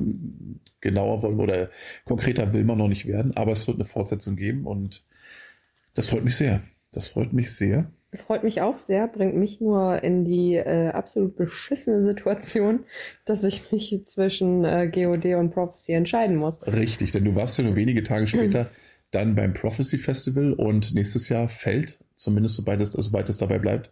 genauer 0.82 1.22
wollen 1.22 1.38
wir 1.38 1.44
oder 1.44 1.70
konkreter 2.04 2.52
will 2.52 2.62
man 2.62 2.76
noch 2.76 2.88
nicht 2.88 3.06
werden. 3.06 3.34
Aber 3.34 3.52
es 3.52 3.66
wird 3.66 3.78
eine 3.78 3.86
Fortsetzung 3.86 4.36
geben 4.36 4.66
und 4.66 5.04
das 5.94 6.10
freut 6.10 6.22
mich 6.22 6.36
sehr. 6.36 6.60
Das 6.92 7.08
freut 7.08 7.32
mich 7.32 7.54
sehr. 7.54 7.90
Freut 8.26 8.44
mich 8.44 8.60
auch 8.60 8.76
sehr, 8.76 9.08
bringt 9.08 9.36
mich 9.36 9.62
nur 9.62 10.02
in 10.02 10.26
die 10.26 10.56
äh, 10.56 10.90
absolut 10.90 11.34
beschissene 11.34 12.02
Situation, 12.02 12.80
dass 13.24 13.44
ich 13.44 13.72
mich 13.72 13.98
zwischen 14.04 14.66
äh, 14.66 14.90
GOD 14.92 15.34
und 15.36 15.50
Prophecy 15.50 15.92
entscheiden 15.92 16.36
muss. 16.36 16.60
Richtig, 16.66 17.12
denn 17.12 17.24
du 17.24 17.34
warst 17.34 17.56
ja 17.56 17.64
nur 17.64 17.74
wenige 17.74 18.02
Tage 18.02 18.26
später 18.26 18.68
dann 19.12 19.34
beim 19.34 19.54
Prophecy 19.54 19.96
Festival 19.96 20.52
und 20.52 20.94
nächstes 20.94 21.30
Jahr 21.30 21.48
fällt, 21.48 22.00
zumindest 22.14 22.56
sobald 22.56 22.82
es, 22.82 22.92
soweit 22.92 23.30
es 23.30 23.38
dabei 23.38 23.58
bleibt, 23.58 23.90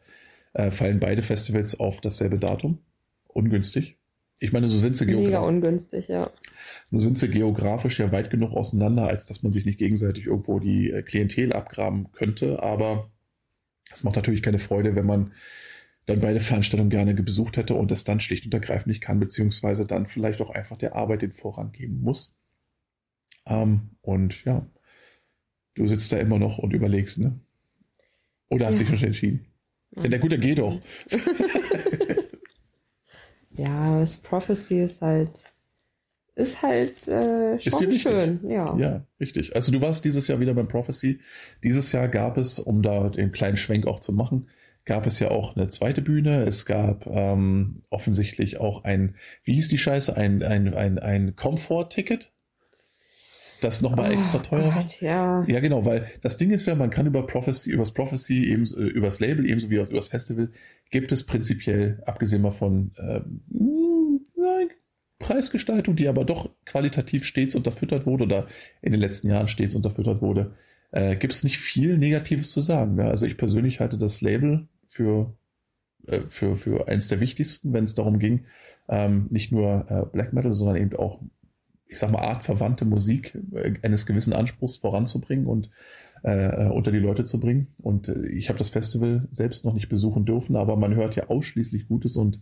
äh, 0.53 0.71
fallen 0.71 1.01
beide 1.01 1.23
Festivals 1.23 1.79
auf 1.79 2.01
dasselbe 2.01 2.39
Datum. 2.39 2.79
Ungünstig. 3.29 3.97
Ich 4.39 4.53
meine, 4.53 4.69
so 4.69 4.79
sind 4.79 4.97
sie 4.97 5.05
geografisch. 5.05 5.31
Mega 5.31 5.47
ungünstig, 5.47 6.09
ja. 6.09 6.31
Nur 6.91 7.03
sind 7.03 7.19
sie 7.19 7.29
geografisch 7.29 8.01
ja 8.01 8.11
weit 8.11 8.31
genug 8.31 8.53
auseinander, 8.53 9.07
als 9.07 9.27
dass 9.27 9.43
man 9.43 9.53
sich 9.53 9.67
nicht 9.67 9.79
gegenseitig 9.79 10.27
irgendwo 10.27 10.59
die 10.59 10.91
äh, 10.91 11.03
Klientel 11.03 11.53
abgraben 11.53 12.11
könnte. 12.13 12.63
Aber 12.63 13.11
es 13.93 14.03
macht 14.03 14.17
natürlich 14.17 14.43
keine 14.43 14.59
Freude, 14.59 14.97
wenn 14.97 15.07
man 15.07 15.33
dann 16.07 16.21
beide 16.21 16.41
Veranstaltungen 16.41 16.91
gerne 16.91 17.15
besucht 17.15 17.59
hätte 17.59 17.75
und 17.75 17.93
es 17.93 18.05
dann 18.05 18.21
schlicht 18.21 18.47
und 18.47 18.55
ergreifend 18.55 18.89
nicht 18.89 19.03
kann, 19.03 19.21
beziehungsweise 19.21 19.87
dann 19.87 20.07
vielleicht 20.07 20.41
auch 20.41 20.51
einfach 20.51 20.79
der 20.79 20.97
Arbeit 20.97 21.23
den 21.23 21.33
Vorrang 21.33 21.73
geben 21.73 22.01
muss. 22.01 22.35
Ähm, 23.47 23.91
und 24.01 24.45
ja, 24.45 24.67
du 25.75 25.87
sitzt 25.87 26.13
da 26.13 26.19
immer 26.19 26.39
noch 26.39 26.59
und 26.59 26.73
überlegst, 26.73 27.19
ne? 27.19 27.39
Oder 28.49 28.67
hast 28.67 28.81
ja. 28.81 28.87
dich 28.87 28.99
schon 28.99 29.09
entschieden? 29.09 29.47
Ja. 29.97 30.09
Der 30.09 30.19
Gute 30.19 30.39
geht 30.39 30.59
doch. 30.59 30.81
ja, 33.51 34.01
das 34.01 34.19
Prophecy 34.19 34.83
ist 34.83 35.01
halt 35.01 35.45
ist 36.37 36.63
halt 36.63 37.07
äh, 37.09 37.59
schon 37.61 37.91
ist 37.91 38.01
schön. 38.01 38.41
Ja. 38.49 38.77
ja, 38.79 39.07
richtig. 39.19 39.55
Also 39.55 39.73
du 39.73 39.81
warst 39.81 40.05
dieses 40.05 40.27
Jahr 40.29 40.41
wieder 40.41 40.55
beim 40.55 40.69
Prophecy. 40.69 41.21
Dieses 41.63 41.93
Jahr 41.93 42.09
gab 42.09 42.39
es, 42.39 42.59
um 42.59 42.83
da 42.83 43.09
den 43.09 43.33
kleinen 43.33 43.57
Schwenk 43.57 43.87
auch 43.87 44.01
zu 44.01 44.13
machen, 44.13 44.49
gab 44.85 45.07
es 45.07 45.19
ja 45.19 45.31
auch 45.31 45.57
eine 45.57 45.69
zweite 45.69 46.03
Bühne. 46.03 46.45
Es 46.45 46.67
gab 46.67 47.07
ähm, 47.07 47.83
offensichtlich 47.91 48.59
auch 48.59 48.85
ein, 48.85 49.17
wie 49.45 49.55
hieß 49.55 49.69
die 49.69 49.79
Scheiße, 49.79 50.17
ein, 50.17 50.43
ein, 50.43 50.73
ein, 50.75 50.99
ein 50.99 51.37
Comfort-Ticket 51.37 52.33
das 53.61 53.83
nochmal 53.83 54.11
oh, 54.11 54.15
extra 54.15 54.39
teuer 54.39 54.73
Gott, 54.73 55.01
ja. 55.01 55.45
ja, 55.47 55.61
genau, 55.61 55.85
weil 55.85 56.11
das 56.23 56.39
Ding 56.39 56.51
ist 56.51 56.67
ja, 56.67 56.75
man 56.75 56.91
kann 56.91 57.07
über 57.07 57.27
Prophecy, 57.27 57.71
übers 57.71 57.93
Prophecy, 57.93 58.45
ebenso, 58.45 58.79
äh, 58.79 58.87
übers 58.87 59.21
Label, 59.21 59.49
ebenso 59.49 59.71
wie 59.71 59.81
auch 59.81 59.89
übers 59.89 60.09
Festival, 60.09 60.51
gibt 60.91 61.13
es 61.13 61.25
prinzipiell, 61.25 62.03
abgesehen 62.07 62.43
mal 62.43 62.51
von 62.51 62.93
ähm, 62.99 63.41
nein, 64.35 64.69
Preisgestaltung, 65.19 65.97
die 65.97 66.09
aber 66.09 66.25
doch 66.25 66.51
qualitativ 66.65 67.25
stets 67.25 67.55
unterfüttert 67.55 68.07
wurde 68.07 68.25
oder 68.25 68.47
in 68.83 68.93
den 68.93 69.01
letzten 69.01 69.29
Jahren 69.29 69.49
stets 69.49 69.75
unterfüttert 69.75 70.23
wurde, 70.23 70.57
äh, 70.93 71.17
gibt 71.17 71.33
es 71.33 71.45
nicht 71.45 71.59
viel 71.59 71.99
Negatives 71.99 72.51
zu 72.51 72.61
sagen. 72.61 72.99
Ja? 72.99 73.09
Also 73.09 73.27
ich 73.27 73.37
persönlich 73.37 73.81
halte 73.81 73.99
das 73.99 74.21
Label 74.21 74.67
für, 74.89 75.37
äh, 76.07 76.23
für, 76.29 76.57
für 76.57 76.89
eins 76.89 77.09
der 77.09 77.21
wichtigsten, 77.21 77.73
wenn 77.73 77.85
es 77.85 77.95
darum 77.95 78.19
ging, 78.19 78.47
ähm, 78.89 79.29
nicht 79.31 79.53
nur 79.53 79.87
äh, 79.89 80.07
Black 80.11 80.33
Metal, 80.33 80.53
sondern 80.53 80.77
eben 80.77 80.97
auch, 80.97 81.21
ich 81.91 81.99
sag 81.99 82.11
mal, 82.11 82.23
artverwandte 82.23 82.85
Musik 82.85 83.37
äh, 83.53 83.75
eines 83.83 84.07
gewissen 84.07 84.33
Anspruchs 84.33 84.77
voranzubringen 84.77 85.47
und 85.47 85.71
äh, 86.23 86.67
äh, 86.67 86.69
unter 86.69 86.93
die 86.93 86.99
Leute 86.99 87.25
zu 87.25 87.41
bringen. 87.41 87.69
Und 87.79 88.09
ich 88.09 88.49
habe 88.49 88.59
das 88.59 88.71
Festival 88.71 89.27
selbst 89.31 89.65
noch 89.65 89.75
nicht 89.75 89.89
besuchen 89.89 90.25
dürfen, 90.25 90.57
aber 90.57 90.77
man 90.77 90.95
hört 90.95 91.17
ja 91.17 91.29
ausschließlich 91.29 91.89
Gutes 91.89 92.17
und 92.17 92.41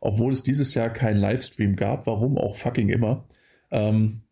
obwohl 0.00 0.32
es 0.32 0.42
dieses 0.42 0.74
Jahr 0.74 0.90
keinen 0.90 1.18
Livestream 1.18 1.74
gab, 1.74 2.06
warum 2.06 2.38
auch 2.38 2.56
fucking 2.56 2.88
immer, 2.88 3.24
ähm, 3.70 4.22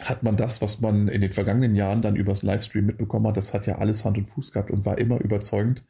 hat 0.00 0.22
man 0.22 0.36
das, 0.36 0.62
was 0.62 0.80
man 0.80 1.08
in 1.08 1.20
den 1.20 1.32
vergangenen 1.32 1.74
Jahren 1.74 2.02
dann 2.02 2.16
übers 2.16 2.42
Livestream 2.42 2.86
mitbekommen 2.86 3.26
hat, 3.26 3.36
das 3.36 3.54
hat 3.54 3.66
ja 3.66 3.78
alles 3.78 4.04
Hand 4.04 4.18
und 4.18 4.28
Fuß 4.28 4.52
gehabt 4.52 4.70
und 4.70 4.84
war 4.84 4.98
immer 4.98 5.20
überzeugend. 5.20 5.84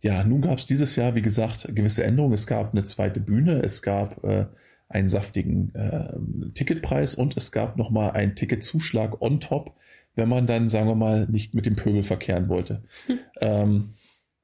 Ja, 0.00 0.22
nun 0.22 0.42
gab 0.42 0.58
es 0.58 0.66
dieses 0.66 0.96
Jahr, 0.96 1.14
wie 1.14 1.22
gesagt, 1.22 1.68
gewisse 1.74 2.04
Änderungen. 2.04 2.34
Es 2.34 2.46
gab 2.46 2.72
eine 2.72 2.84
zweite 2.84 3.20
Bühne, 3.20 3.62
es 3.62 3.82
gab 3.82 4.22
äh, 4.24 4.46
einen 4.88 5.08
saftigen 5.08 5.74
äh, 5.74 6.52
Ticketpreis 6.54 7.14
und 7.14 7.36
es 7.36 7.52
gab 7.52 7.76
nochmal 7.76 8.12
einen 8.12 8.36
Ticketzuschlag 8.36 9.20
on 9.20 9.40
top, 9.40 9.74
wenn 10.14 10.28
man 10.28 10.46
dann, 10.46 10.68
sagen 10.68 10.88
wir 10.88 10.94
mal, 10.94 11.26
nicht 11.28 11.54
mit 11.54 11.66
dem 11.66 11.76
Pöbel 11.76 12.02
verkehren 12.02 12.48
wollte. 12.48 12.82
Hm. 13.06 13.18
Ähm, 13.40 13.94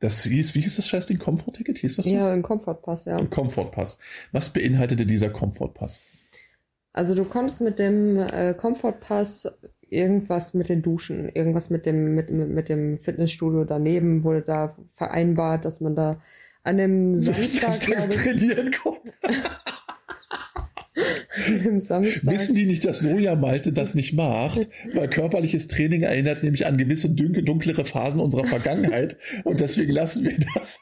das 0.01 0.23
hieß, 0.23 0.55
wie 0.55 0.61
hieß 0.61 0.77
das 0.77 0.87
Scheiß, 0.87 1.07
den 1.07 1.19
Comfort-Ticket? 1.19 1.79
Hieß 1.79 1.97
das 1.97 2.05
so? 2.05 2.15
Ja, 2.15 2.31
ein 2.31 2.43
Comfort-Pass, 2.43 3.07
ja. 3.07 3.17
Ein 3.17 3.31
Comfort-Pass. 3.31 3.99
Was 4.33 4.51
beinhaltete 4.51 5.07
dieser 5.07 5.31
Comfort-Pass? 5.31 6.01
Also 6.93 7.15
du 7.15 7.25
konntest 7.25 7.63
mit 7.63 7.79
dem 7.79 8.19
äh, 8.19 8.55
Comfort-Pass 8.55 9.49
irgendwas 9.89 10.53
mit 10.53 10.69
den 10.69 10.83
Duschen, 10.83 11.29
irgendwas 11.29 11.71
mit 11.71 11.87
dem, 11.87 12.15
mit, 12.15 12.31
mit 12.31 12.69
dem 12.69 12.99
Fitnessstudio 12.99 13.65
daneben 13.65 14.25
wurde 14.25 14.43
da 14.43 14.77
vereinbart, 14.97 15.65
dass 15.65 15.81
man 15.81 15.95
da 15.95 16.21
an 16.65 16.79
dem 16.79 17.17
Samstag, 17.17 17.75
Samstag 17.75 18.11
trainieren 18.11 18.73
konnte. 18.73 19.13
Wissen 20.95 22.55
die 22.55 22.67
nicht, 22.67 22.85
dass 22.85 23.01
Sojamalte 23.01 23.73
das 23.73 23.95
nicht 23.95 24.13
macht? 24.13 24.69
Weil 24.93 25.09
körperliches 25.09 25.67
Training 25.69 26.03
erinnert 26.03 26.43
nämlich 26.43 26.67
an 26.67 26.79
gewisse 26.79 27.11
dunklere 27.11 27.85
Phasen 27.85 28.21
unserer 28.21 28.47
Vergangenheit 28.47 29.17
und 29.43 29.61
deswegen 29.61 29.93
lassen 29.93 30.25
wir 30.25 30.37
das. 30.55 30.81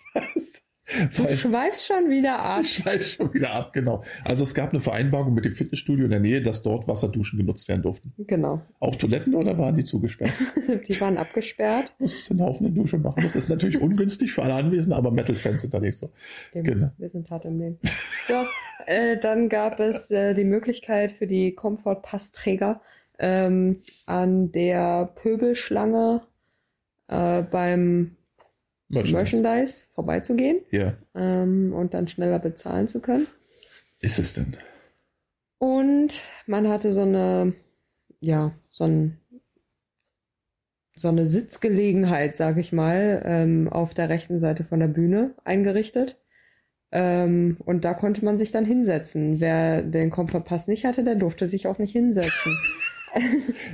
Du 1.16 1.36
schweifst 1.36 1.86
schon 1.86 2.10
wieder 2.10 2.38
ab. 2.38 2.62
Ich 2.72 2.74
schweife 2.74 3.04
schon 3.04 3.34
wieder 3.34 3.50
ab, 3.50 3.72
genau. 3.72 4.02
Also 4.24 4.42
es 4.42 4.54
gab 4.54 4.70
eine 4.70 4.80
Vereinbarung 4.80 5.34
mit 5.34 5.44
dem 5.44 5.52
Fitnessstudio 5.52 6.04
in 6.04 6.10
der 6.10 6.20
Nähe, 6.20 6.42
dass 6.42 6.62
dort 6.62 6.88
Wasserduschen 6.88 7.38
genutzt 7.38 7.68
werden 7.68 7.82
durften. 7.82 8.12
Genau. 8.18 8.62
Auch 8.80 8.96
Toiletten 8.96 9.34
oder 9.34 9.58
waren 9.58 9.76
die 9.76 9.84
zugesperrt? 9.84 10.32
die 10.88 11.00
waren 11.00 11.18
abgesperrt. 11.18 11.92
Musstest 11.98 12.30
du 12.30 12.34
einen 12.34 12.42
Haufen 12.42 12.66
eine 12.66 12.74
Dusche 12.74 12.98
machen. 12.98 13.22
Das 13.22 13.36
ist 13.36 13.48
natürlich 13.48 13.80
ungünstig 13.80 14.32
für 14.32 14.42
alle 14.42 14.54
Anwesenden, 14.54 14.92
aber 14.92 15.10
Metal-Fans 15.10 15.62
sind 15.62 15.74
da 15.74 15.80
nicht 15.80 15.96
so. 15.96 16.10
Eben. 16.54 16.64
Genau. 16.64 16.90
Wir 16.98 17.08
sind 17.08 17.30
hart 17.30 17.44
im 17.44 17.58
Leben. 17.58 17.78
So, 18.26 18.44
äh, 18.86 19.18
dann 19.18 19.48
gab 19.48 19.80
es 19.80 20.10
äh, 20.10 20.34
die 20.34 20.44
Möglichkeit 20.44 21.12
für 21.12 21.26
die 21.26 21.54
Comfort-Passträger 21.54 22.80
ähm, 23.18 23.82
an 24.06 24.52
der 24.52 25.06
Pöbelschlange 25.14 26.22
äh, 27.08 27.42
beim 27.42 28.16
Merchandise, 28.92 29.36
Merchandise 29.40 29.86
vorbeizugehen 29.94 30.60
ja. 30.70 30.94
ähm, 31.14 31.72
und 31.72 31.94
dann 31.94 32.08
schneller 32.08 32.38
bezahlen 32.38 32.88
zu 32.88 33.00
können. 33.00 33.26
Ist 34.00 34.18
es 34.18 34.34
denn? 34.34 34.56
Und 35.58 36.20
man 36.46 36.68
hatte 36.68 36.92
so 36.92 37.02
eine, 37.02 37.54
ja, 38.20 38.52
so, 38.68 38.84
ein, 38.84 39.18
so 40.96 41.08
eine 41.08 41.26
Sitzgelegenheit, 41.26 42.36
sag 42.36 42.58
ich 42.58 42.72
mal, 42.72 43.22
ähm, 43.24 43.68
auf 43.68 43.94
der 43.94 44.08
rechten 44.08 44.38
Seite 44.38 44.64
von 44.64 44.80
der 44.80 44.88
Bühne 44.88 45.34
eingerichtet. 45.44 46.18
Ähm, 46.90 47.56
und 47.64 47.84
da 47.84 47.94
konnte 47.94 48.24
man 48.24 48.36
sich 48.38 48.50
dann 48.50 48.66
hinsetzen. 48.66 49.40
Wer 49.40 49.82
den 49.82 50.10
Komfortpass 50.10 50.68
nicht 50.68 50.84
hatte, 50.84 51.04
der 51.04 51.14
durfte 51.14 51.48
sich 51.48 51.66
auch 51.66 51.78
nicht 51.78 51.92
hinsetzen. 51.92 52.58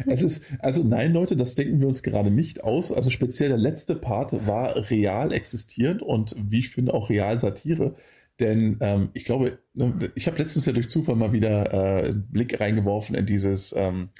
es 0.06 0.22
ist, 0.22 0.44
also 0.60 0.82
nein, 0.84 1.12
Leute, 1.12 1.36
das 1.36 1.54
denken 1.54 1.80
wir 1.80 1.86
uns 1.86 2.02
gerade 2.02 2.30
nicht 2.30 2.64
aus. 2.64 2.92
Also 2.92 3.10
speziell 3.10 3.48
der 3.48 3.58
letzte 3.58 3.94
Part 3.94 4.46
war 4.46 4.90
real 4.90 5.32
existierend 5.32 6.02
und 6.02 6.34
wie 6.38 6.60
ich 6.60 6.70
finde 6.70 6.94
auch 6.94 7.10
real 7.10 7.36
Satire. 7.36 7.94
Denn 8.40 8.78
ähm, 8.80 9.10
ich 9.14 9.24
glaube, 9.24 9.58
ne, 9.74 10.10
ich 10.14 10.26
habe 10.26 10.38
letztens 10.38 10.66
ja 10.66 10.72
durch 10.72 10.88
Zufall 10.88 11.16
mal 11.16 11.32
wieder 11.32 11.72
äh, 11.72 12.08
einen 12.08 12.28
Blick 12.30 12.60
reingeworfen 12.60 13.16
in 13.16 13.26
dieses 13.26 13.74
ähm, 13.76 14.10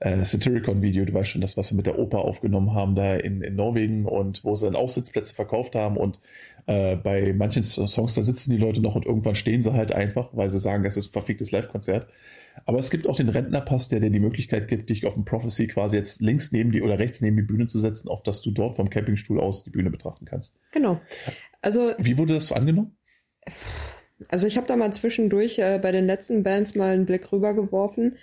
äh, 0.00 0.24
Satyricon-Video. 0.24 1.04
Du 1.04 1.14
weißt 1.14 1.30
schon, 1.30 1.40
das, 1.40 1.56
was 1.56 1.68
sie 1.68 1.74
mit 1.74 1.86
der 1.86 1.98
Oper 1.98 2.18
aufgenommen 2.18 2.74
haben 2.74 2.94
da 2.94 3.14
in, 3.16 3.42
in 3.42 3.54
Norwegen 3.56 4.06
und 4.06 4.44
wo 4.44 4.54
sie 4.54 4.66
dann 4.66 4.76
Aussitzplätze 4.76 5.34
verkauft 5.34 5.74
haben. 5.74 5.96
Und 5.96 6.18
äh, 6.66 6.96
bei 6.96 7.32
manchen 7.32 7.62
Songs, 7.62 8.14
da 8.14 8.22
sitzen 8.22 8.50
die 8.50 8.56
Leute 8.56 8.80
noch 8.80 8.94
und 8.94 9.06
irgendwann 9.06 9.36
stehen 9.36 9.62
sie 9.62 9.72
halt 9.72 9.92
einfach, 9.92 10.28
weil 10.32 10.50
sie 10.50 10.58
sagen, 10.58 10.84
das 10.84 10.96
ist 10.96 11.08
ein 11.08 11.12
verficktes 11.12 11.50
Live-Konzert. 11.50 12.06
Aber 12.66 12.78
es 12.78 12.90
gibt 12.90 13.08
auch 13.08 13.16
den 13.16 13.28
Rentnerpass, 13.28 13.88
der 13.88 14.00
dir 14.00 14.10
die 14.10 14.20
Möglichkeit 14.20 14.68
gibt, 14.68 14.88
dich 14.88 15.06
auf 15.06 15.14
dem 15.14 15.24
Prophecy 15.24 15.66
quasi 15.66 15.96
jetzt 15.96 16.20
links 16.20 16.52
neben 16.52 16.70
die 16.70 16.82
oder 16.82 16.98
rechts 16.98 17.20
neben 17.20 17.36
die 17.36 17.42
Bühne 17.42 17.66
zu 17.66 17.80
setzen, 17.80 18.08
auf 18.08 18.22
dass 18.22 18.42
du 18.42 18.52
dort 18.52 18.76
vom 18.76 18.90
Campingstuhl 18.90 19.40
aus 19.40 19.64
die 19.64 19.70
Bühne 19.70 19.90
betrachten 19.90 20.24
kannst. 20.24 20.56
Genau. 20.72 21.00
Also 21.62 21.94
wie 21.98 22.16
wurde 22.16 22.34
das 22.34 22.52
angenommen? 22.52 22.96
Also 24.28 24.46
ich 24.46 24.56
habe 24.56 24.66
da 24.66 24.76
mal 24.76 24.92
zwischendurch 24.92 25.58
äh, 25.58 25.78
bei 25.82 25.90
den 25.90 26.06
letzten 26.06 26.42
Bands 26.42 26.74
mal 26.74 26.92
einen 26.92 27.06
Blick 27.06 27.32
rübergeworfen. 27.32 28.16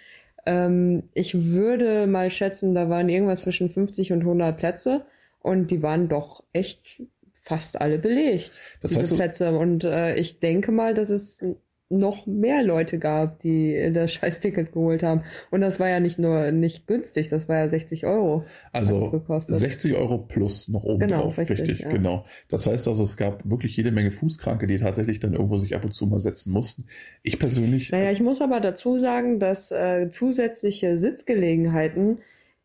Ähm, 0.46 1.04
ich 1.14 1.46
würde 1.52 2.08
mal 2.08 2.30
schätzen, 2.30 2.74
da 2.74 2.90
waren 2.90 3.10
irgendwas 3.10 3.42
zwischen 3.42 3.70
50 3.70 4.12
und 4.12 4.22
100 4.22 4.58
Plätze 4.58 5.06
und 5.42 5.72
die 5.72 5.82
waren 5.82 6.08
doch 6.08 6.44
echt 6.54 7.02
fast 7.34 7.82
alle 7.82 7.98
belegt, 7.98 8.52
das 8.82 8.92
heißt, 8.92 9.02
diese 9.02 9.16
Plätze. 9.16 9.58
Und 9.58 9.84
äh, 9.84 10.16
ich 10.16 10.40
denke 10.40 10.72
mal, 10.72 10.94
dass 10.94 11.10
es 11.10 11.44
noch 11.92 12.26
mehr 12.26 12.64
Leute 12.64 12.98
gab, 13.00 13.40
die 13.40 13.92
das 13.94 14.14
Scheißticket 14.14 14.72
geholt 14.72 15.04
haben. 15.04 15.24
Und 15.52 15.62
das 15.62 15.80
war 15.80 15.90
ja 15.90 16.00
nicht 16.00 16.18
nur 16.18 16.52
nicht 16.52 16.88
günstig, 16.88 17.30
das 17.30 17.50
war 17.50 17.58
ja 17.58 17.70
60 17.70 18.06
Euro. 18.06 18.46
Also 18.72 19.24
60 19.28 19.96
Euro 19.96 20.18
plus 20.18 20.68
noch 20.68 20.84
oben 20.84 21.00
genau, 21.00 21.24
drauf. 21.24 21.38
Richtig, 21.38 21.60
richtig 21.60 21.80
ja. 21.80 21.90
genau. 21.90 22.26
Das 22.50 22.68
heißt 22.68 22.88
also, 22.88 23.04
es 23.04 23.18
gab 23.18 23.48
wirklich 23.50 23.76
jede 23.76 23.92
Menge 23.92 24.12
Fußkranke, 24.12 24.68
die 24.68 24.78
tatsächlich 24.78 25.20
dann 25.20 25.34
irgendwo 25.34 25.58
sich 25.58 25.76
ab 25.76 25.84
und 25.84 25.94
zu 25.94 26.06
mal 26.08 26.20
setzen 26.20 26.52
mussten. 26.54 26.86
Ich 27.24 27.40
persönlich. 27.40 27.92
Naja, 27.92 28.12
ich 28.12 28.22
muss 28.22 28.42
aber 28.42 28.60
dazu 28.60 29.00
sagen, 29.00 29.40
dass 29.40 29.72
äh, 29.72 30.10
zusätzliche 30.10 30.98
Sitzgelegenheiten 30.98 32.20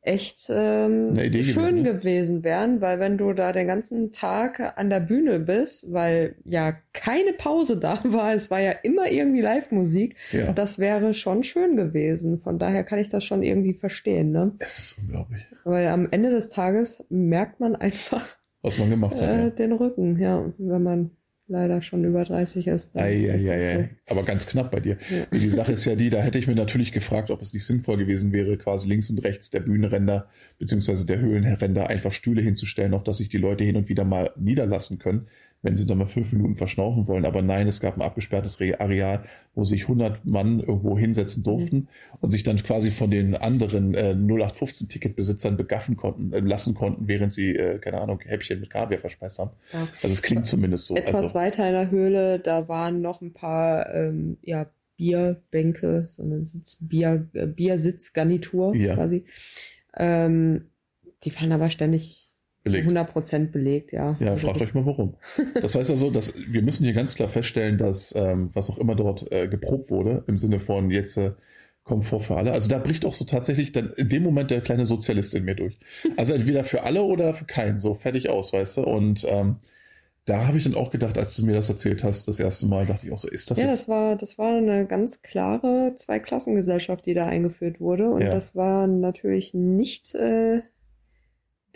echt 0.07 0.51
ähm, 0.51 1.17
schön 1.17 1.33
gewesen, 1.35 1.83
ne? 1.83 1.83
gewesen 1.83 2.45
wären, 2.45 2.81
weil 2.81 2.99
wenn 2.99 3.19
du 3.19 3.33
da 3.33 3.53
den 3.53 3.67
ganzen 3.67 4.13
Tag 4.13 4.75
an 4.77 4.91
der 4.91 5.01
Bühne 5.01 5.41
bist, 5.41 5.93
weil 5.93 6.37
ja 6.45 6.75
keine 6.93 7.33
Pause 7.33 7.77
da 7.77 8.01
war, 8.05 8.35
es 8.35 8.51
war 8.51 8.61
ja 8.61 8.73
immer 8.73 9.11
irgendwie 9.11 9.41
Live-Musik, 9.41 10.17
ja. 10.33 10.53
das 10.53 10.79
wäre 10.79 11.15
schon 11.15 11.43
schön 11.43 11.77
gewesen. 11.77 12.41
Von 12.41 12.59
daher 12.59 12.85
kann 12.85 12.99
ich 12.99 13.09
das 13.09 13.25
schon 13.25 13.43
irgendwie 13.43 13.75
verstehen. 13.75 14.33
Ne? 14.33 14.53
Es 14.59 14.79
ist 14.79 14.99
unglaublich. 14.99 15.47
Weil 15.65 15.89
am 15.89 16.09
Ende 16.11 16.31
des 16.31 16.51
Tages 16.51 17.05
merkt 17.09 17.61
man 17.61 17.77
einfach 17.77 18.27
was 18.67 18.79
man 18.79 18.91
gemacht 18.91 19.15
hat, 19.15 19.23
äh, 19.23 19.45
ja. 19.45 19.51
den 19.51 19.73
Rücken, 19.73 20.19
ja, 20.19 20.45
wenn 20.59 20.83
man 20.83 21.11
leider 21.49 21.81
schon 21.81 22.05
über 22.05 22.25
30 22.25 22.67
ist. 22.67 22.97
Ei, 22.97 23.27
ist 23.27 23.47
ei, 23.47 23.55
ei, 23.55 23.89
so. 24.07 24.13
Aber 24.13 24.25
ganz 24.25 24.47
knapp 24.47 24.71
bei 24.71 24.81
dir. 24.81 24.99
Ja. 25.11 25.39
Die 25.39 25.51
Sache 25.51 25.73
ist 25.73 25.85
ja 25.85 25.95
die, 25.95 26.11
da 26.11 26.21
hätte 26.21 26.39
ich 26.39 26.47
mir 26.47 26.55
natürlich 26.55 26.93
gefragt, 26.93 27.31
ob 27.31 27.41
es 27.43 27.53
nicht 27.53 27.65
sinnvoll 27.65 27.97
gewesen 27.99 28.33
wäre, 28.33 28.57
quasi 28.57 28.89
links 28.89 29.11
und 29.11 29.23
rechts 29.23 29.51
der 29.51 29.61
Bühnenränder 29.61 30.29
beziehungsweise 30.59 31.07
der 31.07 31.19
Höhlenränder 31.21 31.89
einfach 31.89 32.13
Stühle 32.13 32.43
hinzustellen, 32.43 32.95
auf 32.95 33.05
dass 33.05 33.19
sich 33.19 33.29
die 33.29 33.39
Leute 33.39 33.65
hin 33.65 33.77
und 33.77 33.89
wieder 33.89 34.05
mal 34.05 34.31
niederlassen 34.37 34.99
können, 34.99 35.29
wenn 35.67 35.75
sie 35.75 35.85
dann 35.85 35.99
mal 35.99 36.07
fünf 36.07 36.31
Minuten 36.31 36.55
verschnaufen 36.55 37.09
wollen. 37.09 37.25
Aber 37.25 37.43
nein, 37.43 37.67
es 37.67 37.81
gab 37.81 37.97
ein 37.97 38.03
abgesperrtes 38.03 38.61
Areal, 38.61 39.25
wo 39.57 39.65
sich 39.65 39.83
100 39.83 40.25
Mann 40.25 40.61
irgendwo 40.61 40.97
hinsetzen 40.97 41.43
durften 41.43 41.77
mhm. 41.77 41.89
und 42.21 42.31
sich 42.31 42.45
dann 42.45 42.63
quasi 42.63 42.93
von 42.93 43.11
den 43.11 43.35
anderen 43.35 43.95
äh, 43.95 44.15
0815-Ticketbesitzern 44.17 45.57
begaffen 45.57 45.97
konnten, 45.97 46.33
äh, 46.33 46.39
lassen 46.39 46.75
konnten, 46.75 47.09
während 47.09 47.33
sie, 47.33 47.57
äh, 47.57 47.81
keine 47.81 48.01
Ahnung, 48.01 48.21
Häppchen 48.21 48.61
mit 48.61 48.71
Kaviar 48.71 49.01
verspeist 49.01 49.41
haben. 49.41 49.51
Ja. 49.73 49.89
Also 50.05 50.13
es 50.13 50.23
klingt 50.23 50.47
zumindest 50.47 50.87
so. 50.87 50.95
Etwas 50.95 51.17
also, 51.17 51.35
weiter 51.35 51.67
in 51.67 51.73
der 51.73 51.91
Höhle, 51.91 52.39
da 52.39 52.69
waren 52.69 53.03
noch 53.03 53.21
ein 53.21 53.33
paar 53.33 53.93
ähm, 53.93 54.37
ja, 54.43 54.67
Bierbänke, 54.97 56.07
so 56.09 56.23
eine 56.23 56.43
Sitz 56.43 56.79
Bier, 56.81 57.27
äh, 57.33 57.47
Biersitzgarnitur 57.47 58.77
ja. 58.77 58.95
quasi. 58.95 59.25
Ähm, 59.97 60.67
die 61.25 61.35
waren 61.35 61.51
aber 61.51 61.71
ständig 61.71 62.26
belegt. 62.67 62.85
Zu 62.85 62.91
100 62.91 63.13
Prozent 63.13 63.53
belegt, 63.53 63.93
ja. 63.93 64.17
Ja, 64.21 64.33
also 64.33 64.47
fragt 64.47 64.61
euch 64.61 64.75
mal 64.75 64.87
warum. 64.87 65.15
Das 65.61 65.75
heißt 65.75 65.91
also, 65.91 66.11
dass 66.11 66.35
wir 66.37 66.63
müssen 66.63 66.85
hier 66.85 66.93
ganz 66.93 67.15
klar 67.15 67.29
feststellen, 67.29 67.79
dass 67.79 68.15
ähm, 68.17 68.51
was 68.53 68.71
auch 68.71 68.79
immer 68.79 68.95
dort 68.95 69.33
äh, 69.33 69.49
geprobt 69.49 69.91
wurde, 69.91 70.25
im 70.27 70.39
Sinne 70.39 70.61
von 70.61 70.91
jetzt 70.91 71.17
äh, 71.17 71.33
Komfort 71.87 72.21
für 72.21 72.37
alle. 72.37 72.53
Also 72.53 72.69
da 72.69 72.79
bricht 72.79 73.05
auch 73.05 73.13
so 73.13 73.25
tatsächlich 73.25 73.73
dann 73.73 73.93
in 73.97 74.09
dem 74.09 74.25
Moment 74.25 74.51
der 74.51 74.61
kleine 74.61 74.87
Sozialist 74.87 75.35
in 75.35 75.45
mir 75.45 75.55
durch. 75.55 75.79
Also 76.17 76.35
entweder 76.35 76.65
für 76.65 76.83
alle 76.83 77.03
oder 77.03 77.33
für 77.35 77.45
keinen, 77.45 77.79
so 77.79 77.95
fertig 77.95 78.29
aus, 78.29 78.53
weißt 78.53 78.79
du. 78.79 78.83
Und 78.83 79.25
ähm, 79.29 79.57
da 80.25 80.49
habe 80.49 80.59
ich 80.59 80.65
dann 80.65 80.75
auch 80.75 80.91
gedacht, 80.91 81.17
als 81.17 81.37
du 81.37 81.47
mir 81.47 81.55
das 81.55 81.71
erzählt 81.71 82.03
hast, 82.03 82.27
das 82.27 82.41
erste 82.41 82.67
Mal, 82.67 82.87
dachte 82.87 83.07
ich 83.07 83.13
auch 83.13 83.19
so, 83.19 83.29
ist 83.29 83.51
das 83.51 83.59
ja, 83.59 83.67
jetzt? 83.67 83.77
Ja, 83.77 83.81
das 83.81 83.89
war, 83.89 84.17
das 84.17 84.39
war 84.39 84.57
eine 84.57 84.85
ganz 84.87 85.23
klare 85.23 85.93
Zweiklassengesellschaft, 85.95 87.07
die 87.07 87.15
da 87.15 87.27
eingeführt 87.27 87.81
wurde. 87.81 88.11
Und 88.11 88.23
ja. 88.23 88.31
das 88.31 88.57
war 88.57 88.89
natürlich 88.89 89.55
nicht 89.55 90.17
äh, 90.17 90.63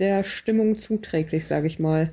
der 0.01 0.25
Stimmung 0.25 0.77
zuträglich, 0.77 1.47
sage 1.47 1.69
ich 1.69 1.79
mal. 1.79 2.13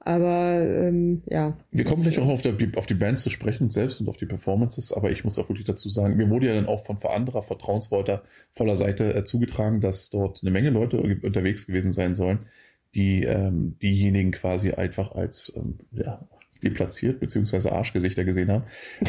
Aber 0.00 0.60
ähm, 0.62 1.22
ja. 1.26 1.56
Wir 1.72 1.84
kommen 1.84 2.02
gleich 2.02 2.18
auch 2.20 2.28
auf, 2.28 2.40
der, 2.40 2.54
auf 2.76 2.86
die 2.86 2.94
Bands 2.94 3.22
zu 3.22 3.30
sprechen 3.30 3.70
selbst 3.70 4.00
und 4.00 4.08
auf 4.08 4.16
die 4.16 4.26
Performances, 4.26 4.92
aber 4.92 5.10
ich 5.10 5.24
muss 5.24 5.36
auch 5.36 5.48
wirklich 5.48 5.66
dazu 5.66 5.88
sagen, 5.88 6.16
mir 6.16 6.30
wurde 6.30 6.46
ja 6.46 6.54
dann 6.54 6.66
auch 6.66 6.86
von 6.86 6.98
anderer 7.02 7.42
Vertrauenswörter 7.42 8.22
voller 8.52 8.76
Seite 8.76 9.14
äh, 9.14 9.24
zugetragen, 9.24 9.80
dass 9.80 10.10
dort 10.10 10.42
eine 10.42 10.52
Menge 10.52 10.70
Leute 10.70 10.98
unterwegs 10.98 11.66
gewesen 11.66 11.90
sein 11.90 12.14
sollen, 12.14 12.46
die 12.94 13.24
ähm, 13.24 13.78
diejenigen 13.82 14.30
quasi 14.30 14.70
einfach 14.70 15.10
als 15.10 15.52
ähm, 15.56 15.80
ja, 15.90 16.24
deplatziert 16.62 17.20
bzw. 17.20 17.70
Arschgesichter 17.70 18.24
gesehen 18.24 18.50
haben. 18.50 18.64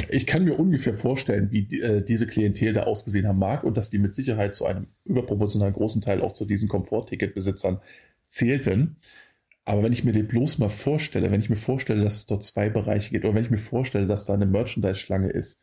Ich 0.10 0.26
kann 0.26 0.44
mir 0.44 0.60
ungefähr 0.60 0.94
vorstellen, 0.94 1.52
wie 1.52 1.64
die, 1.64 1.82
äh, 1.82 2.04
diese 2.04 2.28
Klientel 2.28 2.74
da 2.74 2.84
ausgesehen 2.84 3.28
haben 3.28 3.40
mag 3.40 3.64
und 3.64 3.78
dass 3.78 3.90
die 3.90 4.00
mit 4.00 4.16
Sicherheit 4.16 4.56
zu 4.56 4.66
einem 4.66 4.88
überproportional 5.06 5.72
großen 5.72 6.02
Teil 6.02 6.22
auch 6.22 6.34
zu 6.34 6.46
diesen 6.46 6.70
Komfort-Ticket-Besitzern 6.70 7.82
zählten. 8.28 8.98
Aber 9.66 9.84
wenn 9.84 9.92
ich 9.92 10.06
mir 10.06 10.14
den 10.14 10.28
bloß 10.28 10.60
mal 10.60 10.70
vorstelle, 10.70 11.30
wenn 11.30 11.42
ich 11.42 11.50
mir 11.50 11.58
vorstelle, 11.58 12.02
dass 12.02 12.16
es 12.16 12.26
dort 12.26 12.44
zwei 12.44 12.70
Bereiche 12.70 13.12
gibt, 13.12 13.26
oder 13.26 13.36
wenn 13.36 13.44
ich 13.44 13.52
mir 13.52 13.58
vorstelle, 13.58 14.08
dass 14.08 14.24
da 14.24 14.34
eine 14.34 14.46
Merchandise-Schlange 14.46 15.30
ist 15.30 15.60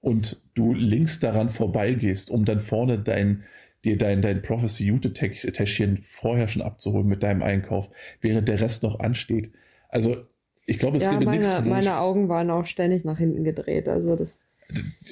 und 0.00 0.40
du 0.54 0.72
links 0.72 1.20
daran 1.20 1.50
vorbeigehst, 1.50 2.30
um 2.30 2.46
dann 2.46 2.60
vorne 2.60 2.98
dein, 2.98 3.44
dir 3.84 3.98
dein, 3.98 4.22
dein 4.22 4.40
Prophecy 4.40 4.86
Jute-Täschchen 4.86 6.04
vorher 6.08 6.48
schon 6.48 6.62
abzuholen 6.62 7.06
mit 7.06 7.22
deinem 7.22 7.42
Einkauf, 7.42 7.90
während 8.22 8.48
der 8.48 8.60
Rest 8.60 8.82
noch 8.82 8.98
ansteht. 8.98 9.52
Also, 9.90 10.16
ich 10.64 10.78
glaube, 10.78 10.96
es 10.96 11.04
ja, 11.04 11.14
gibt 11.18 11.30
nichts. 11.30 11.52
Meine 11.64 11.98
Augen 11.98 12.30
waren 12.30 12.50
auch 12.50 12.64
ständig 12.64 13.04
nach 13.04 13.18
hinten 13.18 13.44
gedreht. 13.44 13.88
Also, 13.88 14.16
das. 14.16 14.42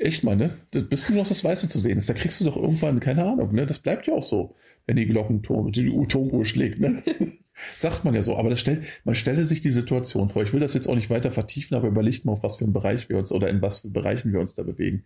Echt 0.00 0.24
mal, 0.24 0.36
ne? 0.36 0.56
Bis 0.70 1.08
nur 1.08 1.18
noch 1.18 1.28
das 1.28 1.44
Weiße 1.44 1.68
zu 1.68 1.78
sehen 1.78 1.98
ist. 1.98 2.08
Da 2.08 2.14
kriegst 2.14 2.40
du 2.40 2.46
doch 2.46 2.56
irgendwann, 2.56 3.00
keine 3.00 3.24
Ahnung, 3.24 3.54
ne? 3.54 3.66
Das 3.66 3.78
bleibt 3.78 4.06
ja 4.06 4.14
auch 4.14 4.22
so 4.22 4.54
wenn 4.86 4.96
die 4.96 5.06
Glockenturm, 5.06 5.72
die 5.72 5.88
Turmuhr 6.08 6.46
schlägt. 6.46 6.80
Ne? 6.80 7.02
Sagt 7.76 8.04
man 8.04 8.14
ja 8.14 8.22
so, 8.22 8.36
aber 8.36 8.50
das 8.50 8.60
stellt, 8.60 8.82
man 9.04 9.14
stelle 9.14 9.44
sich 9.44 9.60
die 9.60 9.70
Situation 9.70 10.28
vor. 10.28 10.42
Ich 10.42 10.52
will 10.52 10.60
das 10.60 10.74
jetzt 10.74 10.88
auch 10.88 10.94
nicht 10.94 11.10
weiter 11.10 11.32
vertiefen, 11.32 11.76
aber 11.76 11.88
überlegt 11.88 12.24
mal, 12.24 12.32
auf 12.32 12.42
was 12.42 12.58
für 12.58 12.64
einen 12.64 12.72
Bereich 12.72 13.08
wir 13.08 13.18
uns 13.18 13.32
oder 13.32 13.48
in 13.48 13.62
was 13.62 13.80
für 13.80 13.88
Bereichen 13.88 14.32
wir 14.32 14.40
uns 14.40 14.54
da 14.54 14.62
bewegen. 14.62 15.04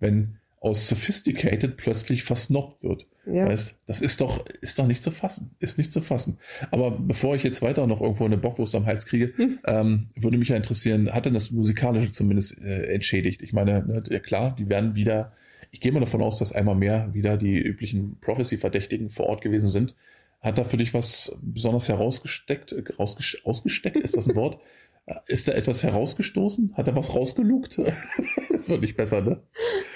Wenn 0.00 0.36
aus 0.62 0.86
sophisticated 0.86 1.76
plötzlich 1.76 2.22
versnobbt 2.22 2.82
wird. 2.84 3.06
Ja. 3.26 3.46
Weißt, 3.46 3.76
das 3.86 4.00
ist 4.00 4.20
doch, 4.20 4.46
ist 4.60 4.78
doch 4.78 4.86
nicht 4.86 5.02
zu 5.02 5.10
fassen. 5.10 5.50
Ist 5.58 5.76
nicht 5.76 5.92
zu 5.92 6.00
fassen. 6.00 6.38
Aber 6.70 6.92
bevor 6.92 7.34
ich 7.34 7.42
jetzt 7.42 7.62
weiter 7.62 7.86
noch 7.88 8.00
irgendwo 8.00 8.24
eine 8.24 8.38
Bockwurst 8.38 8.74
am 8.76 8.86
Hals 8.86 9.06
kriege, 9.06 9.32
hm. 9.36 9.58
ähm, 9.66 10.08
würde 10.14 10.38
mich 10.38 10.48
ja 10.48 10.56
interessieren, 10.56 11.10
hat 11.10 11.26
denn 11.26 11.34
das 11.34 11.50
Musikalische 11.50 12.12
zumindest 12.12 12.60
äh, 12.62 12.94
entschädigt? 12.94 13.42
Ich 13.42 13.52
meine, 13.52 13.84
ne, 13.84 14.20
klar, 14.20 14.54
die 14.56 14.68
werden 14.68 14.94
wieder 14.94 15.32
ich 15.72 15.80
gehe 15.80 15.90
mal 15.90 16.00
davon 16.00 16.22
aus, 16.22 16.38
dass 16.38 16.52
einmal 16.52 16.74
mehr 16.74 17.12
wieder 17.14 17.36
die 17.36 17.58
üblichen 17.58 18.18
Prophecy-Verdächtigen 18.20 19.08
vor 19.08 19.26
Ort 19.26 19.40
gewesen 19.40 19.70
sind. 19.70 19.96
Hat 20.40 20.58
da 20.58 20.64
für 20.64 20.76
dich 20.76 20.92
was 20.92 21.36
besonders 21.40 21.88
herausgesteckt, 21.88 22.72
äh, 22.72 22.82
rausgesteckt, 22.98 23.46
ausgesteckt, 23.46 23.96
ist 23.96 24.16
das 24.16 24.28
ein 24.28 24.36
Wort? 24.36 24.58
Äh, 25.06 25.14
ist 25.28 25.48
da 25.48 25.52
etwas 25.52 25.82
herausgestoßen? 25.82 26.74
Hat 26.76 26.88
er 26.88 26.94
was 26.94 27.14
rausgelugt? 27.14 27.78
das 28.50 28.68
wird 28.68 28.82
nicht 28.82 28.98
besser, 28.98 29.22
ne? 29.22 29.40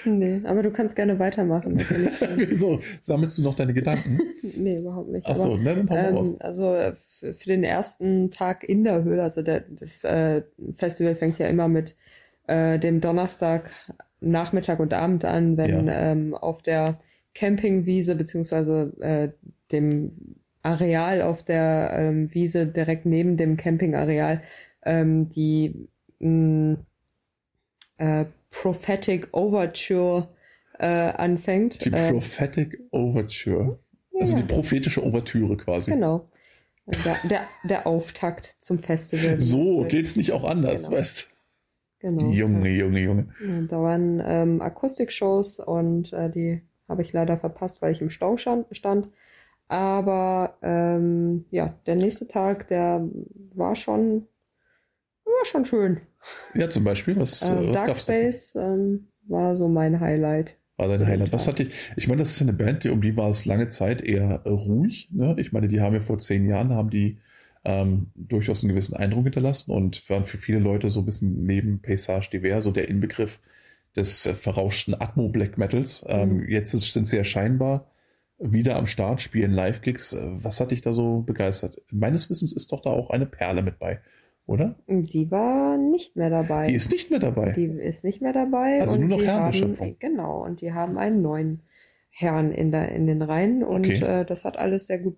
Nee, 0.03 0.41
aber 0.45 0.63
du 0.63 0.71
kannst 0.71 0.95
gerne 0.95 1.19
weitermachen. 1.19 1.77
Wieso? 2.37 2.79
Sammelst 3.01 3.37
du 3.37 3.43
noch 3.43 3.53
deine 3.53 3.75
Gedanken? 3.75 4.19
nee, 4.41 4.79
überhaupt 4.79 5.09
nicht. 5.09 5.27
Achso, 5.27 5.57
ne, 5.57 5.75
dann 5.75 5.89
hau 5.91 5.95
ähm, 5.95 6.15
raus. 6.15 6.41
Also 6.41 6.73
äh, 6.73 6.95
für, 7.19 7.35
für, 7.35 7.49
den 7.49 7.63
ersten 7.63 8.31
Tag 8.31 8.63
in 8.63 8.83
der 8.83 9.03
Höhle, 9.03 9.21
also 9.21 9.43
der, 9.43 9.63
das 9.69 10.03
äh, 10.03 10.41
Festival 10.77 11.15
fängt 11.15 11.37
ja 11.37 11.47
immer 11.47 11.67
mit 11.67 11.95
äh, 12.47 12.79
dem 12.79 12.99
Donnerstag 12.99 13.69
Nachmittag 14.19 14.79
und 14.79 14.93
Abend 14.93 15.25
an, 15.25 15.57
wenn 15.57 15.87
ja. 15.87 16.11
ähm, 16.11 16.33
auf 16.33 16.61
der 16.61 16.99
Campingwiese 17.33 18.15
beziehungsweise 18.15 18.93
äh, 18.99 19.29
dem 19.71 20.37
Areal 20.63 21.21
auf 21.21 21.43
der 21.43 21.91
ähm, 21.93 22.33
Wiese 22.33 22.65
direkt 22.65 23.05
neben 23.05 23.37
dem 23.37 23.57
Campingareal 23.57 24.41
ähm, 24.83 25.29
die 25.29 25.87
mh, 26.19 26.77
äh, 27.97 28.25
Prophetic 28.49 29.29
Overture 29.33 30.29
äh, 30.79 30.85
anfängt. 30.85 31.85
Die 31.85 31.91
äh, 31.91 32.11
Prophetic 32.11 32.79
Overture. 32.91 33.79
Also 34.19 34.35
ja. 34.35 34.41
die 34.41 34.53
prophetische 34.53 35.03
Ouvertüre 35.03 35.57
quasi. 35.57 35.91
Genau. 35.91 36.29
Der, 36.87 37.17
der, 37.29 37.41
der 37.69 37.87
Auftakt 37.87 38.55
zum 38.59 38.79
Festival. 38.79 39.41
So 39.41 39.83
geht's 39.83 40.15
nicht 40.15 40.31
auch 40.31 40.43
anders, 40.43 40.85
genau. 40.85 40.97
weißt 40.97 41.21
du. 41.21 41.36
Genau. 42.07 42.31
Junge, 42.31 42.69
Junge, 42.69 42.99
Junge. 43.01 43.27
Ja, 43.45 43.61
da 43.67 43.81
waren 43.81 44.23
ähm, 44.25 44.61
Akustikshows 44.61 45.59
und 45.59 46.13
äh, 46.13 46.29
die 46.29 46.61
habe 46.87 47.01
ich 47.01 47.11
leider 47.11 47.37
verpasst, 47.37 47.81
weil 47.81 47.91
ich 47.91 48.01
im 48.01 48.09
Stau 48.09 48.37
stand. 48.37 49.09
Aber 49.67 50.57
ähm, 50.61 51.43
ja, 51.51 51.73
der 51.85 51.97
nächste 51.97 52.25
Tag, 52.25 52.69
der 52.69 53.05
war 53.53 53.75
schon, 53.75 54.27
war 55.25 55.43
schon 55.43 55.65
schön. 55.65 55.99
Ja, 56.53 56.69
zum 56.69 56.85
Beispiel, 56.85 57.17
was, 57.17 57.41
ähm, 57.41 57.67
was 57.67 57.73
Dark 57.73 57.97
Space 57.97 58.55
ähm, 58.55 59.07
war 59.23 59.57
so 59.57 59.67
mein 59.67 59.99
Highlight. 59.99 60.55
War 60.77 60.87
dein 60.87 61.05
Highlight. 61.05 61.33
Was 61.33 61.45
hat 61.49 61.59
die, 61.59 61.71
ich 61.97 62.07
meine, 62.07 62.19
das 62.19 62.31
ist 62.31 62.41
eine 62.41 62.53
Band, 62.53 62.85
die, 62.85 62.89
um 62.89 63.01
die 63.01 63.17
war 63.17 63.27
es 63.27 63.45
lange 63.45 63.67
Zeit 63.67 64.01
eher 64.01 64.43
ruhig. 64.45 65.09
Ne? 65.11 65.35
Ich 65.39 65.51
meine, 65.51 65.67
die 65.67 65.81
haben 65.81 65.93
ja 65.93 65.99
vor 65.99 66.19
zehn 66.19 66.47
Jahren, 66.47 66.69
haben 66.69 66.89
die 66.89 67.19
ähm, 67.67 68.07
durchaus 68.15 68.63
einen 68.63 68.69
gewissen 68.69 68.95
Eindruck 68.95 69.25
hinterlassen 69.25 69.71
und 69.71 70.09
waren 70.09 70.25
für 70.25 70.37
viele 70.37 70.59
Leute 70.59 70.89
so 70.89 71.01
ein 71.01 71.05
bisschen 71.05 71.43
neben 71.43 71.81
Paysage 71.81 72.29
Divers 72.29 72.63
so 72.63 72.71
der 72.71 72.87
Inbegriff 72.87 73.39
des 73.95 74.25
äh, 74.25 74.33
verrauschten 74.33 74.99
Atmo-Black 74.99 75.57
Metals. 75.57 76.03
Ähm, 76.07 76.37
mhm. 76.37 76.49
Jetzt 76.49 76.71
sind 76.71 77.07
sie 77.07 77.17
ja 77.17 77.25
scheinbar 77.25 77.91
wieder 78.39 78.77
am 78.77 78.87
Start, 78.87 79.19
spielen 79.19 79.51
Live-Gigs. 79.51 80.13
Äh, 80.13 80.21
was 80.43 80.61
hat 80.61 80.71
dich 80.71 80.79
da 80.79 80.93
so 80.93 81.21
begeistert? 81.21 81.81
Meines 81.91 82.29
Wissens 82.29 82.53
ist 82.53 82.71
doch 82.71 82.81
da 82.81 82.89
auch 82.91 83.09
eine 83.09 83.25
Perle 83.25 83.61
mit 83.61 83.79
bei, 83.79 83.99
oder? 84.45 84.75
Die 84.87 85.29
war 85.29 85.75
nicht 85.75 86.15
mehr 86.15 86.29
dabei. 86.29 86.67
Die 86.67 86.75
ist 86.75 86.89
nicht 86.91 87.11
mehr 87.11 87.19
dabei. 87.19 87.51
Die 87.51 87.65
ist 87.65 88.05
nicht 88.05 88.21
mehr 88.21 88.33
dabei. 88.33 88.79
Also 88.79 88.97
nur 88.97 89.09
noch 89.09 89.21
Herrenbeschöpfung. 89.21 89.97
Genau, 89.99 90.41
und 90.41 90.61
die 90.61 90.71
haben 90.71 90.97
einen 90.97 91.21
neuen 91.21 91.63
Herrn 92.11 92.53
in, 92.53 92.71
der, 92.71 92.93
in 92.93 93.07
den 93.07 93.21
Reihen 93.21 93.61
und 93.61 93.85
okay. 93.85 94.21
äh, 94.21 94.25
das 94.25 94.45
hat 94.45 94.57
alles 94.57 94.87
sehr 94.87 94.99
gut 94.99 95.17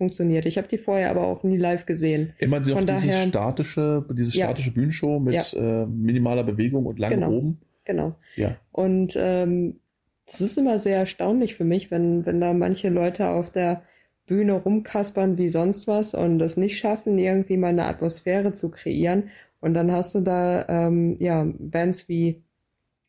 funktioniert. 0.00 0.46
Ich 0.46 0.56
habe 0.56 0.66
die 0.66 0.78
vorher 0.78 1.10
aber 1.10 1.26
auch 1.26 1.42
nie 1.42 1.58
live 1.58 1.84
gesehen. 1.84 2.32
Immer 2.38 2.60
noch 2.60 2.80
diese 2.80 3.28
statische, 3.28 4.02
diese 4.10 4.32
statische 4.32 4.70
ja. 4.70 4.74
Bühnenshow 4.74 5.20
mit 5.20 5.52
ja. 5.52 5.82
äh, 5.82 5.86
minimaler 5.86 6.42
Bewegung 6.42 6.86
und 6.86 6.98
lange 6.98 7.16
genau. 7.16 7.30
oben. 7.30 7.60
Genau. 7.84 8.14
Ja. 8.34 8.56
Und 8.72 9.12
ähm, 9.18 9.80
das 10.24 10.40
ist 10.40 10.56
immer 10.56 10.78
sehr 10.78 10.96
erstaunlich 10.96 11.54
für 11.54 11.64
mich, 11.64 11.90
wenn, 11.90 12.24
wenn 12.24 12.40
da 12.40 12.54
manche 12.54 12.88
Leute 12.88 13.28
auf 13.28 13.50
der 13.50 13.82
Bühne 14.26 14.54
rumkaspern 14.54 15.36
wie 15.36 15.50
sonst 15.50 15.86
was 15.86 16.14
und 16.14 16.40
es 16.40 16.56
nicht 16.56 16.78
schaffen, 16.78 17.18
irgendwie 17.18 17.58
mal 17.58 17.68
eine 17.68 17.84
Atmosphäre 17.84 18.54
zu 18.54 18.70
kreieren. 18.70 19.24
Und 19.60 19.74
dann 19.74 19.92
hast 19.92 20.14
du 20.14 20.20
da 20.20 20.66
ähm, 20.68 21.16
ja 21.20 21.46
Bands 21.58 22.08
wie 22.08 22.42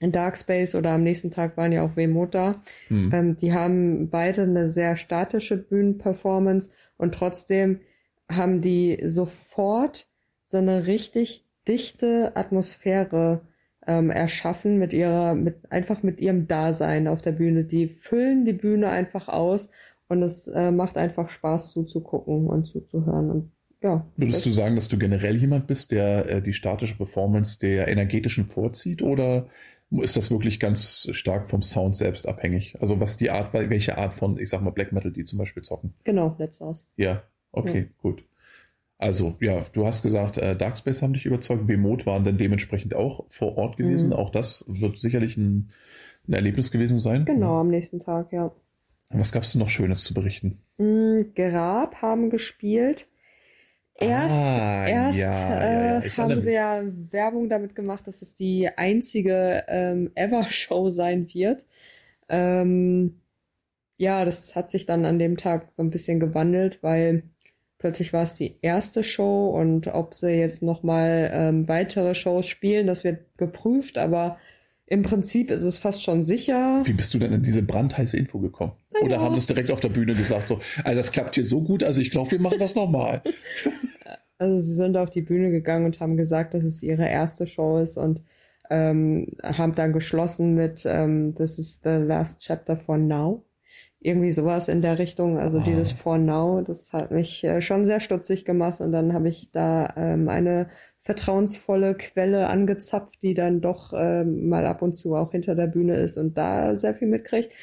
in 0.02 0.12
Dark 0.12 0.36
Space 0.36 0.76
oder 0.76 0.91
am 0.91 1.04
nächsten 1.04 1.32
Tag 1.32 1.56
waren 1.56 1.72
ja 1.72 1.84
auch 1.84 1.95
Wehmut 1.95 2.34
da. 2.34 2.62
Hm. 2.88 3.12
Ähm, 3.14 3.38
die 3.38 3.54
haben 3.54 4.10
beide 4.10 4.41
eine 4.41 4.68
sehr 4.68 4.97
statische 4.97 5.56
Bühnenperformance 5.58 6.72
und 6.97 7.14
trotzdem 7.14 7.80
haben 8.30 8.62
die 8.62 8.99
sofort 9.06 10.08
so 10.43 10.58
eine 10.58 10.88
richtig 10.88 11.45
dichte 11.68 12.36
Atmosphäre 12.36 13.41
ähm, 13.86 14.10
erschaffen 14.10 14.80
mit 14.80 14.91
ihrer, 14.91 15.36
mit 15.36 15.72
einfach 15.72 16.02
mit 16.02 16.20
ihrem 16.20 16.47
Dasein 16.47 17.08
auf 17.08 17.22
der 17.22 17.34
Bühne. 17.34 17.64
Die 17.64 17.88
füllen 17.88 18.43
die 18.45 18.54
Bühne 18.54 18.89
einfach 18.89 19.28
aus 19.28 19.72
und 20.08 20.24
es 20.24 20.47
äh, 20.47 20.72
macht 20.72 20.97
einfach 20.97 21.30
Spaß 21.30 21.72
zuzugucken 21.72 22.47
und 22.47 22.66
zuzuhören. 22.66 23.30
Und 23.30 23.52
ja. 23.84 24.06
Würdest 24.16 24.45
du 24.45 24.52
sagen, 24.52 24.76
dass 24.76 24.88
du 24.88 24.97
generell 24.97 25.38
jemand 25.38 25.68
bist, 25.68 25.91
der 25.91 26.28
äh, 26.28 26.41
die 26.41 26.54
statische 26.54 26.97
Performance 26.97 27.60
der 27.60 27.88
energetischen 27.88 28.45
vorzieht 28.45 29.02
oder 29.02 29.47
ist 29.99 30.15
das 30.15 30.31
wirklich 30.31 30.59
ganz 30.59 31.09
stark 31.11 31.49
vom 31.49 31.61
Sound 31.61 31.97
selbst 31.97 32.27
abhängig? 32.27 32.75
Also 32.79 32.99
was 32.99 33.17
die 33.17 33.29
Art, 33.29 33.53
welche 33.53 33.97
Art 33.97 34.13
von, 34.13 34.37
ich 34.37 34.49
sag 34.49 34.61
mal, 34.61 34.71
Black 34.71 34.93
Metal 34.93 35.11
die 35.11 35.25
zum 35.25 35.39
Beispiel 35.39 35.63
zocken? 35.63 35.93
Genau, 36.03 36.35
letzteres. 36.39 36.85
Ja, 36.95 37.23
okay, 37.51 37.79
ja. 37.79 37.85
gut. 38.01 38.23
Also, 38.97 39.35
ja, 39.39 39.65
du 39.73 39.85
hast 39.85 40.03
gesagt, 40.03 40.37
äh, 40.37 40.55
Darkspace 40.55 41.01
haben 41.01 41.13
dich 41.13 41.25
überzeugt, 41.25 41.65
Bemot 41.65 42.05
waren 42.05 42.23
dann 42.23 42.37
dementsprechend 42.37 42.93
auch 42.93 43.25
vor 43.29 43.57
Ort 43.57 43.77
gewesen. 43.77 44.09
Mhm. 44.09 44.15
Auch 44.15 44.29
das 44.29 44.63
wird 44.67 44.99
sicherlich 44.99 45.37
ein, 45.37 45.71
ein, 46.27 46.33
Erlebnis 46.33 46.71
gewesen 46.71 46.99
sein. 46.99 47.25
Genau, 47.25 47.59
am 47.59 47.69
nächsten 47.69 47.99
Tag, 47.99 48.31
ja. 48.31 48.51
Was 49.09 49.31
gab 49.31 49.41
es 49.41 49.55
noch 49.55 49.69
Schönes 49.69 50.03
zu 50.03 50.13
berichten? 50.13 50.59
Mhm, 50.77 51.33
Grab 51.35 51.95
haben 51.95 52.29
gespielt. 52.29 53.07
Erst, 54.02 54.36
ah, 54.36 54.88
erst 54.88 55.20
ja, 55.20 55.62
äh, 55.62 56.08
ja, 56.08 56.18
haben 56.18 56.41
sie 56.41 56.54
ja 56.54 56.82
Werbung 57.12 57.49
damit 57.49 57.76
gemacht, 57.76 58.08
dass 58.08 58.22
es 58.22 58.36
die 58.36 58.70
einzige 58.76 59.64
ähm, 59.68 60.12
Ever-Show 60.16 60.89
sein 60.89 61.28
wird. 61.34 61.66
Ähm, 62.28 63.22
ja, 63.97 64.26
das 64.26 64.56
hat 64.56 64.72
sich 64.72 64.86
dann 64.86 65.06
an 65.06 65.20
dem 65.20 65.38
Tag 65.38 65.68
so 65.72 65.84
ein 65.84 65.91
bisschen 65.91 66.20
gewandelt, 66.20 66.80
weil 66.82 67.24
Plötzlich 67.82 68.14
war 68.14 68.22
es 68.22 68.36
die 68.36 68.58
erste 68.62 69.04
Show 69.04 69.49
und 69.49 69.88
ob 69.88 70.14
sie 70.14 70.30
jetzt 70.30 70.62
nochmal 70.62 71.32
ähm, 71.34 71.68
weitere 71.68 72.14
Shows 72.14 72.45
spielen, 72.45 72.86
das 72.86 73.04
wird 73.04 73.22
geprüft, 73.38 73.97
aber 73.97 74.38
im 74.91 75.03
Prinzip 75.03 75.51
ist 75.51 75.61
es 75.61 75.79
fast 75.79 76.03
schon 76.03 76.25
sicher. 76.25 76.81
Wie 76.83 76.91
bist 76.91 77.13
du 77.13 77.17
denn 77.17 77.31
in 77.31 77.43
diese 77.43 77.63
brandheiße 77.63 78.17
Info 78.17 78.39
gekommen? 78.39 78.73
Ja. 78.93 78.99
Oder 78.99 79.21
haben 79.21 79.35
sie 79.35 79.39
es 79.39 79.47
direkt 79.47 79.71
auf 79.71 79.79
der 79.79 79.87
Bühne 79.87 80.15
gesagt, 80.15 80.49
so, 80.49 80.59
also 80.83 80.97
das 80.97 81.13
klappt 81.13 81.35
hier 81.35 81.45
so 81.45 81.61
gut, 81.61 81.81
also 81.81 82.01
ich 82.01 82.11
glaube, 82.11 82.31
wir 82.31 82.41
machen 82.41 82.59
das 82.59 82.75
nochmal. 82.75 83.21
Also 84.37 84.57
sie 84.57 84.73
sind 84.73 84.97
auf 84.97 85.11
die 85.11 85.21
Bühne 85.21 85.51
gegangen 85.51 85.85
und 85.85 85.99
haben 85.99 86.17
gesagt, 86.17 86.55
dass 86.55 86.63
es 86.63 86.81
ihre 86.81 87.07
erste 87.07 87.45
Show 87.45 87.77
ist 87.77 87.95
und 87.95 88.21
ähm, 88.71 89.27
haben 89.43 89.75
dann 89.75 89.93
geschlossen 89.93 90.55
mit 90.55 90.81
ähm, 90.83 91.35
This 91.35 91.59
is 91.59 91.79
the 91.83 91.89
last 91.91 92.39
chapter 92.39 92.75
for 92.75 92.97
now 92.97 93.45
irgendwie 94.02 94.32
sowas 94.32 94.68
in 94.68 94.82
der 94.82 94.99
Richtung. 94.99 95.38
Also 95.38 95.60
oh. 95.60 95.64
dieses 95.64 95.91
For 95.91 96.18
Now, 96.18 96.62
das 96.62 96.91
hat 96.91 97.12
mich 97.12 97.43
äh, 97.43 97.62
schon 97.62 97.86
sehr 97.86 97.99
stutzig 97.99 98.45
gemacht 98.45 98.82
und 98.82 98.91
dann 98.91 99.14
habe 99.14 99.30
ich 99.30 99.52
da 99.52 99.93
ähm, 99.95 100.28
eine 100.28 100.70
vertrauensvolle 101.02 101.95
Quelle 101.95 102.47
angezapft, 102.47 103.22
die 103.22 103.34
dann 103.34 103.62
doch 103.62 103.93
ähm, 103.95 104.49
mal 104.49 104.66
ab 104.66 104.82
und 104.82 104.93
zu 104.93 105.16
auch 105.16 105.32
hinter 105.32 105.56
der 105.56 105.68
Bühne 105.68 105.97
ist 105.97 106.18
und 106.18 106.38
da 106.38 106.76
sehr 106.76 106.95
viel 106.95 107.08
mitkriegt. 107.08 107.54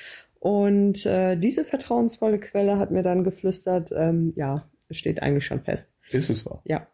Und 0.41 1.05
äh, 1.07 1.37
diese 1.37 1.65
vertrauensvolle 1.65 2.39
Quelle 2.39 2.79
hat 2.79 2.93
mir 2.93 3.03
dann 3.03 3.25
geflüstert, 3.25 3.91
ähm, 3.93 4.33
ja, 4.37 4.69
steht 4.91 5.21
eigentlich 5.23 5.47
schon 5.47 5.63
fest. 5.63 5.91
Ist 6.11 6.31
es 6.31 6.47
wahr? 6.47 6.63
Ja. 6.65 6.87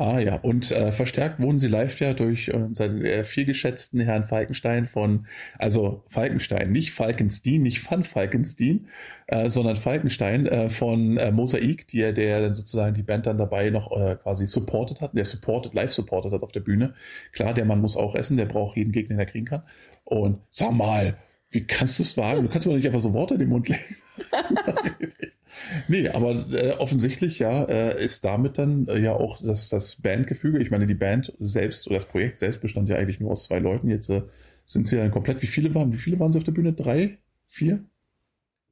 Ah 0.00 0.18
ja, 0.18 0.36
und 0.36 0.72
äh, 0.72 0.92
verstärkt 0.92 1.40
wurden 1.40 1.58
sie 1.58 1.68
live 1.68 2.00
ja 2.00 2.14
durch 2.14 2.48
äh, 2.48 2.68
seinen 2.72 3.04
äh, 3.04 3.22
vielgeschätzten 3.22 4.00
Herrn 4.00 4.24
Falkenstein 4.24 4.86
von, 4.86 5.26
also 5.58 6.04
Falkenstein, 6.08 6.72
nicht 6.72 6.94
Falkenstein, 6.94 7.60
nicht 7.60 7.90
Van 7.90 8.02
Falkenstein, 8.02 8.88
äh, 9.26 9.50
sondern 9.50 9.76
Falkenstein 9.76 10.46
äh, 10.46 10.70
von 10.70 11.18
äh, 11.18 11.30
Mosaik, 11.30 11.86
die, 11.88 12.14
der 12.14 12.40
dann 12.40 12.54
sozusagen 12.54 12.94
die 12.94 13.02
Band 13.02 13.26
dann 13.26 13.36
dabei 13.36 13.68
noch 13.68 13.92
äh, 13.94 14.16
quasi 14.16 14.46
supportet 14.46 15.02
hat, 15.02 15.14
der 15.14 15.26
supportet, 15.26 15.74
live 15.74 15.92
supportet 15.92 16.32
hat 16.32 16.42
auf 16.42 16.52
der 16.52 16.60
Bühne. 16.60 16.94
Klar, 17.32 17.52
der 17.52 17.66
Mann 17.66 17.82
muss 17.82 17.98
auch 17.98 18.14
essen, 18.14 18.38
der 18.38 18.46
braucht 18.46 18.78
jeden 18.78 18.92
Gegner, 18.92 19.16
den 19.16 19.20
er 19.20 19.26
kriegen 19.26 19.44
kann. 19.44 19.64
Und 20.04 20.38
sag 20.48 20.72
mal, 20.72 21.18
wie 21.50 21.66
kannst 21.66 21.98
du 21.98 22.02
es 22.02 22.16
wagen? 22.16 22.42
Du 22.42 22.48
kannst 22.48 22.66
mir 22.66 22.72
doch 22.72 22.78
nicht 22.78 22.86
einfach 22.86 23.00
so 23.00 23.12
Worte 23.12 23.34
in 23.34 23.40
den 23.40 23.48
Mund 23.48 23.68
legen. 23.68 23.96
Nee, 25.88 26.08
aber 26.08 26.46
äh, 26.52 26.74
offensichtlich 26.78 27.38
ja 27.38 27.64
äh, 27.64 28.02
ist 28.02 28.24
damit 28.24 28.58
dann 28.58 28.86
äh, 28.88 28.98
ja 28.98 29.12
auch 29.14 29.40
das, 29.42 29.68
das 29.68 29.96
Bandgefüge. 29.96 30.58
Ich 30.60 30.70
meine, 30.70 30.86
die 30.86 30.94
Band 30.94 31.32
selbst 31.38 31.86
oder 31.86 31.96
das 31.96 32.06
Projekt 32.06 32.38
selbst 32.38 32.60
bestand 32.60 32.88
ja 32.88 32.96
eigentlich 32.96 33.20
nur 33.20 33.32
aus 33.32 33.44
zwei 33.44 33.58
Leuten. 33.58 33.88
Jetzt 33.88 34.08
äh, 34.10 34.22
sind 34.64 34.86
sie 34.86 34.96
dann 34.96 35.10
komplett. 35.10 35.42
Wie 35.42 35.46
viele 35.46 35.74
waren? 35.74 35.92
Wie 35.92 35.98
viele 35.98 36.18
waren 36.18 36.32
sie 36.32 36.38
auf 36.38 36.44
der 36.44 36.52
Bühne? 36.52 36.72
Drei? 36.72 37.18
Vier? 37.48 37.84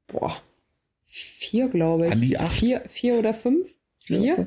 Boah, 0.07 0.41
vier 1.05 1.69
glaube 1.69 2.07
ich. 2.07 2.13
An 2.13 2.21
die 2.21 2.39
acht? 2.39 2.59
Vier, 2.59 2.83
vier 2.89 3.19
oder 3.19 3.35
fünf? 3.35 3.75
Vier? 3.99 4.21
Ja, 4.21 4.47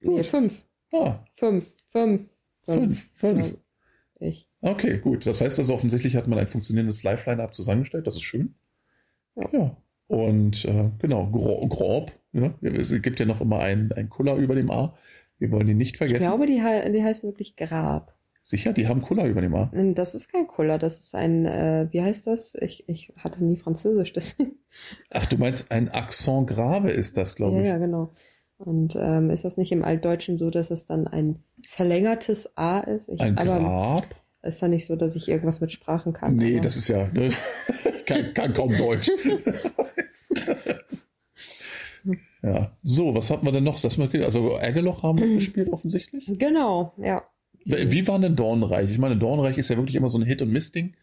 nee, 0.00 0.22
fünf. 0.22 0.62
Ah. 0.92 1.24
Fünf. 1.36 1.70
Fünf. 1.90 2.22
Fünf. 2.64 3.08
Fünf. 3.14 3.44
fünf. 3.44 3.58
Ich. 4.22 4.48
Okay, 4.60 4.98
gut. 4.98 5.26
Das 5.26 5.40
heißt 5.40 5.58
also 5.58 5.74
offensichtlich 5.74 6.16
hat 6.16 6.28
man 6.28 6.38
ein 6.38 6.46
funktionierendes 6.46 7.02
Live-Line-Up 7.02 7.54
zusammengestellt. 7.54 8.06
Das 8.06 8.14
ist 8.14 8.22
schön. 8.22 8.54
Ja. 9.34 9.48
ja. 9.52 9.76
Und 10.06 10.64
äh, 10.64 10.90
genau, 10.98 11.26
grob. 11.26 12.12
Ne? 12.32 12.54
Es 12.62 12.90
gibt 13.02 13.18
ja 13.18 13.26
noch 13.26 13.40
immer 13.40 13.60
einen, 13.60 13.92
einen 13.92 14.10
Kuller 14.10 14.36
über 14.36 14.54
dem 14.54 14.70
A. 14.70 14.94
Wir 15.38 15.50
wollen 15.50 15.68
ihn 15.68 15.76
nicht 15.76 15.96
vergessen. 15.96 16.22
Ich 16.22 16.28
glaube, 16.28 16.46
die, 16.46 16.92
die 16.92 17.02
heißt 17.02 17.24
wirklich 17.24 17.56
Grab. 17.56 18.14
Sicher, 18.44 18.72
die 18.72 18.88
haben 18.88 19.02
Kuller 19.02 19.26
über 19.26 19.40
dem 19.40 19.54
A. 19.54 19.70
Das 19.94 20.14
ist 20.14 20.30
kein 20.30 20.48
Kuller, 20.48 20.78
das 20.78 20.98
ist 20.98 21.14
ein, 21.14 21.46
äh, 21.46 21.86
wie 21.90 22.02
heißt 22.02 22.26
das? 22.26 22.54
Ich, 22.60 22.88
ich 22.88 23.12
hatte 23.16 23.44
nie 23.44 23.56
Französisch, 23.56 24.12
deswegen. 24.14 24.56
Ach, 25.10 25.26
du 25.26 25.36
meinst 25.36 25.70
ein 25.70 25.88
Accent 25.88 26.48
grave 26.48 26.90
ist 26.90 27.16
das, 27.16 27.34
glaube 27.36 27.56
ja, 27.58 27.62
ich. 27.62 27.68
Ja, 27.68 27.78
genau. 27.78 28.12
Und 28.62 28.96
ähm, 28.96 29.30
ist 29.30 29.44
das 29.44 29.56
nicht 29.56 29.72
im 29.72 29.84
Altdeutschen 29.84 30.38
so, 30.38 30.50
dass 30.50 30.70
es 30.70 30.86
dann 30.86 31.08
ein 31.08 31.42
verlängertes 31.66 32.56
A 32.56 32.78
ist? 32.80 33.08
Ich, 33.08 33.20
ein 33.20 33.34
Grab? 33.34 34.06
Ist 34.42 34.62
ja 34.62 34.68
nicht 34.68 34.86
so, 34.86 34.96
dass 34.96 35.16
ich 35.16 35.28
irgendwas 35.28 35.60
mit 35.60 35.72
Sprachen 35.72 36.12
kann. 36.12 36.36
Nee, 36.36 36.54
aber... 36.54 36.62
das 36.62 36.76
ist 36.76 36.88
ja, 36.88 37.08
ne? 37.08 37.32
kann, 38.06 38.34
kann 38.34 38.54
kaum 38.54 38.76
Deutsch. 38.76 39.08
ja. 42.42 42.72
So, 42.82 43.14
was 43.14 43.30
hatten 43.30 43.46
wir 43.46 43.52
denn 43.52 43.64
noch? 43.64 43.80
Das 43.80 43.98
also 43.98 44.56
Ärgerloch 44.56 45.02
haben 45.02 45.18
wir 45.18 45.34
gespielt 45.36 45.72
offensichtlich. 45.72 46.30
Genau, 46.38 46.92
ja. 46.98 47.22
Wie 47.64 48.08
war 48.08 48.18
denn 48.18 48.34
Dornreich? 48.34 48.90
Ich 48.90 48.98
meine, 48.98 49.16
Dornreich 49.16 49.58
ist 49.58 49.68
ja 49.68 49.76
wirklich 49.76 49.94
immer 49.94 50.08
so 50.08 50.18
ein 50.18 50.24
Hit- 50.24 50.42
und 50.42 50.50
Miss-Ding, 50.50 50.94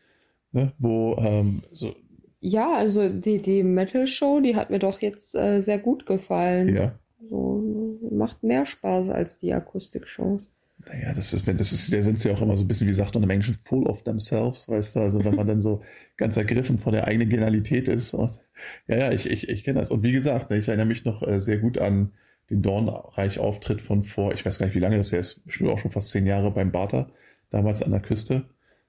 ne? 0.52 0.74
wo 0.78 1.16
ähm, 1.18 1.64
so. 1.72 1.96
Ja, 2.42 2.74
also 2.74 3.08
die, 3.08 3.42
die 3.42 3.64
Metal-Show, 3.64 4.42
die 4.42 4.56
hat 4.56 4.70
mir 4.70 4.80
doch 4.80 5.02
jetzt 5.02 5.36
äh, 5.36 5.62
sehr 5.62 5.80
gut 5.80 6.06
gefallen. 6.06 6.76
Ja. 6.76 7.00
So, 7.28 8.00
macht 8.12 8.44
mehr 8.44 8.66
Spaß 8.66 9.10
als 9.10 9.38
die 9.38 9.54
Akustik-Shows. 9.54 10.42
Naja, 10.88 11.14
das 11.14 11.34
ist, 11.34 11.46
das 11.46 11.74
ist, 11.74 11.94
da 11.94 12.02
sind 12.02 12.20
sie 12.20 12.32
auch 12.32 12.42
immer 12.42 12.56
so 12.56 12.64
ein 12.64 12.68
bisschen, 12.68 12.88
wie 12.88 12.94
sagt 12.94 13.14
man 13.14 13.24
im 13.24 13.30
Englischen, 13.30 13.56
full 13.56 13.86
of 13.86 14.04
themselves, 14.04 14.70
weißt 14.70 14.96
du, 14.96 15.02
also 15.02 15.26
wenn 15.26 15.36
man 15.36 15.46
dann 15.46 15.62
so 15.62 15.82
ganz 16.18 16.38
ergriffen 16.38 16.78
von 16.78 16.94
der 16.94 17.06
eigenen 17.06 17.30
Genialität 17.30 17.88
ist. 17.90 18.14
Und, 18.14 18.40
ja, 18.88 18.98
ja, 18.98 19.12
ich, 19.12 19.26
ich, 19.30 19.50
ich 19.50 19.64
kenne 19.64 19.80
das. 19.80 19.92
Und 19.92 20.04
wie 20.04 20.14
gesagt, 20.14 20.50
ne, 20.50 20.58
ich 20.58 20.68
erinnere 20.68 20.86
mich 20.86 21.04
noch 21.04 21.22
äh, 21.22 21.40
sehr 21.40 21.58
gut 21.58 21.78
an 21.78 22.14
den 22.50 22.62
Dornreich-Auftritt 22.62 23.82
von 23.82 24.04
vor, 24.04 24.34
ich 24.34 24.46
weiß 24.46 24.58
gar 24.58 24.68
nicht, 24.68 24.76
wie 24.76 24.80
lange 24.80 24.98
das 24.98 25.12
her 25.12 25.20
ist, 25.20 25.46
bestimmt 25.46 25.70
auch 25.70 25.80
schon 25.80 25.92
fast 25.92 26.12
zehn 26.12 26.26
Jahre 26.26 26.52
beim 26.52 26.72
Barter, 26.72 27.12
damals 27.50 27.84
an 27.84 27.92
der 27.92 28.00
Küste, 28.00 28.46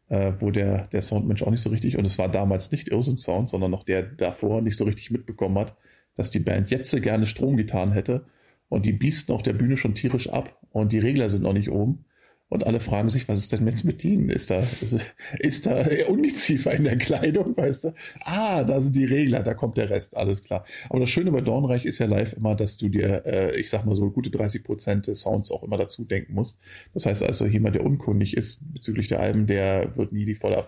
äh, 0.09 0.33
wo 0.39 0.51
der, 0.51 0.87
der 0.89 1.03
Soundmensch 1.03 1.43
auch 1.43 1.51
nicht 1.51 1.63
so 1.63 1.71
richtig, 1.71 1.99
und 1.99 2.07
es 2.07 2.19
war 2.19 2.31
damals 2.31 2.73
nicht 2.73 2.89
Irrsinn 2.89 3.17
Sound, 3.17 3.51
sondern 3.51 3.71
noch 3.71 3.83
der 3.83 4.03
davor 4.03 4.63
nicht 4.63 4.77
so 4.77 4.85
richtig 4.85 5.11
mitbekommen 5.11 5.59
hat, 5.59 5.77
dass 6.17 6.31
die 6.31 6.41
Band 6.41 6.71
jetzt 6.71 6.95
gerne 7.03 7.27
Strom 7.27 7.57
getan 7.57 7.93
hätte 7.93 8.27
und 8.69 8.85
die 8.85 8.93
biesten 8.93 9.33
auf 9.33 9.43
der 9.43 9.53
Bühne 9.53 9.77
schon 9.77 9.95
tierisch 9.95 10.29
ab 10.29 10.57
und 10.71 10.93
die 10.93 10.99
Regler 10.99 11.29
sind 11.29 11.43
noch 11.43 11.53
nicht 11.53 11.71
oben. 11.71 12.05
Und 12.51 12.67
alle 12.67 12.81
fragen 12.81 13.09
sich, 13.11 13.29
was 13.29 13.39
ist 13.39 13.53
denn 13.53 13.65
jetzt 13.69 13.85
mit 13.85 14.05
ihnen? 14.05 14.29
Ist 14.29 14.51
da, 14.51 14.67
ist 15.39 15.67
da 15.67 15.87
Ungeziefer 16.09 16.73
in 16.73 16.83
der 16.83 16.99
Kleidung, 16.99 17.57
weißt 17.57 17.85
du? 17.85 17.95
Ah, 18.25 18.65
da 18.65 18.81
sind 18.81 18.97
die 18.97 19.05
Regler, 19.05 19.45
da 19.45 19.55
kommt 19.55 19.77
der 19.77 19.89
Rest, 19.89 20.17
alles 20.17 20.43
klar. 20.43 20.65
Aber 20.89 20.99
das 20.99 21.11
Schöne 21.11 21.31
bei 21.31 21.43
Dornreich 21.43 21.85
ist 21.85 22.01
ja 22.01 22.07
live 22.07 22.33
immer, 22.33 22.57
dass 22.57 22.77
du 22.77 22.89
dir, 22.89 23.25
äh, 23.25 23.59
ich 23.59 23.71
sag 23.71 23.87
mal 23.87 23.95
so, 23.95 24.11
gute 24.11 24.31
30 24.31 24.65
Prozent 24.65 25.07
des 25.07 25.21
Sounds 25.21 25.53
auch 25.53 25.63
immer 25.63 25.77
dazu 25.77 26.05
denken 26.05 26.35
musst. 26.35 26.59
Das 26.93 27.07
heißt 27.07 27.23
also, 27.23 27.47
jemand, 27.47 27.77
der 27.77 27.85
unkundig 27.85 28.37
ist 28.37 28.61
bezüglich 28.73 29.07
der 29.07 29.21
Alben, 29.21 29.47
der 29.47 29.97
wird 29.97 30.13
nie 30.13 30.25
die 30.25 30.35
volle 30.35 30.67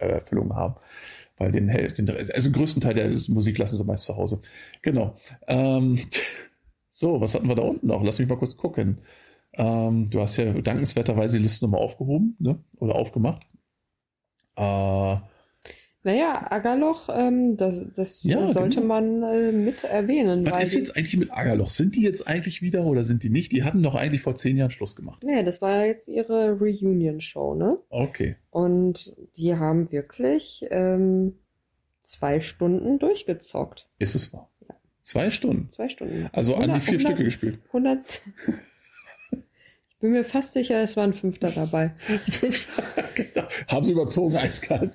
Erfüllung 0.00 0.54
haben. 0.54 0.76
Weil 1.38 1.52
den, 1.52 1.68
den 1.68 2.10
also 2.10 2.50
den 2.50 2.52
größten 2.52 2.82
Teil 2.82 2.94
der 2.94 3.10
Musik 3.28 3.58
lassen 3.58 3.76
sie 3.76 3.84
meist 3.84 4.04
zu 4.04 4.16
Hause. 4.16 4.40
Genau. 4.82 5.16
Ähm, 5.48 5.98
so, 6.90 7.20
was 7.20 7.34
hatten 7.34 7.48
wir 7.48 7.56
da 7.56 7.62
unten 7.62 7.86
noch? 7.88 8.02
Lass 8.02 8.18
mich 8.18 8.28
mal 8.28 8.38
kurz 8.38 8.56
gucken. 8.56 8.98
Ähm, 9.54 10.08
du 10.10 10.20
hast 10.20 10.36
ja 10.36 10.52
dankenswerterweise 10.52 11.36
die 11.38 11.42
Liste 11.42 11.64
nochmal 11.64 11.82
aufgehoben 11.82 12.36
ne? 12.38 12.62
oder 12.76 12.94
aufgemacht. 12.96 13.46
Äh, 14.56 15.16
naja, 16.04 16.50
Agerloch, 16.50 17.08
ähm, 17.12 17.56
das, 17.56 17.84
das 17.94 18.22
ja, 18.24 18.52
sollte 18.52 18.80
genau. 18.80 18.86
man 18.88 19.22
äh, 19.22 19.52
mit 19.52 19.84
erwähnen. 19.84 20.44
Was 20.50 20.64
ist 20.64 20.74
jetzt 20.74 20.96
eigentlich 20.96 21.16
mit 21.16 21.32
Agerloch? 21.32 21.70
Sind 21.70 21.94
die 21.94 22.02
jetzt 22.02 22.26
eigentlich 22.26 22.60
wieder 22.60 22.84
oder 22.84 23.04
sind 23.04 23.22
die 23.22 23.30
nicht? 23.30 23.52
Die 23.52 23.62
hatten 23.62 23.82
doch 23.82 23.94
eigentlich 23.94 24.22
vor 24.22 24.34
zehn 24.34 24.56
Jahren 24.56 24.70
Schluss 24.70 24.96
gemacht. 24.96 25.22
Nee, 25.24 25.44
das 25.44 25.62
war 25.62 25.86
jetzt 25.86 26.08
ihre 26.08 26.58
Reunion-Show, 26.58 27.54
ne? 27.54 27.78
Okay. 27.88 28.36
Und 28.50 29.14
die 29.36 29.54
haben 29.54 29.92
wirklich 29.92 30.66
ähm, 30.70 31.34
zwei 32.00 32.40
Stunden 32.40 32.98
durchgezockt. 32.98 33.86
Ist 33.98 34.14
es 34.14 34.32
wahr? 34.32 34.50
Zwei 35.02 35.30
Stunden? 35.30 35.68
Zwei 35.70 35.88
Stunden. 35.88 36.28
Also 36.32 36.54
100, 36.54 36.70
an 36.70 36.80
die 36.80 36.84
vier 36.84 36.94
100, 36.94 37.12
Stücke 37.12 37.24
gespielt. 37.24 37.58
100. 37.68 38.22
ich 39.32 39.98
bin 40.00 40.12
mir 40.12 40.24
fast 40.24 40.52
sicher, 40.52 40.82
es 40.82 40.96
war 40.96 41.04
ein 41.04 41.14
Fünfter 41.14 41.50
dabei. 41.50 41.94
Fünfter, 42.30 42.82
genau. 43.14 43.46
Haben 43.68 43.84
sie 43.84 43.92
überzogen, 43.92 44.36
eiskalt. 44.36 44.92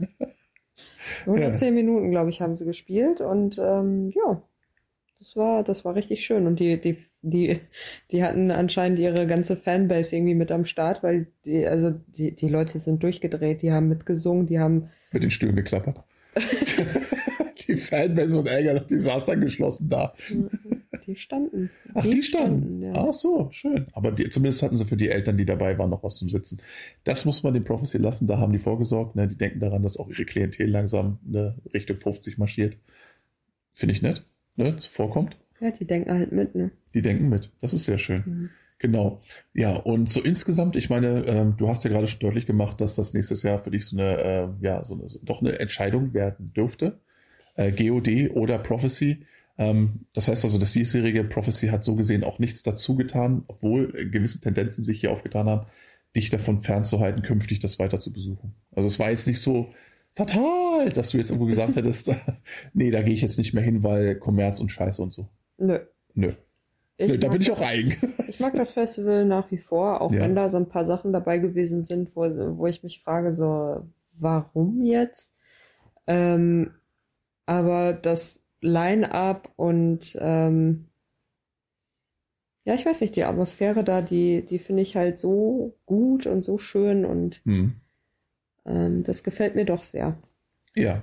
110 1.22 1.68
ja. 1.68 1.74
Minuten, 1.74 2.12
glaube 2.12 2.30
ich, 2.30 2.42
haben 2.42 2.56
sie 2.56 2.66
gespielt 2.66 3.22
und 3.22 3.58
ähm, 3.60 4.12
ja, 4.16 4.42
das 5.20 5.36
war, 5.36 5.64
das 5.64 5.84
war 5.84 5.96
richtig 5.96 6.24
schön. 6.24 6.46
Und 6.46 6.60
die, 6.60 6.80
die, 6.80 6.98
die, 7.22 7.60
die 8.12 8.24
hatten 8.24 8.52
anscheinend 8.52 9.00
ihre 9.00 9.26
ganze 9.28 9.56
Fanbase 9.56 10.16
irgendwie 10.16 10.36
mit 10.36 10.52
am 10.52 10.66
Start, 10.66 11.04
weil 11.04 11.28
die, 11.46 11.66
also 11.66 11.92
die, 12.08 12.36
die 12.36 12.48
Leute 12.48 12.80
sind 12.80 13.02
durchgedreht, 13.02 13.62
die 13.62 13.72
haben 13.72 13.90
mitgesungen, 13.90 14.46
die 14.46 14.60
haben. 14.60 14.90
Mit 15.12 15.24
den 15.24 15.32
Stühlen 15.32 15.56
geklappert. 15.56 16.04
die 17.68 17.78
Fanbase 17.78 18.40
und 18.40 18.48
Ärger, 18.48 18.82
die 18.82 19.00
saß 19.00 19.26
dann 19.26 19.42
geschlossen 19.42 19.90
da. 19.90 20.14
Die 21.08 21.16
standen. 21.16 21.70
Ach, 21.94 22.04
die, 22.04 22.10
die 22.10 22.24
standen. 22.24 22.82
standen 22.82 22.82
ja. 22.84 23.08
Ach 23.08 23.14
so, 23.14 23.48
schön. 23.52 23.88
Aber 23.94 24.12
die, 24.12 24.30
zumindest 24.30 24.62
hatten 24.62 24.78
sie 24.78 24.86
für 24.86 24.98
die 24.98 25.08
Eltern, 25.08 25.38
die 25.38 25.46
dabei 25.46 25.78
waren, 25.78 25.90
noch 25.90 26.04
was 26.04 26.18
zum 26.18 26.30
Sitzen. 26.30 26.62
Das 27.06 27.24
muss 27.24 27.44
man 27.44 27.54
den 27.54 27.64
Prophecy 27.64 27.98
lassen, 27.98 28.28
da 28.28 28.38
haben 28.38 28.52
die 28.52 28.60
vorgesorgt. 28.60 29.16
Ne? 29.16 29.28
Die 29.28 29.38
denken 29.38 29.62
daran, 29.62 29.84
dass 29.84 29.98
auch 29.98 30.10
ihre 30.10 30.26
Klientel 30.26 30.70
langsam 30.70 31.20
ne, 31.26 31.56
Richtung 31.74 31.98
50 31.98 32.38
marschiert. 32.38 32.78
Finde 33.72 33.94
ich 33.94 34.02
nett, 34.02 34.26
ne? 34.58 34.76
Vorkommt. 34.92 35.38
Ja, 35.62 35.72
die 35.72 35.86
denken 35.86 36.12
halt 36.12 36.32
mit, 36.32 36.56
ne? 36.56 36.72
Die 36.94 37.02
denken 37.02 37.30
mit. 37.30 37.52
Das 37.62 37.74
ist 37.74 37.86
sehr 37.86 38.00
schön. 38.00 38.24
Mhm. 38.26 38.50
Genau. 38.80 39.22
Ja, 39.54 39.76
und 39.76 40.10
so 40.10 40.22
insgesamt, 40.22 40.76
ich 40.76 40.90
meine, 40.90 41.26
ähm, 41.26 41.56
du 41.58 41.68
hast 41.68 41.84
ja 41.84 41.90
gerade 41.90 42.08
schon 42.08 42.20
deutlich 42.20 42.46
gemacht, 42.46 42.80
dass 42.80 42.96
das 42.96 43.14
nächstes 43.14 43.42
Jahr 43.42 43.64
für 43.64 43.72
dich 43.72 43.86
so 43.86 43.98
eine, 43.98 44.18
äh, 44.18 44.48
ja, 44.62 44.84
so 44.84 44.94
eine, 44.94 45.10
so, 45.10 45.20
doch 45.24 45.42
eine 45.42 45.58
Entscheidung 45.60 46.14
werden 46.14 46.54
dürfte. 46.54 47.00
Äh, 47.56 47.72
GOD 47.72 48.32
oder 48.36 48.60
Prophecy. 48.60 49.26
Ähm, 49.58 50.06
das 50.14 50.28
heißt 50.28 50.44
also, 50.44 50.58
das 50.58 50.74
diesjährige 50.74 51.24
Prophecy 51.24 51.68
hat 51.68 51.84
so 51.84 51.96
gesehen 51.96 52.24
auch 52.24 52.40
nichts 52.40 52.64
dazu 52.64 52.96
getan, 52.96 53.44
obwohl 53.48 53.92
gewisse 54.10 54.40
Tendenzen 54.40 54.84
sich 54.84 55.00
hier 55.00 55.12
aufgetan 55.12 55.48
haben, 55.48 55.68
dich 56.16 56.30
davon 56.30 56.64
fernzuhalten, 56.64 57.22
künftig 57.22 57.60
das 57.60 57.80
weiter 57.80 58.00
zu 58.00 58.14
besuchen. 58.14 58.54
Also 58.76 58.88
es 58.88 59.00
war 59.00 59.10
jetzt 59.10 59.28
nicht 59.28 59.42
so 59.42 59.74
fatal, 60.16 60.90
dass 60.90 61.12
du 61.12 61.18
jetzt 61.18 61.30
irgendwo 61.30 61.48
gesagt 61.48 61.76
hättest, 61.76 62.12
nee, 62.74 62.92
da 62.92 63.02
gehe 63.02 63.14
ich 63.14 63.22
jetzt 63.22 63.38
nicht 63.38 63.54
mehr 63.54 63.64
hin, 63.64 63.84
weil 63.84 64.16
Kommerz 64.16 64.60
und 64.60 64.70
Scheiße 64.70 65.02
und 65.02 65.14
so. 65.14 65.28
Nö. 65.58 65.80
Nö. 66.14 66.34
Nö 67.00 67.18
da 67.20 67.30
bin 67.30 67.42
ich 67.42 67.52
auch 67.52 67.62
eigen. 67.62 67.96
Ich 68.28 68.40
mag 68.42 68.54
das 68.54 68.74
Festival 68.74 69.26
nach 69.26 69.50
wie 69.52 69.58
vor, 69.58 70.02
auch 70.02 70.12
ja. 70.12 70.20
wenn 70.20 70.36
da 70.36 70.50
so 70.50 70.58
ein 70.58 70.68
paar 70.68 70.86
Sachen 70.86 71.14
dabei 71.14 71.38
gewesen 71.38 71.84
sind, 71.84 72.16
wo, 72.16 72.24
wo 72.58 72.68
ich 72.68 72.84
mich 72.84 73.02
frage, 73.02 73.34
so, 73.34 73.88
warum 74.20 74.84
jetzt? 74.84 75.34
Ähm, 76.08 76.72
aber 77.46 77.94
das 77.94 78.44
Line-up 78.62 79.52
und 79.56 80.18
ähm, 80.20 80.86
ja, 82.66 82.74
ich 82.74 82.86
weiß 82.86 83.02
nicht, 83.02 83.16
die 83.16 83.24
Atmosphäre 83.24 83.84
da, 83.84 84.02
die, 84.02 84.44
die 84.44 84.60
finde 84.60 84.82
ich 84.82 84.96
halt 84.96 85.18
so 85.18 85.78
gut 85.86 86.28
und 86.28 86.44
so 86.44 86.58
schön 86.58 87.06
und 87.06 87.42
hm. 87.46 87.76
ähm, 88.66 89.04
das 89.04 89.24
gefällt 89.24 89.56
mir 89.56 89.66
doch 89.66 89.84
sehr. 89.84 90.18
Ja, 90.76 91.02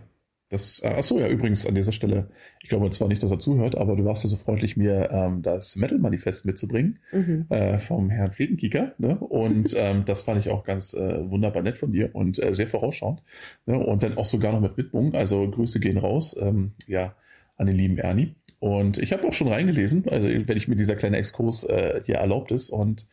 das, 0.50 0.82
äh, 0.84 0.88
achso, 0.88 1.18
ja, 1.18 1.26
übrigens 1.28 1.66
an 1.66 1.74
dieser 1.74 1.92
Stelle, 1.92 2.28
ich 2.61 2.68
glaube 2.68 2.88
zwar 2.90 3.09
nicht, 3.09 3.22
dass 3.22 3.30
er 3.30 3.38
zuhört, 3.38 3.76
aber 3.76 3.96
du 3.96 4.05
warst 4.05 4.22
ja 4.24 4.30
so 4.30 4.36
freundlich, 4.36 4.76
mir 4.76 5.11
ähm, 5.11 5.42
das 5.42 5.74
Metal-Manifest 5.74 6.44
mitzubringen 6.44 7.00
mhm. 7.12 7.46
äh, 7.48 7.78
vom 7.78 8.11
Herrn 8.11 8.30
Fliegenkieker. 8.30 8.92
Ne? 8.98 9.18
Und 9.18 9.74
ähm, 9.76 10.05
das 10.05 10.22
fand 10.22 10.40
ich 10.40 10.50
auch 10.52 10.64
ganz 10.64 10.94
äh, 10.94 11.30
wunderbar 11.30 11.62
nett 11.62 11.78
von 11.78 11.92
dir 11.92 12.14
und 12.14 12.40
äh, 12.40 12.55
sehr 12.55 12.68
vorausschauend. 12.68 13.22
Ne? 13.66 13.78
Und 13.78 14.02
dann 14.02 14.16
auch 14.16 14.26
sogar 14.26 14.52
noch 14.52 14.61
mit 14.61 14.76
Widmung. 14.76 15.14
Also 15.14 15.50
Grüße 15.50 15.80
gehen 15.80 15.98
raus. 15.98 16.36
Ähm, 16.38 16.74
ja, 16.86 17.16
an 17.57 17.66
den 17.66 17.76
lieben 17.76 17.98
Ernie. 17.98 18.34
Und 18.59 18.98
ich 18.98 19.12
habe 19.12 19.26
auch 19.28 19.32
schon 19.32 19.48
reingelesen, 19.48 20.09
also 20.09 20.28
wenn 20.28 20.57
ich 20.57 20.68
mir 20.68 20.76
dieser 20.76 20.96
kleine 20.96 21.18
Exkurs 21.18 21.64
äh, 21.64 22.00
hier 22.07 22.16
erlaubt 22.16 22.50
ist. 22.50 22.70
Und 22.70 23.07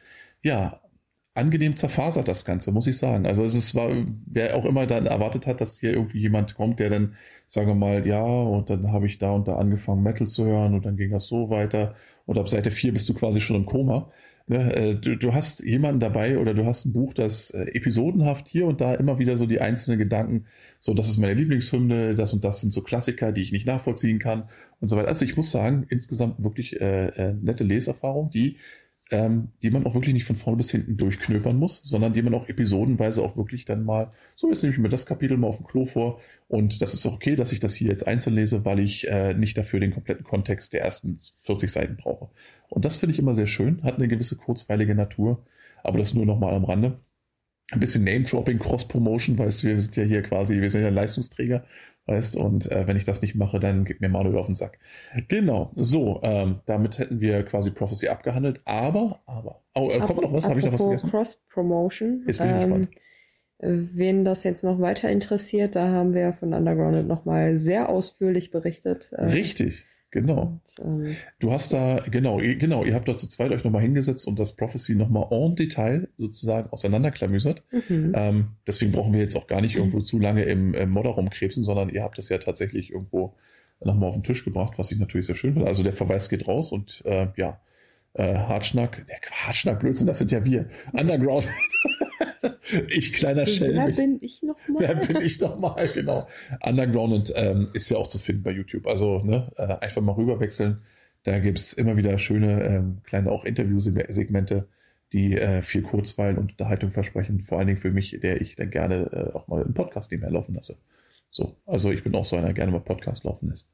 ja, 0.43 0.79
angenehm 1.33 1.75
zerfasert 1.75 2.27
das 2.27 2.45
Ganze, 2.45 2.71
muss 2.71 2.87
ich 2.87 2.97
sagen. 2.97 3.25
Also 3.25 3.43
es 3.43 3.55
ist, 3.55 3.75
war, 3.75 3.89
wer 4.25 4.55
auch 4.55 4.65
immer 4.65 4.85
dann 4.85 5.05
erwartet 5.05 5.47
hat, 5.47 5.61
dass 5.61 5.79
hier 5.79 5.91
irgendwie 5.93 6.19
jemand 6.19 6.55
kommt, 6.55 6.79
der 6.79 6.89
dann, 6.89 7.15
sagen 7.47 7.67
wir 7.67 7.75
mal, 7.75 8.05
ja, 8.07 8.23
und 8.23 8.69
dann 8.69 8.91
habe 8.91 9.07
ich 9.07 9.17
da 9.17 9.31
und 9.31 9.47
da 9.47 9.55
angefangen, 9.57 10.03
Metal 10.03 10.27
zu 10.27 10.45
hören 10.45 10.73
und 10.73 10.85
dann 10.85 10.97
ging 10.97 11.11
das 11.11 11.27
so 11.27 11.49
weiter. 11.49 11.95
Und 12.25 12.37
ab 12.37 12.49
Seite 12.49 12.71
4 12.71 12.93
bist 12.93 13.07
du 13.09 13.13
quasi 13.13 13.41
schon 13.41 13.55
im 13.57 13.65
Koma. 13.65 14.11
Ne, 14.47 14.75
äh, 14.75 14.95
du, 14.95 15.15
du, 15.15 15.33
hast 15.33 15.63
jemanden 15.63 15.99
dabei 15.99 16.37
oder 16.37 16.53
du 16.53 16.65
hast 16.65 16.85
ein 16.85 16.93
Buch, 16.93 17.13
das 17.13 17.51
äh, 17.51 17.63
episodenhaft 17.73 18.47
hier 18.47 18.65
und 18.65 18.81
da 18.81 18.95
immer 18.95 19.19
wieder 19.19 19.37
so 19.37 19.45
die 19.45 19.61
einzelnen 19.61 19.99
Gedanken, 19.99 20.45
so 20.79 20.93
das 20.93 21.09
ist 21.09 21.19
meine 21.19 21.35
Lieblingshymne, 21.35 22.15
das 22.15 22.33
und 22.33 22.43
das 22.43 22.61
sind 22.61 22.73
so 22.73 22.81
Klassiker, 22.81 23.31
die 23.31 23.41
ich 23.41 23.51
nicht 23.51 23.67
nachvollziehen 23.67 24.19
kann 24.19 24.49
und 24.79 24.89
so 24.89 24.97
weiter. 24.97 25.07
Also 25.07 25.25
ich 25.25 25.37
muss 25.37 25.51
sagen, 25.51 25.85
insgesamt 25.89 26.43
wirklich 26.43 26.81
äh, 26.81 27.07
äh, 27.07 27.33
nette 27.33 27.63
Leserfahrung, 27.63 28.31
die 28.31 28.57
ähm, 29.11 29.49
die 29.61 29.69
man 29.69 29.85
auch 29.85 29.93
wirklich 29.93 30.13
nicht 30.13 30.25
von 30.25 30.37
vorne 30.37 30.57
bis 30.57 30.71
hinten 30.71 30.97
durchknöpern 30.97 31.57
muss, 31.57 31.81
sondern 31.83 32.13
die 32.13 32.21
man 32.21 32.33
auch 32.33 32.47
episodenweise 32.47 33.21
auch 33.21 33.35
wirklich 33.35 33.65
dann 33.65 33.83
mal, 33.83 34.11
so 34.35 34.49
jetzt 34.49 34.63
nehme 34.63 34.73
ich 34.73 34.79
mir 34.79 34.89
das 34.89 35.05
Kapitel 35.05 35.37
mal 35.37 35.47
auf 35.47 35.57
dem 35.57 35.67
Klo 35.67 35.85
vor 35.85 36.21
und 36.47 36.81
das 36.81 36.93
ist 36.93 37.05
auch 37.05 37.13
okay, 37.13 37.35
dass 37.35 37.51
ich 37.51 37.59
das 37.59 37.75
hier 37.75 37.89
jetzt 37.89 38.07
einzeln 38.07 38.35
lese, 38.35 38.63
weil 38.65 38.79
ich 38.79 39.07
äh, 39.07 39.33
nicht 39.33 39.57
dafür 39.57 39.81
den 39.81 39.93
kompletten 39.93 40.23
Kontext 40.23 40.71
der 40.73 40.81
ersten 40.81 41.19
40 41.43 41.71
Seiten 41.71 41.97
brauche. 41.97 42.29
Und 42.69 42.85
das 42.85 42.97
finde 42.97 43.13
ich 43.13 43.19
immer 43.19 43.35
sehr 43.35 43.47
schön, 43.47 43.83
hat 43.83 43.97
eine 43.97 44.07
gewisse 44.07 44.37
kurzweilige 44.37 44.95
Natur, 44.95 45.45
aber 45.83 45.97
das 45.99 46.13
nur 46.13 46.25
nochmal 46.25 46.53
am 46.53 46.63
Rande. 46.63 46.99
Ein 47.71 47.79
bisschen 47.79 48.03
Name-Dropping, 48.03 48.59
Cross-Promotion, 48.59 49.37
weißt 49.37 49.63
du, 49.63 49.67
wir 49.67 49.81
sind 49.81 49.95
ja 49.95 50.03
hier 50.03 50.23
quasi, 50.23 50.59
wir 50.59 50.69
sind 50.69 50.83
ja 50.83 50.89
Leistungsträger 50.89 51.65
Weißt, 52.07 52.35
und 52.35 52.71
äh, 52.71 52.87
wenn 52.87 52.97
ich 52.97 53.05
das 53.05 53.21
nicht 53.21 53.35
mache, 53.35 53.59
dann 53.59 53.85
gibt 53.85 54.01
mir 54.01 54.09
Manuel 54.09 54.37
auf 54.37 54.47
den 54.47 54.55
Sack. 54.55 54.79
Genau, 55.27 55.71
so, 55.75 56.19
ähm, 56.23 56.59
damit 56.65 56.97
hätten 56.97 57.21
wir 57.21 57.43
quasi 57.43 57.71
Prophecy 57.71 58.07
abgehandelt, 58.07 58.59
aber, 58.65 59.21
aber, 59.27 59.61
oh, 59.75 59.89
äh, 59.91 59.99
kommt 59.99 60.21
noch 60.21 60.33
was? 60.33 60.49
Habe 60.49 60.59
ich 60.59 60.65
noch 60.65 60.73
was 60.73 60.81
vergessen? 60.81 61.09
Cross-Promotion. 61.11 62.23
Jetzt 62.25 62.39
bin 62.39 62.47
ich 62.47 62.53
ähm, 62.55 62.59
gespannt. 62.59 62.89
Wen 63.63 64.25
das 64.25 64.43
jetzt 64.43 64.63
noch 64.63 64.79
weiter 64.79 65.11
interessiert, 65.11 65.75
da 65.75 65.89
haben 65.89 66.15
wir 66.15 66.33
von 66.33 66.53
Underground 66.53 67.07
nochmal 67.07 67.59
sehr 67.59 67.89
ausführlich 67.89 68.49
berichtet. 68.49 69.11
Äh, 69.11 69.25
Richtig. 69.25 69.85
Genau. 70.11 70.59
Und, 70.77 71.07
ähm, 71.07 71.15
du 71.39 71.51
hast 71.51 71.71
da, 71.73 72.01
genau, 72.11 72.37
genau, 72.37 72.83
ihr 72.83 72.93
habt 72.93 73.07
da 73.07 73.15
zu 73.15 73.27
zweit 73.27 73.51
euch 73.51 73.63
nochmal 73.63 73.81
hingesetzt 73.81 74.27
und 74.27 74.37
das 74.37 74.53
Prophecy 74.53 74.95
nochmal 74.95 75.27
en 75.31 75.55
Detail 75.55 76.09
sozusagen 76.17 76.69
auseinanderklamüsert. 76.69 77.63
Mhm. 77.71 78.11
Ähm, 78.13 78.47
deswegen 78.67 78.91
brauchen 78.91 79.13
wir 79.13 79.21
jetzt 79.21 79.37
auch 79.37 79.47
gar 79.47 79.61
nicht 79.61 79.75
irgendwo 79.75 80.01
zu 80.01 80.19
lange 80.19 80.43
im, 80.43 80.73
im 80.73 80.89
Modder 80.89 81.11
rumkrebsen, 81.11 81.63
sondern 81.63 81.89
ihr 81.89 82.03
habt 82.03 82.17
das 82.17 82.27
ja 82.27 82.37
tatsächlich 82.37 82.91
irgendwo 82.91 83.35
nochmal 83.83 84.09
auf 84.09 84.15
den 84.15 84.23
Tisch 84.23 84.43
gebracht, 84.43 84.73
was 84.77 84.91
ich 84.91 84.99
natürlich 84.99 85.27
sehr 85.27 85.35
schön 85.35 85.53
finde. 85.53 85.67
Also 85.67 85.81
der 85.81 85.93
Verweis 85.93 86.29
geht 86.29 86.47
raus 86.47 86.73
und 86.73 87.01
äh, 87.05 87.27
ja, 87.37 87.59
äh, 88.13 88.35
Hartschnack, 88.35 89.05
der 89.07 89.19
Hartschnack, 89.31 89.79
Blödsinn, 89.79 90.07
das 90.07 90.19
sind 90.19 90.31
ja 90.31 90.43
wir. 90.43 90.65
Underground. 90.91 91.47
Ich 92.89 93.13
kleiner 93.13 93.45
Schelm. 93.47 93.75
Wer 93.75 93.91
bin 93.91 94.19
ich 94.21 94.43
nochmal? 94.43 94.79
Wer 94.79 94.95
bin 95.07 95.21
ich 95.21 95.39
nochmal, 95.39 95.87
genau. 95.93 96.27
Underground 96.63 97.33
ähm, 97.35 97.69
ist 97.73 97.89
ja 97.89 97.97
auch 97.97 98.07
zu 98.07 98.19
finden 98.19 98.43
bei 98.43 98.51
YouTube. 98.51 98.87
Also 98.87 99.19
ne, 99.23 99.51
äh, 99.57 99.63
einfach 99.85 100.01
mal 100.01 100.13
rüberwechseln. 100.13 100.81
Da 101.23 101.39
gibt 101.39 101.59
es 101.59 101.73
immer 101.73 101.97
wieder 101.97 102.17
schöne 102.17 102.63
ähm, 102.63 102.97
kleine 103.03 103.31
auch 103.31 103.45
Interviewsegmente, 103.45 104.67
die 105.13 105.37
äh, 105.37 105.61
viel 105.61 105.83
Kurzweil 105.83 106.37
und 106.37 106.51
Unterhaltung 106.51 106.91
versprechen. 106.91 107.41
Vor 107.41 107.57
allen 107.59 107.67
Dingen 107.67 107.79
für 107.79 107.91
mich, 107.91 108.17
der 108.21 108.41
ich 108.41 108.55
dann 108.55 108.71
gerne 108.71 109.09
äh, 109.11 109.35
auch 109.35 109.47
mal 109.47 109.63
einen 109.63 109.73
Podcast 109.73 110.11
nebenher 110.11 110.31
laufen 110.31 110.55
lasse. 110.55 110.77
So, 111.29 111.55
also 111.65 111.91
ich 111.91 112.03
bin 112.03 112.15
auch 112.15 112.25
so 112.25 112.35
einer, 112.35 112.47
der 112.47 112.53
gerne 112.53 112.71
mal 112.71 112.79
Podcast 112.79 113.23
laufen 113.23 113.49
lässt. 113.49 113.69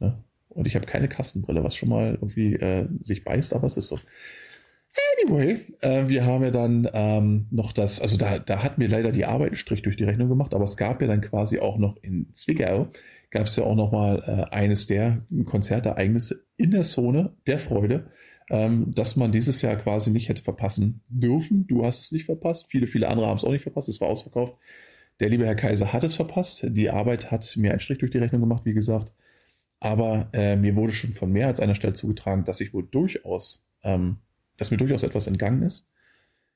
Ne? 0.00 0.16
Und 0.48 0.66
ich 0.66 0.74
habe 0.76 0.86
keine 0.86 1.08
Kastenbrille, 1.08 1.64
was 1.64 1.76
schon 1.76 1.88
mal 1.88 2.14
irgendwie 2.14 2.54
äh, 2.54 2.86
sich 3.02 3.24
beißt, 3.24 3.54
aber 3.54 3.66
es 3.66 3.76
ist 3.76 3.88
so. 3.88 3.98
Anyway, 5.18 5.60
äh, 5.80 6.08
wir 6.08 6.24
haben 6.24 6.44
ja 6.44 6.50
dann 6.50 6.88
ähm, 6.92 7.46
noch 7.50 7.72
das, 7.72 8.00
also 8.00 8.16
da, 8.16 8.38
da 8.38 8.62
hat 8.62 8.78
mir 8.78 8.88
leider 8.88 9.12
die 9.12 9.24
Arbeit 9.24 9.48
einen 9.48 9.56
Strich 9.56 9.82
durch 9.82 9.96
die 9.96 10.04
Rechnung 10.04 10.28
gemacht, 10.28 10.52
aber 10.54 10.64
es 10.64 10.76
gab 10.76 11.00
ja 11.00 11.08
dann 11.08 11.20
quasi 11.20 11.58
auch 11.60 11.78
noch 11.78 11.96
in 12.02 12.32
Zwickau, 12.32 12.88
gab 13.30 13.46
es 13.46 13.56
ja 13.56 13.64
auch 13.64 13.74
noch 13.74 13.92
mal 13.92 14.22
äh, 14.26 14.54
eines 14.54 14.86
der 14.86 15.22
Konzertereignisse 15.46 16.44
in 16.56 16.72
der 16.72 16.82
Zone 16.82 17.34
der 17.46 17.58
Freude, 17.58 18.10
ähm, 18.50 18.90
dass 18.94 19.16
man 19.16 19.32
dieses 19.32 19.62
Jahr 19.62 19.76
quasi 19.76 20.10
nicht 20.10 20.28
hätte 20.28 20.42
verpassen 20.42 21.00
dürfen. 21.08 21.66
Du 21.66 21.84
hast 21.84 22.00
es 22.00 22.12
nicht 22.12 22.26
verpasst, 22.26 22.66
viele, 22.68 22.86
viele 22.86 23.08
andere 23.08 23.28
haben 23.28 23.38
es 23.38 23.44
auch 23.44 23.52
nicht 23.52 23.62
verpasst, 23.62 23.88
es 23.88 24.00
war 24.00 24.08
ausverkauft. 24.08 24.56
Der 25.20 25.28
liebe 25.28 25.46
Herr 25.46 25.54
Kaiser 25.54 25.92
hat 25.92 26.04
es 26.04 26.16
verpasst. 26.16 26.64
Die 26.66 26.90
Arbeit 26.90 27.30
hat 27.30 27.56
mir 27.56 27.70
einen 27.70 27.80
Strich 27.80 27.98
durch 27.98 28.10
die 28.10 28.18
Rechnung 28.18 28.40
gemacht, 28.40 28.64
wie 28.64 28.74
gesagt. 28.74 29.12
Aber 29.78 30.28
äh, 30.32 30.56
mir 30.56 30.76
wurde 30.76 30.92
schon 30.92 31.12
von 31.12 31.30
mehr 31.30 31.46
als 31.46 31.60
einer 31.60 31.74
Stelle 31.74 31.94
zugetragen, 31.94 32.44
dass 32.44 32.60
ich 32.60 32.74
wohl 32.74 32.86
durchaus, 32.90 33.64
ähm, 33.82 34.16
dass 34.56 34.70
mir 34.70 34.76
durchaus 34.76 35.02
etwas 35.02 35.26
entgangen 35.26 35.62
ist. 35.62 35.86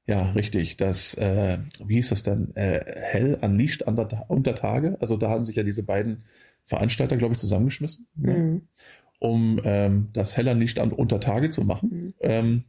Ja, 0.07 0.31
richtig. 0.33 0.77
Das, 0.77 1.15
äh, 1.15 1.59
wie 1.85 1.97
hieß 1.97 2.11
das 2.11 2.23
denn? 2.23 2.55
Äh, 2.55 2.81
Hell 2.85 3.39
Unleashed 3.41 3.83
unter, 3.83 4.25
unter 4.29 4.55
Tage. 4.55 4.97
Also 5.01 5.17
da 5.17 5.31
haben 5.31 5.45
sich 5.45 5.57
ja 5.57 5.65
diese 5.65 5.83
beiden 5.83 6.25
Veranstalter, 6.65 7.17
glaube 7.17 7.35
ich, 7.35 7.41
zusammengeschmissen, 7.41 8.07
ne? 8.15 8.33
mhm. 8.33 8.63
um 9.19 9.61
ähm, 9.65 10.09
das 10.13 10.37
Hell 10.37 10.49
Unleashed 10.49 10.79
unter 10.79 11.21
Tage 11.21 11.49
zu 11.51 11.65
machen. 11.65 11.91
Mhm. 11.91 12.15
Ähm, 12.21 12.65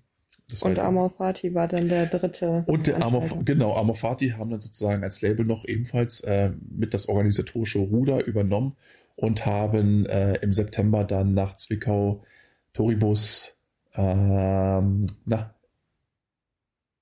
und 0.61 0.79
Amor 0.79 1.09
Fati 1.09 1.53
war 1.53 1.67
dann 1.67 1.89
der 1.89 2.05
dritte. 2.05 2.63
Und 2.67 2.87
der 2.87 3.03
Amor, 3.03 3.43
genau, 3.43 3.75
Amor 3.75 3.95
Fati 3.95 4.29
haben 4.29 4.49
dann 4.49 4.61
sozusagen 4.61 5.03
als 5.03 5.21
Label 5.21 5.45
noch 5.45 5.65
ebenfalls 5.65 6.21
äh, 6.21 6.51
mit 6.69 6.93
das 6.93 7.09
organisatorische 7.09 7.79
Ruder 7.79 8.25
übernommen 8.25 8.77
und 9.17 9.45
haben 9.45 10.05
äh, 10.05 10.35
im 10.35 10.53
September 10.53 11.03
dann 11.03 11.33
nach 11.33 11.57
Zwickau 11.57 12.23
Toribus, 12.73 13.56
ähm, 13.97 15.05
na, 15.25 15.55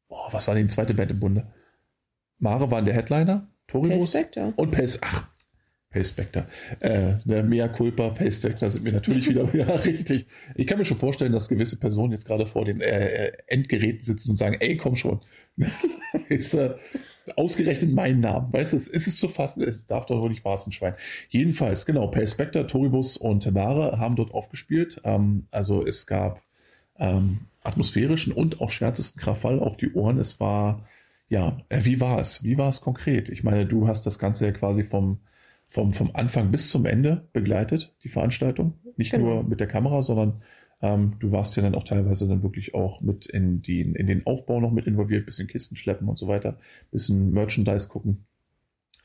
oh, 0.07 0.27
was 0.31 0.47
war 0.47 0.55
die 0.55 0.67
zweite 0.67 0.93
Band 0.93 1.11
im 1.11 1.19
Bunde? 1.19 1.53
Mare 2.37 2.69
waren 2.71 2.85
der 2.85 2.93
Headliner, 2.93 3.47
Toribus 3.67 4.15
und 4.55 4.71
Pace, 4.71 4.99
ach, 5.01 5.27
Spectre. 6.03 6.45
Äh, 6.79 7.13
der 7.23 7.43
Mea 7.43 7.67
Culpa, 7.67 8.09
Pace 8.09 8.37
Spectre 8.37 8.69
sind 8.69 8.83
mir 8.83 8.91
natürlich 8.91 9.29
wieder 9.29 9.47
ja, 9.55 9.65
richtig. 9.65 10.27
Ich 10.55 10.67
kann 10.67 10.77
mir 10.77 10.85
schon 10.85 10.97
vorstellen, 10.97 11.31
dass 11.31 11.47
gewisse 11.47 11.77
Personen 11.77 12.11
jetzt 12.11 12.25
gerade 12.25 12.47
vor 12.47 12.65
den 12.65 12.81
äh, 12.81 13.31
Endgeräten 13.47 14.03
sitzen 14.03 14.31
und 14.31 14.37
sagen, 14.37 14.57
ey, 14.59 14.77
komm 14.77 14.95
schon. 14.95 15.21
ist 16.29 16.53
äh, 16.53 16.75
ausgerechnet 17.35 17.93
mein 17.93 18.19
Namen. 18.19 18.51
Weißt 18.51 18.73
du, 18.73 18.77
ist 18.77 19.07
es 19.07 19.17
zu 19.17 19.29
fassen, 19.29 19.63
es 19.63 19.85
darf 19.85 20.05
doch 20.05 20.19
wohl 20.19 20.29
nicht 20.29 20.43
wahr 20.43 20.59
Schwein. 20.59 20.95
Jedenfalls, 21.29 21.85
genau, 21.85 22.07
Pace 22.07 22.31
Spectre, 22.31 22.67
Toribus 22.67 23.17
und 23.17 23.41
Temare 23.41 23.97
haben 23.97 24.15
dort 24.15 24.33
aufgespielt. 24.33 24.99
Ähm, 25.05 25.47
also 25.51 25.85
es 25.85 26.07
gab 26.07 26.41
ähm, 26.99 27.41
atmosphärischen 27.63 28.33
und 28.33 28.61
auch 28.61 28.71
schwärzesten 28.71 29.21
Krawall 29.21 29.59
auf 29.59 29.77
die 29.77 29.93
Ohren. 29.93 30.19
Es 30.19 30.39
war, 30.39 30.85
ja, 31.29 31.57
äh, 31.69 31.83
wie 31.83 31.99
war 31.99 32.19
es? 32.19 32.43
Wie 32.43 32.57
war 32.57 32.69
es 32.69 32.81
konkret? 32.81 33.29
Ich 33.29 33.43
meine, 33.43 33.65
du 33.65 33.87
hast 33.87 34.05
das 34.05 34.19
Ganze 34.19 34.45
ja 34.45 34.51
quasi 34.51 34.83
vom, 34.83 35.19
vom, 35.69 35.91
vom 35.91 36.11
Anfang 36.13 36.51
bis 36.51 36.69
zum 36.69 36.85
Ende 36.85 37.27
begleitet, 37.33 37.93
die 38.03 38.09
Veranstaltung. 38.09 38.73
Nicht 38.97 39.11
genau. 39.11 39.25
nur 39.25 39.43
mit 39.43 39.59
der 39.59 39.67
Kamera, 39.67 40.01
sondern 40.01 40.41
ähm, 40.81 41.15
du 41.19 41.31
warst 41.31 41.55
ja 41.55 41.63
dann 41.63 41.75
auch 41.75 41.83
teilweise 41.83 42.27
dann 42.27 42.43
wirklich 42.43 42.73
auch 42.75 43.01
mit 43.01 43.25
in, 43.25 43.61
die, 43.61 43.81
in 43.81 44.07
den 44.07 44.25
Aufbau 44.25 44.59
noch 44.59 44.71
mit 44.71 44.87
involviert, 44.87 45.25
bisschen 45.25 45.47
Kisten 45.47 45.75
schleppen 45.75 46.07
und 46.07 46.19
so 46.19 46.27
weiter, 46.27 46.57
bisschen 46.91 47.31
Merchandise 47.31 47.87
gucken, 47.89 48.25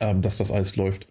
ähm, 0.01 0.23
dass 0.23 0.39
das 0.39 0.53
alles 0.53 0.77
läuft. 0.77 1.09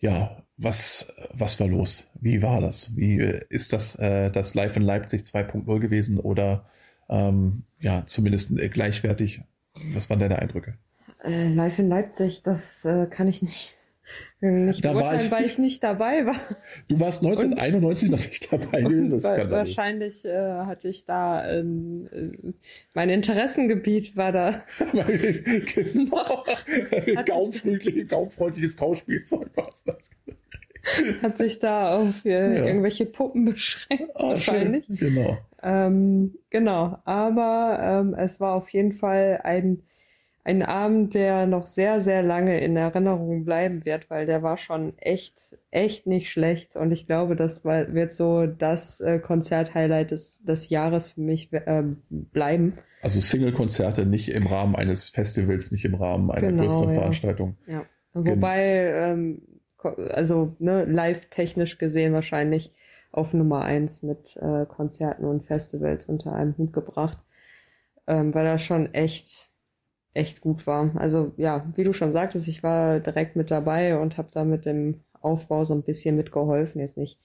Ja, 0.00 0.42
was, 0.56 1.14
was 1.32 1.60
war 1.60 1.68
los? 1.68 2.06
Wie 2.20 2.42
war 2.42 2.60
das? 2.60 2.94
Wie 2.96 3.18
ist 3.48 3.72
das, 3.72 3.96
äh, 3.96 4.30
das 4.30 4.54
Live 4.54 4.76
in 4.76 4.82
Leipzig 4.82 5.22
2.0 5.22 5.78
gewesen 5.78 6.18
oder 6.18 6.66
ähm, 7.08 7.64
ja, 7.80 8.04
zumindest 8.06 8.50
äh, 8.52 8.68
gleichwertig? 8.68 9.42
Was 9.94 10.10
waren 10.10 10.18
deine 10.18 10.38
Eindrücke? 10.38 10.74
Äh, 11.22 11.52
Live 11.52 11.78
in 11.78 11.88
Leipzig, 11.88 12.42
das 12.42 12.84
äh, 12.84 13.06
kann 13.06 13.28
ich 13.28 13.42
nicht 13.42 13.76
nicht 14.40 14.84
da 14.84 14.92
beurteilen, 14.92 15.20
ich, 15.20 15.30
weil 15.30 15.44
ich 15.44 15.58
nicht 15.58 15.82
dabei 15.82 16.24
war. 16.24 16.36
Du 16.88 16.98
warst 16.98 17.22
1991 17.22 18.08
und, 18.08 18.16
noch 18.16 18.26
nicht 18.26 18.52
dabei. 18.52 18.82
Das 18.82 19.24
wa 19.24 19.50
wahrscheinlich 19.50 20.24
äh, 20.24 20.60
hatte 20.60 20.88
ich 20.88 21.04
da 21.04 21.50
ähm, 21.50 22.08
äh, 22.10 22.52
mein 22.94 23.10
Interessengebiet 23.10 24.16
war 24.16 24.32
da. 24.32 24.62
genau. 24.92 26.44
Gaumfreundlich, 27.24 28.08
gaumfreundliches 28.08 28.76
Kauspielzeug 28.76 29.54
war 29.56 29.70
das. 29.84 30.10
Hat 31.22 31.36
sich 31.36 31.58
da 31.58 31.98
auf 31.98 32.24
äh, 32.24 32.30
ja. 32.30 32.64
irgendwelche 32.64 33.04
Puppen 33.04 33.44
beschränkt, 33.44 34.10
ah, 34.14 34.28
wahrscheinlich. 34.28 34.86
Schön. 34.86 34.96
Genau. 34.96 35.38
Ähm, 35.62 36.34
genau, 36.48 36.98
aber 37.04 37.78
ähm, 37.82 38.14
es 38.14 38.40
war 38.40 38.54
auf 38.54 38.70
jeden 38.70 38.92
Fall 38.92 39.40
ein 39.44 39.82
ein 40.50 40.62
Abend, 40.62 41.14
der 41.14 41.46
noch 41.46 41.66
sehr, 41.66 42.00
sehr 42.00 42.22
lange 42.22 42.60
in 42.60 42.76
Erinnerung 42.76 43.44
bleiben 43.44 43.84
wird, 43.84 44.10
weil 44.10 44.26
der 44.26 44.42
war 44.42 44.56
schon 44.58 44.98
echt, 44.98 45.56
echt 45.70 46.06
nicht 46.06 46.30
schlecht. 46.30 46.76
Und 46.76 46.90
ich 46.90 47.06
glaube, 47.06 47.36
das 47.36 47.64
wird 47.64 48.12
so 48.12 48.46
das 48.46 49.00
äh, 49.00 49.20
Konzert-Highlight 49.20 50.10
des, 50.10 50.42
des 50.42 50.68
Jahres 50.68 51.12
für 51.12 51.20
mich 51.20 51.52
äh, 51.52 51.84
bleiben. 52.10 52.78
Also 53.00 53.20
Single-Konzerte 53.20 54.04
nicht 54.04 54.30
im 54.30 54.46
Rahmen 54.46 54.74
eines 54.74 55.10
Festivals, 55.10 55.70
nicht 55.70 55.84
im 55.84 55.94
Rahmen 55.94 56.30
einer 56.30 56.48
genau, 56.48 56.64
größeren 56.64 56.88
ja. 56.88 56.94
Veranstaltung. 56.94 57.56
Ja. 57.66 57.84
Wobei, 58.12 58.92
ähm, 58.92 59.42
also 60.10 60.56
ne, 60.58 60.84
live-technisch 60.84 61.78
gesehen 61.78 62.12
wahrscheinlich 62.12 62.74
auf 63.12 63.34
Nummer 63.34 63.62
eins 63.62 64.02
mit 64.02 64.36
äh, 64.36 64.66
Konzerten 64.66 65.24
und 65.24 65.44
Festivals 65.44 66.06
unter 66.06 66.32
einem 66.32 66.56
Hut 66.58 66.72
gebracht, 66.72 67.18
ähm, 68.06 68.34
weil 68.34 68.46
er 68.46 68.58
schon 68.58 68.92
echt 68.92 69.49
echt 70.14 70.40
gut 70.40 70.66
war. 70.66 70.90
Also 70.96 71.32
ja, 71.36 71.66
wie 71.76 71.84
du 71.84 71.92
schon 71.92 72.12
sagtest, 72.12 72.48
ich 72.48 72.62
war 72.62 73.00
direkt 73.00 73.36
mit 73.36 73.50
dabei 73.50 73.98
und 73.98 74.18
habe 74.18 74.28
da 74.32 74.44
mit 74.44 74.66
dem 74.66 75.00
Aufbau 75.20 75.64
so 75.64 75.74
ein 75.74 75.82
bisschen 75.82 76.16
mitgeholfen. 76.16 76.80
Jetzt 76.80 76.96
nicht 76.96 77.18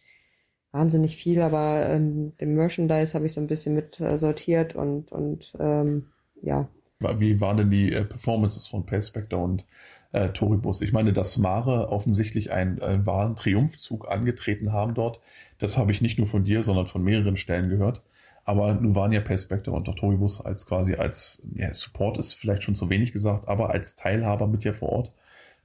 wahnsinnig 0.72 1.16
viel, 1.16 1.42
aber 1.42 1.88
ähm, 1.90 2.36
dem 2.38 2.56
Merchandise 2.56 3.14
habe 3.14 3.26
ich 3.26 3.34
so 3.34 3.42
ein 3.42 3.48
bisschen 3.48 3.76
mit 3.76 4.00
äh, 4.00 4.18
sortiert 4.18 4.76
und, 4.76 5.12
und 5.12 5.54
ähm, 5.60 6.08
ja. 6.42 6.68
Wie 7.00 7.40
waren 7.40 7.58
denn 7.58 7.70
die 7.70 7.94
äh, 7.94 8.04
Performances 8.04 8.68
von 8.68 8.86
Payspector 8.86 9.42
und 9.42 9.66
äh, 10.12 10.30
Toribus? 10.30 10.82
Ich 10.82 10.92
meine, 10.92 11.14
dass 11.14 11.38
Mare 11.38 11.90
offensichtlich 11.90 12.52
einen, 12.52 12.82
einen 12.82 13.06
wahren 13.06 13.36
Triumphzug 13.36 14.10
angetreten 14.10 14.74
haben 14.74 14.94
dort, 14.94 15.22
das 15.60 15.78
habe 15.78 15.92
ich 15.92 16.02
nicht 16.02 16.18
nur 16.18 16.28
von 16.28 16.44
dir, 16.44 16.62
sondern 16.62 16.88
von 16.88 17.04
mehreren 17.04 17.38
Stellen 17.38 17.70
gehört. 17.70 18.02
Aber 18.46 18.74
nun 18.76 18.96
waren 18.96 19.12
ja 19.12 19.22
Perspective 19.22 19.76
und 19.76 19.90
auch 19.90 19.96
Toribus 19.96 20.40
als 20.40 20.68
quasi 20.68 20.94
als 20.94 21.42
ja, 21.56 21.74
Support 21.74 22.20
ist 22.20 22.36
vielleicht 22.36 22.64
schon 22.64 22.76
zu 22.76 22.90
wenig 22.90 23.12
gesagt, 23.12 23.48
aber 23.48 23.72
als 23.72 23.96
Teilhaber 23.96 24.48
mit 24.48 24.64
ja 24.64 24.74
vor 24.74 24.90
Ort 24.90 25.12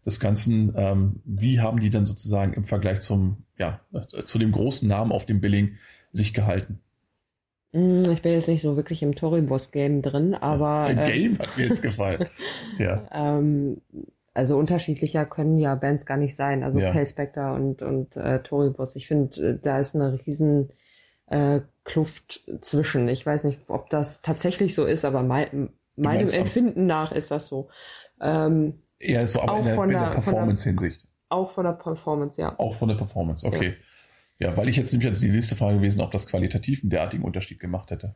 des 0.07 0.19
Ganzen. 0.19 0.73
Ähm, 0.77 1.21
wie 1.25 1.61
haben 1.61 1.81
die 1.81 1.91
denn 1.91 2.07
sozusagen 2.07 2.55
im 2.55 2.65
Vergleich 2.65 3.01
zum, 3.01 3.45
ja, 3.59 3.81
zu 4.25 4.39
dem 4.39 4.53
großen 4.53 4.89
Namen 4.89 5.13
auf 5.13 5.27
dem 5.27 5.41
Billing 5.41 5.77
sich 6.11 6.33
gehalten? 6.33 6.81
Hm, 7.73 8.03
ich 8.11 8.23
bin 8.23 8.33
jetzt 8.33 8.49
nicht 8.49 8.63
so 8.63 8.77
wirklich 8.77 9.03
im 9.03 9.15
Toribus-Game 9.15 10.03
drin, 10.03 10.35
aber. 10.35 10.85
Ein 10.85 10.99
äh, 10.99 11.13
Game 11.13 11.39
hat 11.39 11.57
mir 11.57 11.69
jetzt 11.69 11.83
gefallen. 11.83 12.27
ja. 12.79 13.07
Ähm, 13.13 13.81
also 14.33 14.57
unterschiedlicher 14.57 15.27
können 15.27 15.57
ja 15.57 15.75
Bands 15.75 16.07
gar 16.07 16.17
nicht 16.17 16.35
sein. 16.35 16.63
Also 16.63 16.81
ja. 16.81 16.93
Pale 16.93 17.53
und, 17.55 17.83
und 17.83 18.17
äh, 18.17 18.43
Toribus. 18.43 18.97
Ich 18.97 19.07
finde, 19.07 19.51
äh, 19.51 19.59
da 19.61 19.79
ist 19.79 19.95
eine 19.95 20.19
riesen 20.27 20.71
äh, 21.31 21.61
Kluft 21.85 22.43
zwischen. 22.61 23.09
Ich 23.09 23.25
weiß 23.25 23.45
nicht, 23.45 23.61
ob 23.69 23.89
das 23.89 24.21
tatsächlich 24.21 24.75
so 24.75 24.85
ist, 24.85 25.05
aber 25.05 25.23
mein, 25.23 25.71
meinem 25.97 26.29
Empfinden 26.29 26.87
nach 26.87 27.13
ist 27.13 27.31
das 27.31 27.47
so. 27.47 27.71
Ähm, 28.21 28.83
ja, 29.01 29.27
so 29.27 29.41
aber 29.41 29.53
auch 29.53 29.59
in 29.59 29.65
der, 29.65 29.75
von 29.75 29.89
der, 29.89 30.01
der 30.01 30.11
Performance-Hinsicht. 30.11 31.09
Auch 31.31 31.51
von 31.51 31.65
der 31.65 31.73
Performance, 31.73 32.41
ja. 32.41 32.59
Auch 32.59 32.75
von 32.75 32.89
der 32.89 32.97
Performance, 32.97 33.47
okay. 33.47 33.77
Ja, 34.39 34.51
ja 34.51 34.57
weil 34.57 34.69
ich 34.69 34.77
jetzt 34.77 34.93
nämlich 34.93 35.09
als 35.09 35.21
die 35.21 35.31
nächste 35.31 35.57
Frage 35.57 35.77
gewesen, 35.77 36.01
ob 36.01 36.11
das 36.11 36.27
qualitativ 36.27 36.83
einen 36.83 36.91
derartigen 36.91 37.25
Unterschied 37.25 37.61
gemacht 37.61 37.91
hätte. 37.91 38.15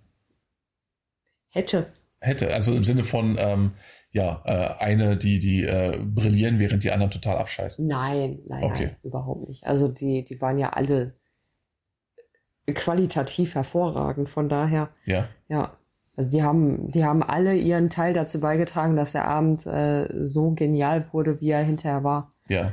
Hätte. 1.50 1.86
Hätte, 2.20 2.52
also 2.52 2.74
im 2.74 2.84
Sinne 2.84 3.04
von, 3.04 3.36
ähm, 3.38 3.72
ja, 4.10 4.42
äh, 4.44 4.82
eine, 4.82 5.16
die, 5.16 5.38
die 5.38 5.64
äh, 5.64 5.98
brillieren, 6.02 6.58
während 6.58 6.82
die 6.82 6.90
anderen 6.90 7.12
total 7.12 7.38
abscheißen. 7.38 7.86
Nein, 7.86 8.40
nein, 8.48 8.64
okay. 8.64 8.86
nein, 8.86 8.96
überhaupt 9.02 9.48
nicht. 9.48 9.64
Also 9.64 9.88
die, 9.88 10.24
die 10.24 10.40
waren 10.40 10.58
ja 10.58 10.70
alle 10.70 11.14
qualitativ 12.66 13.54
hervorragend. 13.54 14.28
Von 14.28 14.48
daher, 14.48 14.90
ja, 15.04 15.28
ja. 15.48 15.76
Also 16.16 16.30
die 16.30 16.42
haben, 16.42 16.92
die 16.92 17.04
haben 17.04 17.22
alle 17.22 17.56
ihren 17.56 17.90
Teil 17.90 18.14
dazu 18.14 18.38
beigetragen, 18.38 18.94
dass 18.94 19.12
der 19.12 19.26
Abend 19.26 19.66
äh, 19.66 20.26
so 20.26 20.52
genial 20.52 21.12
wurde, 21.12 21.40
wie 21.40 21.50
er 21.50 21.64
hinterher 21.64 22.04
war. 22.04 22.32
Ja. 22.48 22.72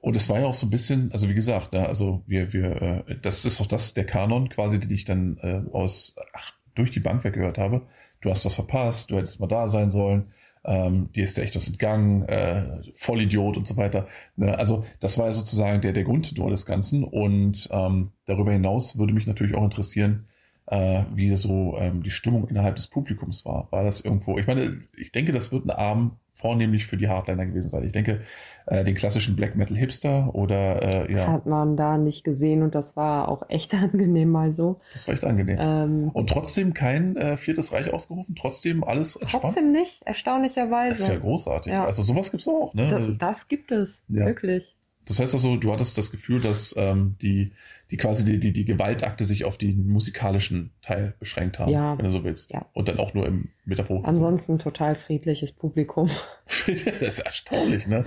Und 0.00 0.16
es 0.16 0.30
war 0.30 0.40
ja 0.40 0.46
auch 0.46 0.54
so 0.54 0.66
ein 0.66 0.70
bisschen, 0.70 1.12
also 1.12 1.28
wie 1.28 1.34
gesagt, 1.34 1.74
ne, 1.74 1.86
also 1.86 2.22
wir, 2.26 2.54
wir, 2.54 3.04
äh, 3.06 3.16
das 3.20 3.44
ist 3.44 3.60
auch 3.60 3.66
das, 3.66 3.92
der 3.92 4.06
Kanon 4.06 4.48
quasi, 4.48 4.80
den 4.80 4.90
ich 4.90 5.04
dann 5.04 5.36
äh, 5.42 5.62
aus 5.74 6.16
ach, 6.32 6.52
durch 6.74 6.90
die 6.90 7.00
Bank 7.00 7.22
weggehört 7.22 7.58
habe. 7.58 7.82
Du 8.22 8.30
hast 8.30 8.46
was 8.46 8.54
verpasst, 8.54 9.10
du 9.10 9.16
hättest 9.16 9.40
mal 9.40 9.46
da 9.46 9.68
sein 9.68 9.90
sollen 9.90 10.32
ähm, 10.64 11.10
dir 11.12 11.24
ist 11.24 11.38
da 11.38 11.42
echt 11.42 11.56
was 11.56 11.68
entgangen, 11.68 12.28
äh, 12.28 12.82
Vollidiot 12.96 13.56
und 13.56 13.66
so 13.66 13.76
weiter. 13.76 14.08
Ne? 14.36 14.56
Also 14.56 14.84
das 15.00 15.18
war 15.18 15.32
sozusagen 15.32 15.80
der, 15.80 15.92
der 15.92 16.04
Grundtenor 16.04 16.50
des 16.50 16.66
Ganzen 16.66 17.04
und 17.04 17.68
ähm, 17.72 18.12
darüber 18.26 18.52
hinaus 18.52 18.98
würde 18.98 19.14
mich 19.14 19.26
natürlich 19.26 19.54
auch 19.54 19.64
interessieren, 19.64 20.26
äh, 20.66 21.02
wie 21.14 21.34
so 21.36 21.76
ähm, 21.78 22.02
die 22.02 22.10
Stimmung 22.10 22.48
innerhalb 22.48 22.76
des 22.76 22.88
Publikums 22.88 23.44
war. 23.44 23.68
War 23.70 23.84
das 23.84 24.02
irgendwo, 24.02 24.38
ich 24.38 24.46
meine, 24.46 24.82
ich 24.96 25.12
denke, 25.12 25.32
das 25.32 25.52
wird 25.52 25.64
ein 25.64 25.70
Abend 25.70 26.12
vornehmlich 26.40 26.86
für 26.86 26.96
die 26.96 27.08
Hardliner 27.08 27.46
gewesen 27.46 27.68
sein. 27.68 27.84
Ich 27.84 27.92
denke, 27.92 28.22
äh, 28.66 28.84
den 28.84 28.94
klassischen 28.94 29.36
Black 29.36 29.56
Metal 29.56 29.76
Hipster 29.76 30.34
oder 30.34 31.08
äh, 31.08 31.12
ja. 31.12 31.26
Hat 31.26 31.46
man 31.46 31.76
da 31.76 31.98
nicht 31.98 32.24
gesehen 32.24 32.62
und 32.62 32.74
das 32.74 32.96
war 32.96 33.28
auch 33.28 33.48
echt 33.48 33.74
angenehm 33.82 34.30
mal 34.30 34.52
so. 34.52 34.78
Das 34.92 35.06
war 35.08 35.14
echt 35.14 35.24
angenehm. 35.24 35.58
Ähm, 35.60 36.10
und 36.12 36.30
trotzdem 36.30 36.74
kein 36.74 37.16
äh, 37.16 37.36
viertes 37.36 37.72
Reich 37.72 37.92
ausgerufen, 37.92 38.34
trotzdem 38.38 38.84
alles 38.84 39.14
Trotzdem 39.14 39.50
spannend. 39.50 39.72
nicht, 39.72 40.02
erstaunlicherweise. 40.04 40.90
Das 40.90 41.00
ist 41.00 41.08
ja 41.08 41.18
großartig. 41.18 41.72
Ja. 41.72 41.84
Also 41.84 42.02
sowas 42.02 42.30
gibt 42.30 42.42
es 42.42 42.48
auch, 42.48 42.74
ne? 42.74 42.88
Das, 42.90 43.18
das 43.18 43.48
gibt 43.48 43.72
es, 43.72 44.02
ja. 44.08 44.26
wirklich. 44.26 44.76
Das 45.06 45.18
heißt 45.18 45.34
also, 45.34 45.56
du 45.56 45.72
hattest 45.72 45.98
das 45.98 46.12
Gefühl, 46.12 46.40
dass 46.40 46.74
ähm, 46.78 47.16
die, 47.20 47.52
die 47.90 47.96
quasi 47.96 48.24
die, 48.24 48.38
die, 48.38 48.52
die 48.52 48.64
Gewaltakte 48.64 49.24
sich 49.24 49.44
auf 49.44 49.58
den 49.58 49.88
musikalischen 49.88 50.70
Teil 50.82 51.14
beschränkt 51.18 51.58
haben, 51.58 51.72
ja. 51.72 51.98
wenn 51.98 52.04
du 52.04 52.12
so 52.12 52.22
willst. 52.22 52.52
Ja. 52.52 52.66
Und 52.74 52.88
dann 52.88 52.98
auch 52.98 53.14
nur 53.14 53.26
im 53.26 53.48
Metaphor. 53.70 54.02
Ansonsten 54.04 54.58
total 54.58 54.94
friedliches 54.94 55.52
Publikum. 55.52 56.10
das 56.66 57.18
ist 57.18 57.18
erstaunlich, 57.20 57.86
ne? 57.86 58.04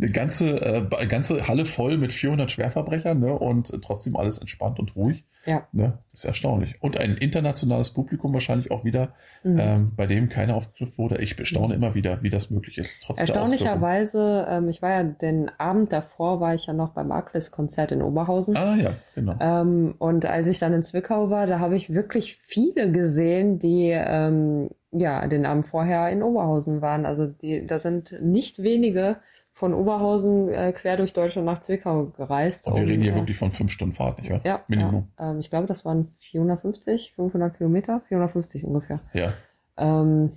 Eine 0.00 0.10
ganze, 0.10 0.60
äh, 0.62 1.06
ganze 1.06 1.46
Halle 1.46 1.66
voll 1.66 1.98
mit 1.98 2.12
400 2.12 2.50
Schwerverbrechern, 2.50 3.20
ne? 3.20 3.38
Und 3.38 3.70
trotzdem 3.82 4.16
alles 4.16 4.38
entspannt 4.38 4.78
und 4.78 4.96
ruhig. 4.96 5.24
Ja. 5.46 5.66
Ne? 5.72 5.98
Das 6.10 6.20
ist 6.20 6.24
erstaunlich. 6.26 6.76
Und 6.80 6.98
ein 6.98 7.16
internationales 7.16 7.90
Publikum 7.90 8.32
wahrscheinlich 8.34 8.70
auch 8.70 8.84
wieder, 8.84 9.14
mhm. 9.42 9.58
ähm, 9.58 9.92
bei 9.96 10.06
dem 10.06 10.28
keiner 10.28 10.54
aufgegriffen 10.54 10.98
wurde. 10.98 11.22
Ich 11.22 11.36
bestaune 11.36 11.68
mhm. 11.68 11.82
immer 11.82 11.94
wieder, 11.94 12.22
wie 12.22 12.30
das 12.30 12.50
möglich 12.50 12.76
ist. 12.76 13.02
Trotz 13.02 13.20
Erstaunlicherweise, 13.20 14.46
ähm, 14.48 14.68
ich 14.68 14.82
war 14.82 14.90
ja 14.90 15.02
den 15.02 15.50
Abend 15.58 15.92
davor, 15.92 16.40
war 16.40 16.54
ich 16.54 16.66
ja 16.66 16.74
noch 16.74 16.90
beim 16.90 17.10
Arclis-Konzert 17.10 17.92
in 17.92 18.02
Oberhausen. 18.02 18.56
Ah 18.56 18.76
ja, 18.76 18.94
genau. 19.14 19.36
Ähm, 19.40 19.94
und 19.98 20.26
als 20.26 20.46
ich 20.46 20.58
dann 20.58 20.74
in 20.74 20.82
Zwickau 20.82 21.30
war, 21.30 21.46
da 21.46 21.58
habe 21.58 21.76
ich 21.76 21.92
wirklich 21.92 22.36
viele 22.36 22.92
gesehen, 22.92 23.58
die 23.58 23.90
ähm, 23.92 24.68
ja 24.92 25.26
den 25.28 25.46
Abend 25.46 25.66
vorher 25.66 26.10
in 26.10 26.22
Oberhausen 26.22 26.80
waren. 26.82 27.06
Also 27.06 27.26
die, 27.26 27.66
da 27.66 27.78
sind 27.78 28.12
nicht 28.22 28.62
wenige 28.62 29.20
von 29.52 29.74
Oberhausen 29.74 30.48
äh, 30.48 30.72
quer 30.72 30.96
durch 30.96 31.12
Deutschland 31.12 31.46
nach 31.46 31.58
Zwickau 31.60 32.06
gereist. 32.06 32.66
Und 32.66 32.74
wir 32.76 32.82
um, 32.82 32.88
reden 32.88 33.02
hier 33.02 33.12
äh, 33.12 33.16
wirklich 33.16 33.38
von 33.38 33.52
fünf 33.52 33.72
Stunden 33.72 33.94
Fahrt, 33.94 34.18
nicht 34.20 34.30
wahr? 34.30 34.40
Ja, 34.44 34.64
Minimum. 34.68 35.08
ja 35.18 35.30
ähm, 35.32 35.40
ich 35.40 35.50
glaube, 35.50 35.66
das 35.66 35.84
waren 35.84 36.08
450, 36.30 37.12
500 37.14 37.56
Kilometer, 37.56 38.00
450 38.08 38.64
ungefähr. 38.64 39.00
Ja. 39.12 39.34
Ähm, 39.76 40.32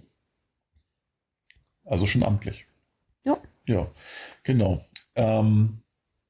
Also 1.86 2.06
schon 2.08 2.24
amtlich. 2.24 2.66
Ja. 3.24 3.38
Ja, 3.66 3.88
genau. 4.43 4.82
Ähm, 5.16 5.84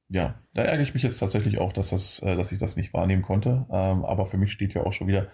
ja, 0.08 0.34
da 0.52 0.62
ärgere 0.62 0.84
ich 0.84 0.94
mich 0.94 1.02
jetzt 1.02 1.18
tatsächlich 1.18 1.58
auch, 1.58 1.72
dass, 1.72 1.90
das, 1.90 2.20
äh, 2.22 2.36
dass 2.36 2.52
ich 2.52 2.58
das 2.58 2.76
nicht 2.76 2.92
wahrnehmen 2.92 3.22
konnte. 3.22 3.66
Ähm, 3.70 4.04
aber 4.04 4.26
für 4.26 4.36
mich 4.36 4.52
steht 4.52 4.74
ja 4.74 4.84
auch 4.84 4.92
schon 4.92 5.08
wieder 5.08 5.28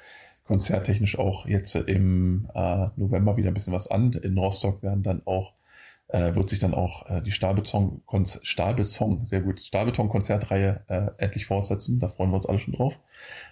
konzerttechnisch 0.50 1.16
auch 1.16 1.46
jetzt 1.46 1.76
im 1.76 2.48
äh, 2.56 2.88
November 2.96 3.36
wieder 3.36 3.52
ein 3.52 3.54
bisschen 3.54 3.72
was 3.72 3.86
an. 3.86 4.14
In 4.14 4.36
Rostock 4.36 4.82
werden 4.82 5.04
dann 5.04 5.22
auch, 5.24 5.52
äh, 6.08 6.34
wird 6.34 6.50
sich 6.50 6.58
dann 6.58 6.74
auch 6.74 7.08
äh, 7.08 7.22
die 7.22 7.30
Stahlbeton, 7.30 8.02
Stahlbeton, 8.42 9.24
sehr 9.24 9.42
gut, 9.42 9.60
Stahlbeton-Konzertreihe 9.60 10.82
äh, 10.88 11.06
endlich 11.18 11.46
fortsetzen. 11.46 12.00
Da 12.00 12.08
freuen 12.08 12.30
wir 12.30 12.36
uns 12.36 12.46
alle 12.46 12.58
schon 12.58 12.74
drauf. 12.74 12.98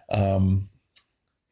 Ähm, 0.09 0.70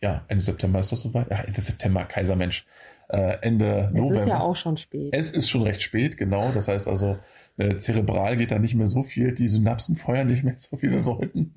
ja, 0.03 0.24
Ende 0.26 0.42
September 0.42 0.80
ist 0.80 0.90
das 0.90 1.03
soweit. 1.03 1.30
Ja, 1.30 1.42
Ende 1.42 1.61
September, 1.61 2.05
Kaisermensch. 2.07 2.66
Äh, 3.09 3.38
Ende 3.42 3.84
es 3.84 3.92
November. 3.92 4.20
ist 4.22 4.26
ja 4.26 4.40
auch 4.40 4.57
schon 4.57 4.76
spät. 4.76 5.11
Es 5.12 5.30
ist 5.30 5.49
schon 5.49 5.62
recht 5.62 5.80
spät, 5.80 6.16
genau. 6.16 6.51
Das 6.51 6.66
heißt 6.66 6.88
also, 6.88 7.18
äh, 7.57 7.76
zerebral 7.76 8.36
geht 8.36 8.51
da 8.51 8.59
nicht 8.59 8.74
mehr 8.74 8.88
so 8.88 9.05
viel. 9.05 9.32
Die 9.32 9.47
Synapsen 9.47 9.94
feuern 9.94 10.26
nicht 10.26 10.42
mehr 10.42 10.59
so, 10.59 10.82
wie 10.82 10.88
sie 10.88 10.99
sollten. 10.99 11.55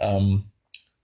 Ähm, 0.00 0.46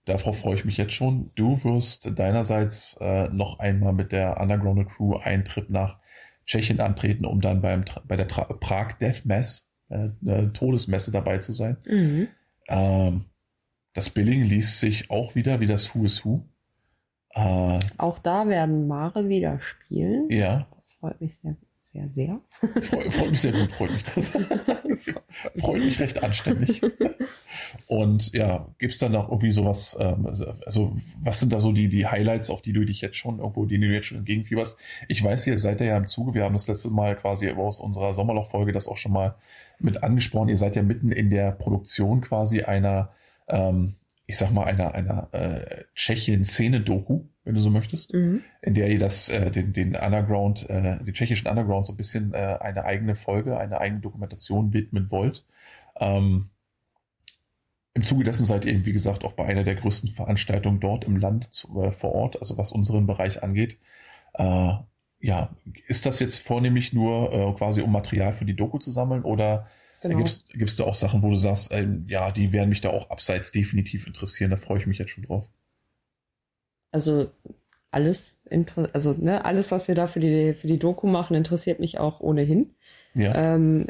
darauf 0.05 0.39
freue 0.39 0.57
ich 0.57 0.65
mich 0.65 0.77
jetzt 0.77 0.93
schon. 0.93 1.31
Du 1.35 1.63
wirst 1.65 2.11
deinerseits 2.19 2.97
äh, 3.01 3.29
noch 3.29 3.59
einmal 3.59 3.93
mit 3.93 4.13
der 4.13 4.41
Underground 4.41 4.89
Crew 4.89 5.17
einen 5.17 5.45
Trip 5.45 5.69
nach 5.71 5.99
Tschechien 6.47 6.81
antreten, 6.81 7.25
um 7.25 7.41
dann 7.41 7.63
beim, 7.63 7.85
bei 8.07 8.17
der 8.17 8.29
Tra 8.29 8.45
Prag 8.45 8.95
Death 9.01 9.25
Mass, 9.25 9.67
äh, 9.89 10.09
äh, 10.27 10.49
Todesmesse 10.53 11.11
dabei 11.11 11.39
zu 11.39 11.53
sein. 11.53 11.77
Mhm. 11.87 12.29
Ähm, 12.69 13.25
das 13.95 14.11
Billing 14.11 14.43
liest 14.43 14.81
sich 14.81 15.11
auch 15.11 15.35
wieder 15.35 15.61
wie 15.61 15.67
das 15.67 15.95
Who 15.95 16.05
is 16.05 16.25
Who. 16.25 16.45
Äh, 17.31 17.79
Auch 17.97 18.19
da 18.19 18.47
werden 18.49 18.87
Mare 18.89 19.29
wieder 19.29 19.59
spielen. 19.61 20.29
ja, 20.31 20.67
Das 20.77 20.93
freut 20.95 21.21
mich 21.21 21.37
sehr, 21.39 21.57
sehr, 21.83 22.09
sehr. 22.15 22.41
freut, 22.83 23.13
freut 23.13 23.31
mich 23.31 23.41
sehr 23.41 23.53
gut, 23.53 23.73
freut 23.73 23.91
mich 23.93 24.03
das. 24.05 24.33
freut 25.61 25.83
mich 25.83 26.01
recht 26.01 26.23
anständig. 26.23 26.83
Und 27.87 28.33
ja, 28.33 28.69
gibt's 28.79 28.99
dann 28.99 29.13
noch 29.13 29.29
irgendwie 29.29 29.53
sowas, 29.53 29.97
ähm, 30.01 30.27
also 30.65 30.97
was 31.23 31.41
sind 31.41 31.53
da 31.53 31.61
so 31.61 31.73
die, 31.73 31.89
die 31.89 32.07
Highlights, 32.07 32.51
auf 32.51 32.63
die 32.63 32.73
du 32.73 32.85
dich 32.85 33.01
jetzt 33.01 33.17
schon 33.17 33.39
irgendwo, 33.39 33.65
denen 33.67 33.83
du 33.83 33.95
jetzt 33.95 34.07
schon 34.07 34.19
entgegenfieberst? 34.19 34.79
Ich 35.09 35.23
weiß, 35.23 35.47
ihr 35.47 35.59
seid 35.59 35.81
ja 35.81 35.97
im 35.97 36.07
Zuge, 36.07 36.35
wir 36.35 36.45
haben 36.45 36.55
das 36.55 36.69
letzte 36.69 36.91
Mal 36.91 37.17
quasi 37.17 37.51
aus 37.51 37.81
unserer 37.81 38.15
Sommerloch-Folge 38.15 38.73
das 38.73 38.89
auch 38.89 38.97
schon 38.97 39.13
mal 39.13 39.35
mit 39.79 40.03
angesprochen. 40.03 40.49
Ihr 40.49 40.57
seid 40.57 40.77
ja 40.77 40.83
mitten 40.83 41.13
in 41.13 41.31
der 41.31 41.53
Produktion 41.53 42.21
quasi 42.21 42.63
einer, 42.63 43.11
ähm, 43.49 43.95
ich 44.27 44.39
sag 44.39 44.51
mal, 44.53 44.65
einer, 44.65 44.95
einer 44.95 45.29
äh, 45.33 45.85
Tschechien-Szene-Doku, 45.95 47.25
wenn 47.45 47.55
du 47.55 47.61
so 47.61 47.71
möchtest 47.71 48.15
Mhm. 48.15 48.43
in 48.63 48.75
der 48.75 48.89
ihr 48.89 48.99
das, 48.99 49.29
äh, 49.29 49.51
den, 49.51 49.73
den 49.73 49.97
Underground, 49.97 50.69
äh, 50.71 50.99
den 51.05 51.13
tschechischen 51.13 51.49
Underground 51.49 51.87
so 51.87 51.93
ein 51.93 51.97
bisschen 51.97 52.33
äh, 52.33 52.57
eine 52.61 52.85
eigene 52.85 53.15
Folge, 53.17 53.59
eine 53.59 53.81
eigene 53.81 54.01
Dokumentation 54.01 54.73
widmen 54.73 55.11
wollt. 55.11 55.45
Ähm, 56.01 56.49
Im 57.93 58.03
Zuge 58.03 58.25
dessen 58.25 58.47
seid 58.47 58.65
ihr, 58.65 58.87
wie 58.87 58.93
gesagt, 58.93 59.25
auch 59.25 59.35
bei 59.35 59.45
einer 59.45 59.63
der 59.63 59.75
größten 59.75 60.11
Veranstaltungen 60.11 60.81
dort 60.81 61.05
im 61.05 61.17
Land 61.17 61.53
zu, 61.53 61.83
äh, 61.83 61.93
vor 61.93 62.13
Ort, 62.13 62.39
also 62.41 62.57
was 62.57 62.73
unseren 62.73 63.07
Bereich 63.07 63.43
angeht. 63.43 63.79
Äh, 64.33 64.73
ja, 65.21 65.51
ist 65.87 66.07
das 66.07 66.19
jetzt 66.21 66.39
vornehmlich 66.39 66.93
nur 66.93 67.33
äh, 67.33 67.53
quasi 67.53 67.83
um 67.83 67.93
Material 67.93 68.33
für 68.33 68.45
die 68.45 68.57
Doku 68.57 68.79
zu 68.79 68.91
sammeln 68.91 69.23
oder 69.23 69.69
Genau. 70.11 70.19
gibst, 70.19 70.49
gibst 70.51 70.79
du 70.79 70.85
auch 70.85 70.95
Sachen, 70.95 71.23
wo 71.23 71.31
du 71.31 71.37
sagst, 71.37 71.73
ähm, 71.73 72.05
ja, 72.09 72.31
die 72.31 72.53
werden 72.53 72.69
mich 72.69 72.83
da 72.83 72.91
auch 72.91 73.11
abseits 73.11 73.53
definitiv 73.53 74.07
interessieren, 74.07 74.51
da 74.51 74.57
freue 74.57 74.79
ich 74.79 74.87
mich 74.87 74.99
jetzt 74.99 75.11
schon 75.11 75.25
drauf. 75.25 75.47
Also 76.93 77.31
alles, 77.91 78.39
also 78.93 79.15
ne, 79.19 79.45
alles, 79.45 79.73
was 79.73 79.89
wir 79.89 79.95
da 79.95 80.07
für 80.07 80.21
die, 80.21 80.53
für 80.53 80.67
die 80.67 80.79
Doku 80.79 81.07
machen, 81.07 81.35
interessiert 81.35 81.81
mich 81.81 81.99
auch 81.99 82.21
ohnehin. 82.21 82.75
Ja, 83.15 83.35
Ähm, 83.35 83.87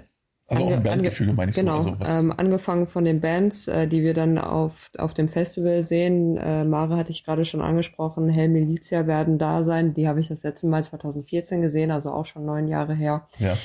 also 0.46 0.64
auch 0.64 0.70
im 0.70 0.82
Bandgefüge 0.82 1.32
meine 1.32 1.50
ich 1.50 1.56
genau, 1.56 1.80
so. 1.80 1.90
Also 1.90 2.00
was, 2.00 2.10
ähm, 2.10 2.30
angefangen 2.30 2.86
von 2.86 3.04
den 3.04 3.20
Bands, 3.20 3.66
äh, 3.66 3.88
die 3.88 4.02
wir 4.02 4.12
dann 4.12 4.36
auf, 4.36 4.90
auf 4.98 5.14
dem 5.14 5.28
Festival 5.28 5.82
sehen. 5.82 6.36
Äh, 6.36 6.64
Mare 6.64 6.96
hatte 6.96 7.12
ich 7.12 7.24
gerade 7.24 7.46
schon 7.46 7.62
angesprochen, 7.62 8.28
Hell 8.28 8.50
Militia 8.50 9.06
werden 9.06 9.38
da 9.38 9.62
sein. 9.62 9.94
Die 9.94 10.06
habe 10.06 10.20
ich 10.20 10.28
das 10.28 10.42
letzte 10.42 10.66
Mal 10.66 10.84
2014 10.84 11.62
gesehen, 11.62 11.90
also 11.90 12.10
auch 12.10 12.26
schon 12.26 12.44
neun 12.44 12.68
Jahre 12.68 12.94
her. 12.94 13.26
ja. 13.38 13.56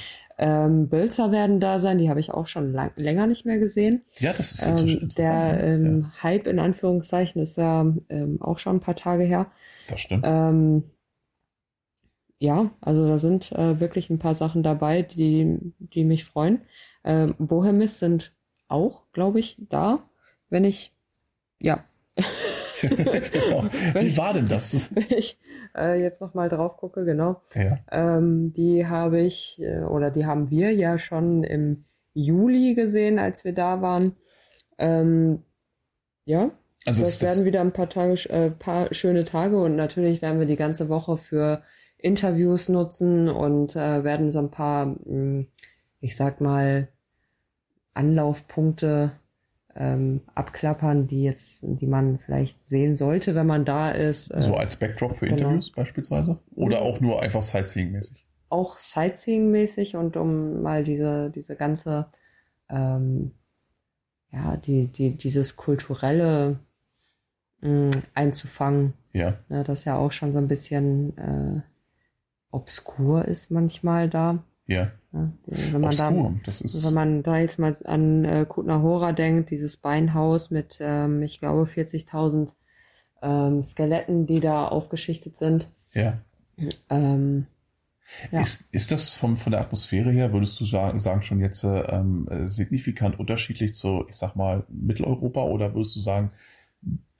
Ähm, 0.41 0.87
Bölzer 0.87 1.31
werden 1.31 1.59
da 1.59 1.79
sein, 1.79 1.97
die 1.97 2.09
habe 2.09 2.21
ich 2.21 2.31
auch 2.31 2.47
schon 2.47 2.71
lang, 2.71 2.91
länger 2.95 3.27
nicht 3.27 3.45
mehr 3.45 3.59
gesehen. 3.59 4.03
Ja, 4.19 4.31
das 4.33 4.53
ist 4.53 4.67
Ähm, 4.67 5.09
der 5.17 5.61
ähm, 5.61 6.11
Hype 6.23 6.47
in 6.47 6.59
Anführungszeichen 6.59 7.41
ist 7.41 7.57
ja 7.57 7.81
ähm, 8.07 8.41
auch 8.41 8.57
schon 8.57 8.77
ein 8.77 8.81
paar 8.81 8.95
Tage 8.95 9.23
her. 9.25 9.51
ja, 9.87 9.91
das 9.91 9.99
stimmt. 9.99 10.23
Ähm, 10.25 10.83
ja, 12.39 12.71
also 12.79 13.05
da 13.05 13.17
sind 13.17 13.51
äh, 13.51 13.79
wirklich 13.81 14.09
ein 14.09 14.19
paar 14.19 14.33
Sachen 14.33 14.63
dabei, 14.63 15.01
die, 15.01 15.59
die 15.79 16.05
mich 16.05 16.23
freuen. 16.23 16.61
Ähm, 17.03 17.35
Bohemis 17.37 17.99
sind 17.99 18.33
auch, 18.69 19.03
glaube 19.11 19.39
ich, 19.41 19.57
da. 19.59 20.09
Wenn 20.49 20.63
ich, 20.63 20.93
ja, 21.59 21.83
genau. 23.31 23.65
Wie 23.93 24.17
war 24.17 24.33
denn 24.33 24.47
das? 24.47 24.73
wenn 24.95 25.05
ich 25.09 25.39
äh, 25.75 26.01
jetzt 26.01 26.21
nochmal 26.21 26.49
drauf 26.49 26.77
gucke, 26.77 27.05
genau. 27.05 27.41
Ja, 27.53 27.79
Ähm, 27.91 28.53
die 28.53 28.87
habe 28.87 29.19
ich, 29.21 29.61
äh, 29.61 29.79
oder 29.81 30.11
die 30.11 30.25
haben 30.25 30.49
wir 30.49 30.71
ja 30.73 30.97
schon 30.97 31.43
im 31.43 31.85
Juli 32.13 32.73
gesehen, 32.73 33.19
als 33.19 33.43
wir 33.43 33.53
da 33.53 33.81
waren. 33.81 34.15
Ähm, 34.77 35.43
ja, 36.25 36.51
also 36.85 37.03
das 37.03 37.21
werden 37.21 37.45
wieder 37.45 37.61
ein 37.61 37.73
paar 37.73 37.89
Tage, 37.89 38.29
äh, 38.29 38.51
paar 38.51 38.93
schöne 38.93 39.23
Tage 39.23 39.61
und 39.61 39.75
natürlich 39.75 40.21
werden 40.21 40.39
wir 40.39 40.47
die 40.47 40.55
ganze 40.55 40.89
Woche 40.89 41.17
für 41.17 41.61
Interviews 41.97 42.69
nutzen 42.69 43.27
und 43.27 43.75
äh, 43.75 44.03
werden 44.03 44.31
so 44.31 44.39
ein 44.39 44.51
paar, 44.51 44.85
mh, 44.85 45.45
ich 45.99 46.15
sag 46.15 46.39
mal, 46.39 46.87
Anlaufpunkte 47.93 49.11
ähm, 49.75 50.21
abklappern, 50.35 51.07
die 51.07 51.23
jetzt, 51.23 51.59
die 51.63 51.87
man 51.87 52.19
vielleicht 52.19 52.61
sehen 52.63 52.95
sollte, 52.95 53.35
wenn 53.35 53.47
man 53.47 53.65
da 53.65 53.91
ist. 53.91 54.33
Äh, 54.33 54.41
so 54.41 54.55
als 54.55 54.75
Backdrop 54.75 55.17
für 55.17 55.27
genau. 55.27 55.37
Interviews 55.37 55.71
beispielsweise? 55.71 56.39
Oder 56.55 56.81
auch 56.81 56.99
nur 56.99 57.21
einfach 57.21 57.41
Sightseeing-mäßig? 57.41 58.25
auch 58.49 58.79
Sightseeing-mäßig 58.79 59.95
und 59.95 60.17
um 60.17 60.61
mal 60.61 60.83
diese, 60.83 61.29
diese 61.29 61.55
ganze, 61.55 62.07
ähm, 62.69 63.31
ja, 64.31 64.57
die, 64.57 64.87
die, 64.87 65.15
dieses 65.15 65.55
kulturelle 65.55 66.59
mh, 67.61 67.91
einzufangen. 68.13 68.93
Ja, 69.13 69.37
Ne, 69.49 69.63
das 69.63 69.85
ja 69.85 69.97
auch 69.97 70.11
schon 70.11 70.33
so 70.33 70.39
ein 70.39 70.47
bisschen 70.47 71.17
äh, 71.17 71.61
obskur 72.51 73.25
ist 73.25 73.51
manchmal 73.51 74.09
da. 74.09 74.43
Ja. 74.69 74.91
Ne? 75.11 75.33
Wenn 75.45 75.81
man 75.81 75.95
da, 75.95 76.09
Obskur, 76.09 76.39
das 76.45 76.61
ist, 76.61 76.85
wenn 76.85 76.93
man 76.93 77.23
da 77.23 77.37
jetzt 77.37 77.59
mal 77.59 77.75
an 77.85 78.25
äh, 78.25 78.45
Kutna 78.47 78.81
Hora 78.81 79.11
denkt, 79.11 79.49
dieses 79.49 79.77
Beinhaus 79.77 80.51
mit, 80.51 80.77
ähm, 80.81 81.21
ich 81.23 81.39
glaube, 81.39 81.63
40.000 81.63 82.49
ähm, 83.21 83.61
Skeletten, 83.61 84.25
die 84.25 84.39
da 84.39 84.67
aufgeschichtet 84.67 85.35
sind. 85.35 85.67
ja. 85.93 86.19
Ähm, 86.89 87.47
Ja. 88.31 88.41
Ist, 88.41 88.67
ist 88.73 88.91
das 88.91 89.11
vom, 89.11 89.37
von 89.37 89.51
der 89.51 89.61
Atmosphäre 89.61 90.11
her, 90.11 90.33
würdest 90.33 90.59
du 90.59 90.65
sagen, 90.65 90.99
sagen 90.99 91.21
schon 91.21 91.39
jetzt 91.39 91.63
äh, 91.63 91.81
ähm, 91.81 92.27
äh, 92.29 92.47
signifikant 92.47 93.19
unterschiedlich 93.19 93.75
zu, 93.75 94.05
ich 94.09 94.15
sag 94.15 94.35
mal, 94.35 94.65
Mitteleuropa 94.69 95.43
oder 95.43 95.73
würdest 95.73 95.95
du 95.95 95.99
sagen, 95.99 96.31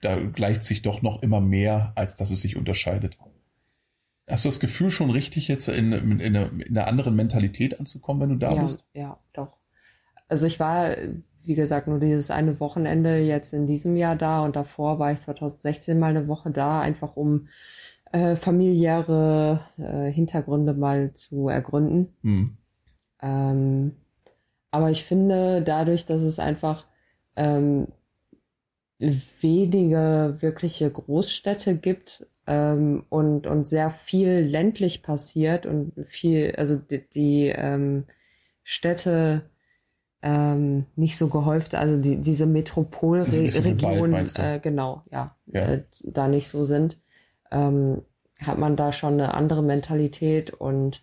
da 0.00 0.16
gleicht 0.16 0.64
sich 0.64 0.82
doch 0.82 1.02
noch 1.02 1.22
immer 1.22 1.40
mehr, 1.40 1.92
als 1.94 2.16
dass 2.16 2.30
es 2.30 2.40
sich 2.40 2.56
unterscheidet? 2.56 3.18
Hast 4.30 4.44
du 4.44 4.48
das 4.48 4.60
Gefühl 4.60 4.90
schon 4.90 5.10
richtig, 5.10 5.48
jetzt 5.48 5.68
in, 5.68 5.92
in, 5.92 6.20
in, 6.20 6.36
einer, 6.36 6.50
in 6.52 6.76
einer 6.76 6.86
anderen 6.86 7.16
Mentalität 7.16 7.78
anzukommen, 7.78 8.22
wenn 8.22 8.28
du 8.30 8.36
da 8.36 8.54
ja, 8.54 8.62
bist? 8.62 8.86
ja, 8.94 9.18
doch. 9.32 9.56
Also 10.28 10.46
ich 10.46 10.60
war, 10.60 10.96
wie 11.44 11.54
gesagt, 11.54 11.88
nur 11.88 11.98
dieses 11.98 12.30
eine 12.30 12.60
Wochenende 12.60 13.18
jetzt 13.18 13.52
in 13.52 13.66
diesem 13.66 13.96
Jahr 13.96 14.16
da 14.16 14.44
und 14.44 14.54
davor 14.54 14.98
war 14.98 15.12
ich 15.12 15.20
2016 15.20 15.98
mal 15.98 16.10
eine 16.10 16.28
Woche 16.28 16.50
da, 16.50 16.80
einfach 16.80 17.16
um 17.16 17.48
äh, 18.12 18.36
familiäre 18.36 19.60
äh, 19.78 20.10
Hintergründe 20.10 20.74
mal 20.74 21.12
zu 21.12 21.48
ergründen. 21.48 22.14
Hm. 22.22 22.56
Ähm, 23.22 23.92
aber 24.70 24.90
ich 24.90 25.04
finde, 25.04 25.62
dadurch, 25.62 26.06
dass 26.06 26.22
es 26.22 26.38
einfach 26.38 26.86
ähm, 27.36 27.88
wenige 29.00 30.36
wirkliche 30.40 30.90
Großstädte 30.90 31.74
gibt 31.76 32.26
ähm, 32.46 33.04
und, 33.08 33.46
und 33.46 33.64
sehr 33.66 33.90
viel 33.90 34.40
ländlich 34.40 35.02
passiert 35.02 35.66
und 35.66 35.92
viel, 36.06 36.54
also 36.56 36.76
die, 36.76 37.08
die 37.08 37.46
ähm, 37.46 38.04
Städte 38.62 39.42
ähm, 40.22 40.84
nicht 40.96 41.16
so 41.16 41.28
gehäuft, 41.28 41.74
also 41.74 42.00
die, 42.00 42.16
diese 42.16 42.46
Ist 43.36 43.38
nicht 43.38 43.54
so 43.54 43.62
viel 43.62 43.70
Wald, 43.70 43.80
Metropolregion, 43.80 44.10
meinst 44.10 44.38
du? 44.38 44.42
äh, 44.42 44.58
genau, 44.58 45.02
ja, 45.10 45.34
Ja. 45.46 45.60
Äh, 45.60 45.82
da 46.02 46.28
nicht 46.28 46.48
so 46.48 46.64
sind, 46.64 47.00
ähm, 47.50 48.02
hat 48.42 48.58
man 48.58 48.76
da 48.76 48.92
schon 48.92 49.14
eine 49.14 49.32
andere 49.32 49.62
Mentalität 49.62 50.52
und 50.52 51.02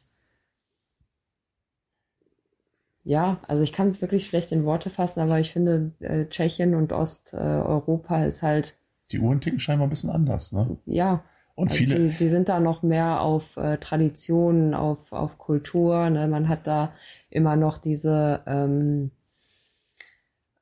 ja, 3.07 3.39
also 3.47 3.63
ich 3.63 3.71
kann 3.71 3.87
es 3.87 4.01
wirklich 4.01 4.27
schlecht 4.27 4.51
in 4.51 4.65
Worte 4.65 4.89
fassen, 4.89 5.21
aber 5.21 5.39
ich 5.39 5.53
finde, 5.53 5.93
äh, 6.01 6.25
Tschechien 6.25 6.75
und 6.75 6.91
Osteuropa 6.91 8.25
ist 8.25 8.43
halt. 8.43 8.75
Die 9.11 9.19
Uhren 9.19 9.39
ticken 9.39 9.61
scheinbar 9.61 9.87
ein 9.87 9.89
bisschen 9.89 10.09
anders, 10.09 10.51
ne? 10.51 10.77
Ja. 10.85 11.23
Und 11.55 11.69
also 11.69 11.77
viele. 11.77 12.09
Die, 12.09 12.17
die, 12.17 12.27
sind 12.27 12.49
da 12.49 12.59
noch 12.59 12.83
mehr 12.83 13.21
auf 13.21 13.55
äh, 13.55 13.77
Traditionen, 13.77 14.73
auf, 14.73 15.13
auf 15.13 15.37
Kultur. 15.37 16.09
Ne? 16.09 16.27
Man 16.27 16.49
hat 16.49 16.67
da 16.67 16.91
immer 17.29 17.55
noch 17.55 17.77
diese 17.77 18.41
ähm, 18.45 19.11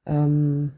ähm, 0.06 0.74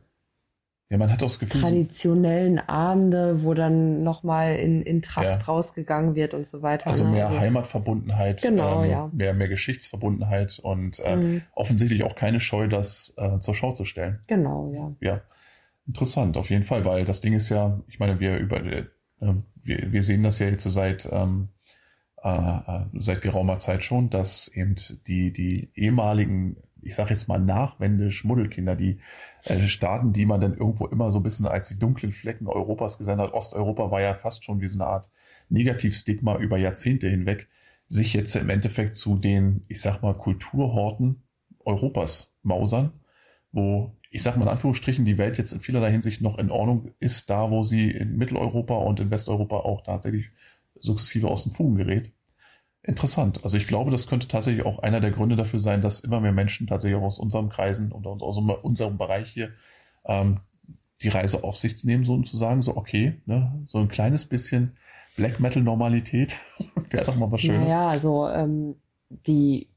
ja, 0.90 0.98
man 0.98 1.12
hat 1.12 1.22
auch 1.22 1.28
das 1.28 1.40
Gefühl, 1.40 1.60
traditionellen 1.60 2.60
Abende, 2.60 3.44
wo 3.44 3.54
dann 3.54 4.00
nochmal 4.00 4.56
in, 4.56 4.84
in 4.84 5.02
Tracht 5.02 5.26
ja. 5.26 5.36
rausgegangen 5.36 6.16
wird 6.16 6.34
und 6.34 6.48
so 6.48 6.62
weiter. 6.62 6.88
Also 6.88 7.04
ne? 7.04 7.12
mehr 7.12 7.28
also, 7.28 7.40
Heimatverbundenheit, 7.40 8.42
genau, 8.42 8.84
ähm, 8.84 8.90
ja. 8.90 9.10
mehr, 9.12 9.34
mehr 9.34 9.50
Geschichtsverbundenheit 9.50 10.60
und 10.60 11.00
äh, 11.00 11.16
mhm. 11.18 11.42
offensichtlich 11.54 12.04
auch 12.04 12.16
keine 12.16 12.40
Scheu, 12.40 12.70
das 12.70 13.14
äh, 13.18 13.40
zur 13.40 13.54
Schau 13.54 13.74
zu 13.74 13.84
stellen. 13.84 14.20
Genau, 14.28 14.72
ja. 14.74 14.96
Ja, 15.02 15.22
interessant, 15.86 16.38
auf 16.38 16.50
jeden 16.50 16.64
Fall, 16.64 16.86
weil 16.86 17.04
das 17.04 17.20
Ding 17.20 17.34
ist 17.34 17.50
ja, 17.50 17.82
ich 17.90 18.00
meine, 18.00 18.22
wir 18.22 18.38
über 18.38 18.64
äh, 18.64 18.86
wir, 19.64 19.92
wir 19.92 20.04
sehen 20.04 20.24
das 20.24 20.40
ja 20.40 20.48
jetzt 20.48 20.64
seit 20.64 21.06
ähm, 21.12 21.50
äh, 22.24 22.30
äh 22.30 22.86
seit 22.94 23.22
geraumer 23.22 23.60
Zeit 23.60 23.84
schon, 23.84 24.10
dass 24.10 24.48
eben 24.48 24.76
die 25.06 25.34
die 25.34 25.70
ehemaligen 25.76 26.56
ich 26.88 26.96
sage 26.96 27.12
jetzt 27.12 27.28
mal 27.28 27.40
Nachwende-Schmuddelkinder, 27.40 28.76
die 28.76 29.00
äh, 29.44 29.62
Staaten, 29.62 30.14
die 30.14 30.26
man 30.26 30.42
dann 30.42 30.58
irgendwo 30.58 30.88
immer 30.88 31.12
so 31.12 31.20
ein 31.20 31.24
bisschen 31.24 31.46
als 31.46 31.68
die 31.68 31.78
dunklen 31.78 32.12
Flecken 32.12 32.48
Europas 32.48 32.98
gesehen 32.98 33.20
hat. 33.20 33.34
Osteuropa 33.34 33.92
war 33.92 34.02
ja 34.02 34.14
fast 34.14 34.46
schon 34.46 34.62
wie 34.62 34.68
so 34.68 34.76
eine 34.76 34.88
Art 34.88 35.10
Negativstigma 35.50 36.38
über 36.38 36.58
Jahrzehnte 36.58 37.10
hinweg, 37.10 37.48
sich 37.88 38.14
jetzt 38.14 38.36
im 38.36 38.50
Endeffekt 38.50 38.96
zu 38.96 39.18
den, 39.18 39.64
ich 39.68 39.82
sag 39.82 40.02
mal, 40.02 40.14
Kulturhorten 40.14 41.24
Europas 41.64 42.34
mausern, 42.44 42.92
wo, 43.52 43.96
ich 44.10 44.24
sag 44.24 44.38
mal 44.38 44.44
in 44.44 44.50
Anführungsstrichen, 44.50 45.06
die 45.06 45.18
Welt 45.18 45.38
jetzt 45.38 45.52
in 45.54 45.60
vielerlei 45.60 45.92
Hinsicht 45.92 46.22
noch 46.22 46.38
in 46.38 46.52
Ordnung 46.52 46.92
ist, 47.00 47.30
da 47.30 47.52
wo 47.52 47.64
sie 47.64 47.92
in 47.92 48.18
Mitteleuropa 48.18 48.76
und 48.76 49.00
in 49.00 49.12
Westeuropa 49.12 49.58
auch 49.58 49.84
tatsächlich 49.84 50.30
sukzessive 50.80 51.28
aus 51.28 51.44
den 51.44 51.54
Fugen 51.54 51.78
gerät. 51.78 52.12
Interessant. 52.88 53.44
Also 53.44 53.58
ich 53.58 53.68
glaube, 53.68 53.92
das 53.92 54.08
könnte 54.08 54.30
tatsächlich 54.30 54.66
auch 54.66 54.80
einer 54.80 55.02
der 55.02 55.12
Gründe 55.12 55.36
dafür 55.36 55.60
sein, 55.60 55.82
dass 55.82 56.00
immer 56.00 56.22
mehr 56.22 56.32
Menschen 56.32 56.68
tatsächlich 56.68 56.98
auch 56.98 57.06
aus 57.06 57.20
unserem 57.20 57.50
Kreisen 57.50 57.92
und 57.92 58.08
aus 58.08 58.38
unserem 58.64 58.98
Bereich 58.98 59.30
hier 59.30 59.52
ähm, 60.06 60.40
die 61.02 61.10
Reise 61.10 61.44
auf 61.44 61.58
sich 61.58 61.84
nehmen, 61.84 62.06
so 62.06 62.14
um 62.14 62.26
zu 62.26 62.38
sagen, 62.38 62.62
so 62.62 62.78
okay, 62.78 63.22
ne, 63.26 63.62
so 63.66 63.80
ein 63.80 63.90
kleines 63.90 64.26
bisschen 64.26 64.78
Black 65.18 65.42
Metal 65.42 65.62
Normalität 65.62 66.34
wäre 66.90 67.04
doch 67.04 67.18
mal 67.18 67.30
was 67.30 67.42
Schönes. 67.42 67.68
Ja, 67.68 67.90
also 67.90 68.30
ähm, 68.30 68.76
die 69.10 69.68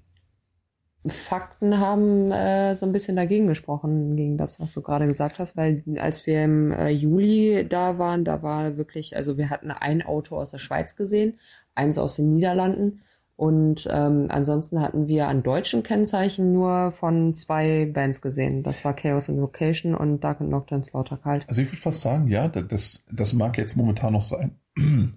Fakten 1.06 1.78
haben 1.78 2.30
äh, 2.30 2.76
so 2.76 2.84
ein 2.84 2.92
bisschen 2.92 3.16
dagegen 3.16 3.46
gesprochen, 3.46 4.16
gegen 4.16 4.36
das, 4.36 4.60
was 4.60 4.74
du 4.74 4.82
gerade 4.82 5.06
gesagt 5.06 5.38
hast, 5.38 5.56
weil 5.56 5.82
als 5.98 6.26
wir 6.26 6.44
im 6.44 6.72
äh, 6.72 6.90
Juli 6.90 7.66
da 7.66 7.98
waren, 7.98 8.24
da 8.24 8.42
war 8.42 8.76
wirklich, 8.76 9.16
also 9.16 9.38
wir 9.38 9.48
hatten 9.48 9.70
ein 9.70 10.02
Auto 10.02 10.36
aus 10.36 10.50
der 10.50 10.58
Schweiz 10.58 10.96
gesehen, 10.96 11.38
eins 11.74 11.98
aus 11.98 12.16
den 12.16 12.34
Niederlanden 12.34 13.02
und 13.40 13.88
ähm, 13.90 14.26
ansonsten 14.28 14.82
hatten 14.82 15.08
wir 15.08 15.26
an 15.26 15.42
deutschen 15.42 15.82
Kennzeichen 15.82 16.52
nur 16.52 16.92
von 16.92 17.32
zwei 17.32 17.86
Bands 17.86 18.20
gesehen. 18.20 18.62
Das 18.62 18.84
war 18.84 18.94
Chaos 18.94 19.30
Invocation 19.30 19.94
und 19.94 20.20
Dark 20.20 20.42
and 20.42 20.50
Nocturne 20.50 20.84
Slaughter 20.84 21.16
Kalt. 21.16 21.48
Also 21.48 21.62
ich 21.62 21.68
würde 21.68 21.80
fast 21.80 22.02
sagen, 22.02 22.28
ja, 22.28 22.48
das, 22.48 23.02
das 23.10 23.32
mag 23.32 23.56
jetzt 23.56 23.78
momentan 23.78 24.12
noch 24.12 24.20
sein. 24.20 24.56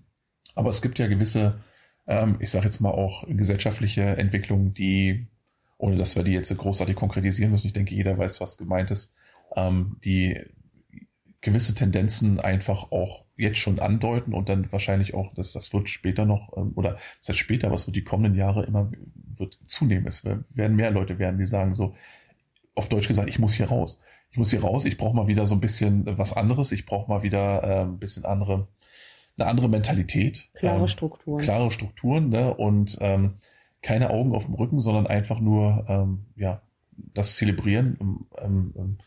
Aber 0.55 0.69
es 0.69 0.81
gibt 0.81 0.99
ja 0.99 1.07
gewisse, 1.07 1.59
ähm, 2.07 2.37
ich 2.39 2.49
sage 2.49 2.63
jetzt 2.63 2.79
mal 2.79 2.91
auch 2.91 3.25
gesellschaftliche 3.27 4.03
Entwicklungen, 4.03 4.73
die 4.73 5.27
ohne 5.77 5.97
dass 5.97 6.15
wir 6.15 6.23
die 6.23 6.31
jetzt 6.31 6.57
großartig 6.57 6.95
konkretisieren 6.95 7.51
müssen. 7.51 7.67
Ich 7.67 7.73
denke, 7.73 7.93
jeder 7.93 8.17
weiß, 8.17 8.39
was 8.39 8.57
gemeint 8.57 8.89
ist, 8.89 9.13
ähm, 9.57 9.97
die 10.05 10.39
gewisse 11.43 11.75
Tendenzen 11.75 12.39
einfach 12.39 12.91
auch 12.91 13.25
jetzt 13.35 13.57
schon 13.57 13.79
andeuten 13.79 14.33
und 14.33 14.49
dann 14.49 14.71
wahrscheinlich 14.71 15.13
auch, 15.13 15.33
dass 15.33 15.51
das 15.51 15.73
wird 15.73 15.89
später 15.89 16.25
noch, 16.25 16.55
ähm, 16.57 16.71
oder 16.75 16.97
das 17.19 17.29
heißt 17.29 17.39
später, 17.39 17.69
was 17.69 17.85
wird 17.85 17.95
die 17.95 18.03
kommenden 18.03 18.35
Jahre 18.39 18.63
immer 18.63 18.91
wird 19.37 19.59
zunehmen. 19.67 20.07
Es 20.07 20.23
werden 20.25 20.75
mehr 20.75 20.89
Leute 20.89 21.19
werden, 21.19 21.37
die 21.37 21.45
sagen 21.45 21.75
so, 21.75 21.95
auf 22.75 22.89
Deutsch 22.89 23.07
gesagt, 23.07 23.29
ich 23.29 23.39
muss 23.39 23.53
hier 23.53 23.67
raus. 23.67 23.99
Ich 24.31 24.37
muss 24.37 24.49
hier 24.49 24.61
raus, 24.61 24.85
ich 24.85 24.97
brauche 24.97 25.15
mal 25.15 25.27
wieder 25.27 25.45
so 25.45 25.53
ein 25.53 25.61
bisschen 25.61 26.17
was 26.17 26.33
anderes, 26.33 26.71
ich 26.71 26.85
brauche 26.85 27.11
mal 27.11 27.21
wieder 27.21 27.63
äh, 27.63 27.81
ein 27.81 27.99
bisschen 27.99 28.25
andere, 28.25 28.67
eine 29.37 29.47
andere 29.47 29.67
Mentalität. 29.67 30.49
Klare 30.53 30.79
ähm, 30.79 30.87
Strukturen. 30.87 31.43
Klare 31.43 31.71
Strukturen, 31.71 32.29
ne? 32.29 32.53
Und 32.53 32.97
ähm, 33.01 33.35
keine 33.81 34.11
Augen 34.11 34.33
auf 34.33 34.45
dem 34.45 34.55
Rücken, 34.55 34.79
sondern 34.79 35.07
einfach 35.07 35.39
nur 35.39 35.85
ähm, 35.89 36.25
ja, 36.35 36.61
das 37.13 37.35
Zelebrieren 37.35 38.25
ähm, 38.41 38.73
ähm, 38.75 38.97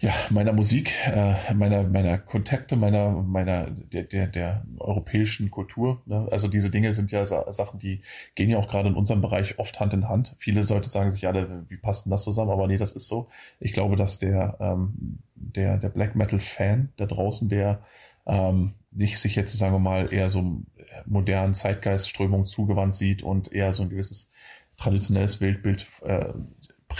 ja, 0.00 0.12
meiner 0.30 0.52
Musik, 0.52 0.94
äh, 1.06 1.54
meiner, 1.54 1.82
meiner 1.82 2.18
Kontakte, 2.18 2.76
meiner, 2.76 3.10
meiner, 3.10 3.70
der, 3.70 4.04
der, 4.04 4.26
der 4.26 4.64
europäischen 4.78 5.50
Kultur. 5.50 6.02
Ne? 6.06 6.28
Also 6.30 6.48
diese 6.48 6.70
Dinge 6.70 6.94
sind 6.94 7.10
ja 7.10 7.26
Sa 7.26 7.50
Sachen, 7.52 7.78
die 7.78 8.02
gehen 8.34 8.50
ja 8.50 8.58
auch 8.58 8.68
gerade 8.68 8.88
in 8.88 8.94
unserem 8.94 9.20
Bereich 9.20 9.58
oft 9.58 9.78
Hand 9.80 9.94
in 9.94 10.08
Hand. 10.08 10.34
Viele 10.38 10.62
Leute 10.62 10.88
sagen 10.88 11.10
sich, 11.10 11.22
ja, 11.22 11.34
wie 11.68 11.76
passt 11.76 12.06
denn 12.06 12.10
das 12.10 12.24
zusammen? 12.24 12.50
Aber 12.50 12.66
nee, 12.66 12.76
das 12.78 12.92
ist 12.92 13.08
so. 13.08 13.28
Ich 13.60 13.72
glaube, 13.72 13.96
dass 13.96 14.18
der, 14.18 14.56
ähm, 14.60 15.18
der, 15.34 15.78
der 15.78 15.88
Black 15.88 16.14
Metal 16.14 16.40
Fan 16.40 16.90
da 16.96 17.06
draußen, 17.06 17.48
der 17.48 17.82
ähm, 18.26 18.74
nicht 18.90 19.18
sich 19.18 19.34
jetzt, 19.34 19.56
sagen 19.56 19.74
wir 19.74 19.78
mal, 19.80 20.12
eher 20.12 20.30
so 20.30 20.62
modernen 21.06 21.54
Zeitgeistströmungen 21.54 22.46
zugewandt 22.46 22.94
sieht 22.94 23.22
und 23.22 23.52
eher 23.52 23.72
so 23.72 23.82
ein 23.82 23.90
gewisses 23.90 24.30
traditionelles 24.76 25.40
Weltbild 25.40 25.86
äh, 26.04 26.32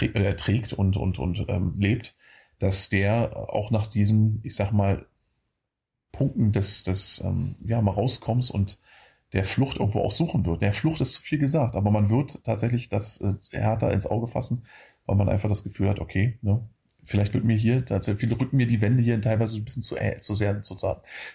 äh, 0.05 0.35
trägt 0.35 0.73
und, 0.73 0.97
und, 0.97 1.19
und 1.19 1.45
ähm, 1.47 1.75
lebt, 1.79 2.15
dass 2.59 2.89
der 2.89 3.49
auch 3.53 3.71
nach 3.71 3.87
diesen, 3.87 4.41
ich 4.43 4.55
sag 4.55 4.71
mal, 4.71 5.05
Punkten 6.11 6.51
des, 6.51 6.83
des 6.83 7.21
ähm, 7.23 7.55
ja, 7.65 7.81
mal 7.81 7.91
rauskommst 7.91 8.51
und 8.51 8.79
der 9.33 9.45
Flucht 9.45 9.77
irgendwo 9.77 10.01
auch 10.01 10.11
suchen 10.11 10.45
wird. 10.45 10.61
Der 10.61 10.73
Flucht 10.73 11.01
ist 11.01 11.13
zu 11.13 11.21
viel 11.21 11.39
gesagt, 11.39 11.75
aber 11.75 11.91
man 11.91 12.09
wird 12.09 12.43
tatsächlich 12.43 12.89
das 12.89 13.21
äh, 13.21 13.35
härter 13.51 13.93
ins 13.93 14.05
Auge 14.05 14.27
fassen, 14.27 14.65
weil 15.05 15.15
man 15.15 15.29
einfach 15.29 15.49
das 15.49 15.63
Gefühl 15.63 15.89
hat, 15.89 15.99
okay, 15.99 16.37
ne, 16.41 16.67
vielleicht 17.09 17.33
wird 17.33 17.43
mir 17.43 17.57
hier, 17.57 17.83
also 17.89 18.13
viele 18.15 18.39
rücken 18.39 18.57
mir 18.57 18.67
die 18.67 18.81
Wände 18.81 19.01
hier 19.01 19.19
teilweise 19.21 19.57
ein 19.57 19.65
bisschen 19.65 19.83
zu, 19.83 19.97
äh, 19.97 20.17
zu 20.17 20.35
sehr, 20.35 20.61
zu, 20.61 20.75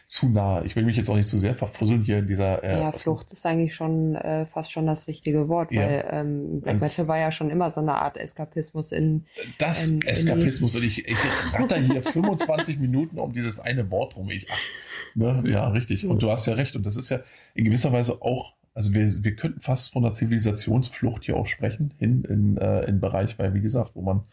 zu 0.07 0.29
nah. 0.29 0.65
Ich 0.65 0.77
will 0.77 0.85
mich 0.85 0.97
jetzt 0.97 1.11
auch 1.11 1.17
nicht 1.17 1.29
zu 1.29 1.37
sehr 1.37 1.55
verfusseln 1.55 2.03
hier 2.03 2.19
in 2.19 2.27
dieser. 2.27 2.63
Äh, 2.63 2.79
ja, 2.79 2.93
Flucht 2.93 3.31
ist 3.33 3.45
eigentlich 3.45 3.75
schon 3.75 4.15
äh, 4.15 4.47
fast 4.47 4.71
schon 4.71 4.87
das 4.87 5.09
richtige 5.09 5.49
Wort, 5.49 5.73
ja. 5.73 5.83
weil 5.83 6.05
ähm, 6.11 6.61
Black 6.61 6.81
Metal 6.81 7.09
war 7.09 7.19
ja 7.19 7.33
schon 7.33 7.51
immer 7.51 7.71
so 7.71 7.81
eine 7.81 7.97
Art 7.97 8.17
Eskapismus 8.17 8.93
in. 8.93 9.25
Das 9.59 9.89
ähm, 9.89 10.01
Eskapismus 10.03 10.77
und 10.77 10.85
ich, 10.85 11.09
ich 11.09 11.19
ratter 11.53 11.79
hier 11.79 12.03
25 12.03 12.79
Minuten 12.81 13.19
um 13.19 13.33
dieses 13.33 13.59
eine 13.59 13.91
Wort 13.91 14.17
rum. 14.17 14.31
Ich, 14.31 14.47
ach, 14.51 15.17
ne? 15.17 15.43
Ja, 15.47 15.69
richtig. 15.69 16.07
Und 16.07 16.23
du 16.23 16.31
hast 16.31 16.47
ja 16.47 16.55
recht. 16.55 16.77
Und 16.77 16.87
das 16.87 16.97
ist 16.97 17.11
ja 17.11 17.21
in 17.55 17.65
gewisser 17.65 17.93
Weise 17.93 18.23
auch 18.23 18.55
also 18.77 18.93
wir, 18.93 19.09
wir 19.23 19.37
könnten 19.37 19.61
fast 19.61 19.93
von 19.93 20.05
einer 20.05 20.15
Zivilisationsflucht 20.15 21.25
hier 21.25 21.37
auch 21.37 21.47
sprechen, 21.47 21.93
hin 22.01 22.25
in, 22.29 22.57
äh, 22.57 22.81
in 22.87 22.99
Bereich, 22.99 23.39
weil 23.39 23.55
wie 23.55 23.61
gesagt, 23.61 23.93
wo 23.95 24.03
man 24.03 24.25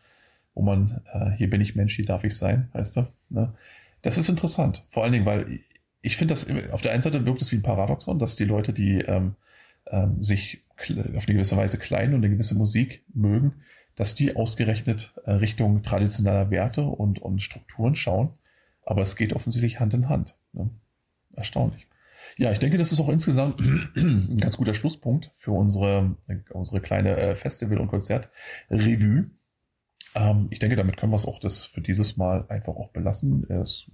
wo 0.54 0.62
man, 0.62 1.02
äh, 1.14 1.32
hier 1.32 1.50
bin 1.50 1.62
ich 1.62 1.76
Mensch, 1.76 1.96
hier 1.96 2.06
darf 2.06 2.24
ich 2.24 2.38
sein, 2.38 2.70
weißt 2.74 2.98
du? 2.98 3.08
Ne? 3.30 3.54
Das 4.02 4.18
ist 4.18 4.30
interessant. 4.30 4.86
Vor 4.90 5.04
allen 5.04 5.14
Dingen, 5.14 5.26
weil 5.26 5.60
ich 6.02 6.18
finde 6.18 6.34
das, 6.34 6.48
auf 6.72 6.82
der 6.82 6.92
einen 6.92 7.02
Seite 7.02 7.26
wirkt 7.26 7.42
es 7.42 7.52
wie 7.52 7.58
ein 7.58 7.62
Paradoxon, 7.62 8.20
dass 8.20 8.36
die 8.36 8.46
Leute, 8.46 8.74
die 8.74 9.00
ähm, 9.00 9.36
ähm, 9.88 10.24
sich 10.24 10.62
auf 10.80 10.90
eine 10.90 11.34
gewisse 11.34 11.58
Weise 11.58 11.78
klein 11.78 12.14
und 12.14 12.24
eine 12.24 12.34
gewisse 12.34 12.56
Musik 12.56 13.04
mögen, 13.14 13.54
dass 13.96 14.16
die 14.16 14.36
ausgerechnet 14.36 15.14
äh, 15.26 15.32
Richtung 15.32 15.84
traditioneller 15.84 16.50
Werte 16.50 16.82
und, 16.82 17.20
und 17.20 17.42
Strukturen 17.42 17.96
schauen. 17.96 18.30
Aber 18.84 19.02
es 19.02 19.16
geht 19.16 19.34
offensichtlich 19.34 19.80
Hand 19.80 19.94
in 19.94 20.10
Hand. 20.10 20.36
Ne? 20.54 20.70
Erstaunlich. 21.36 21.88
Ja, 22.38 22.52
ich 22.52 22.60
denke, 22.60 22.78
das 22.78 22.92
ist 22.92 23.00
auch 23.00 23.10
insgesamt 23.10 23.60
ein 23.60 24.38
ganz 24.40 24.58
guter 24.58 24.74
Schlusspunkt 24.74 25.32
für 25.38 25.52
unsere, 25.52 26.16
unsere 26.52 26.82
kleine 26.82 27.16
äh, 27.18 27.36
Festival- 27.36 27.80
und 27.80 27.88
Konzertrevue. 27.88 29.30
Ähm, 30.16 30.48
ich 30.50 30.60
denke, 30.60 30.76
damit 30.76 30.98
können 30.98 31.12
wir 31.12 31.18
es 31.18 31.26
auch 31.26 31.40
das 31.40 31.66
für 31.66 31.82
dieses 31.82 32.18
Mal 32.18 32.46
einfach 32.50 32.76
auch 32.76 32.90
belassen. 32.90 33.50
Es, 33.50 33.90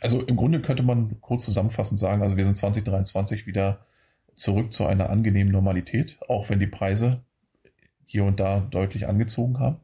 also 0.00 0.22
im 0.22 0.36
Grunde 0.36 0.60
könnte 0.62 0.82
man 0.82 1.20
kurz 1.20 1.44
zusammenfassend 1.44 1.98
sagen, 2.00 2.22
also 2.22 2.36
wir 2.36 2.44
sind 2.44 2.56
2023 2.56 3.46
wieder 3.46 3.86
zurück 4.34 4.72
zu 4.72 4.86
einer 4.86 5.10
angenehmen 5.10 5.52
Normalität, 5.52 6.18
auch 6.28 6.50
wenn 6.50 6.60
die 6.60 6.66
Preise 6.66 7.22
hier 8.06 8.24
und 8.24 8.38
da 8.38 8.60
deutlich 8.60 9.08
angezogen 9.08 9.58
haben. 9.58 9.78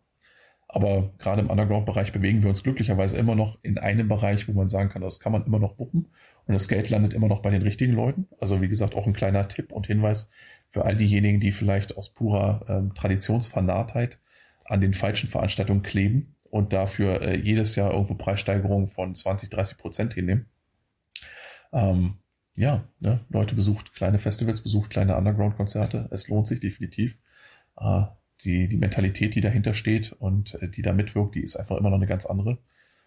Aber 0.68 1.10
gerade 1.18 1.42
im 1.42 1.50
Underground-Bereich 1.50 2.12
bewegen 2.12 2.42
wir 2.42 2.48
uns 2.48 2.62
glücklicherweise 2.62 3.18
immer 3.18 3.34
noch 3.34 3.58
in 3.62 3.76
einem 3.76 4.08
Bereich, 4.08 4.48
wo 4.48 4.52
man 4.52 4.68
sagen 4.68 4.88
kann, 4.88 5.02
das 5.02 5.20
kann 5.20 5.32
man 5.32 5.44
immer 5.44 5.58
noch 5.58 5.74
buppen 5.74 6.06
und 6.46 6.54
das 6.54 6.66
Geld 6.68 6.88
landet 6.88 7.12
immer 7.12 7.28
noch 7.28 7.42
bei 7.42 7.50
den 7.50 7.62
richtigen 7.62 7.92
Leuten. 7.92 8.26
Also 8.40 8.62
wie 8.62 8.68
gesagt, 8.68 8.94
auch 8.94 9.06
ein 9.06 9.12
kleiner 9.12 9.48
Tipp 9.48 9.70
und 9.70 9.86
Hinweis 9.86 10.30
für 10.68 10.84
all 10.86 10.96
diejenigen, 10.96 11.40
die 11.40 11.52
vielleicht 11.52 11.96
aus 11.98 12.10
purer 12.10 12.64
ähm, 12.68 12.94
Traditionsfanatheit 12.94 14.18
an 14.72 14.80
den 14.80 14.94
falschen 14.94 15.28
Veranstaltungen 15.28 15.82
kleben 15.82 16.34
und 16.44 16.72
dafür 16.72 17.20
äh, 17.20 17.36
jedes 17.36 17.76
Jahr 17.76 17.92
irgendwo 17.92 18.14
Preissteigerungen 18.14 18.88
von 18.88 19.14
20, 19.14 19.50
30 19.50 19.76
Prozent 19.76 20.14
hinnehmen. 20.14 20.46
Ähm, 21.72 22.14
ja, 22.54 22.82
ne, 23.00 23.20
Leute 23.28 23.54
besucht 23.54 23.94
kleine 23.94 24.18
Festivals, 24.18 24.62
besucht 24.62 24.90
kleine 24.90 25.16
Underground-Konzerte. 25.16 26.08
Es 26.10 26.28
lohnt 26.28 26.46
sich 26.46 26.60
definitiv. 26.60 27.16
Äh, 27.78 28.02
die, 28.44 28.66
die 28.66 28.76
Mentalität, 28.76 29.34
die 29.34 29.40
dahinter 29.42 29.74
steht 29.74 30.12
und 30.12 30.54
äh, 30.54 30.68
die 30.68 30.82
da 30.82 30.92
mitwirkt, 30.92 31.34
die 31.34 31.42
ist 31.42 31.56
einfach 31.56 31.76
immer 31.76 31.90
noch 31.90 31.98
eine 31.98 32.06
ganz 32.06 32.26
andere. 32.26 32.58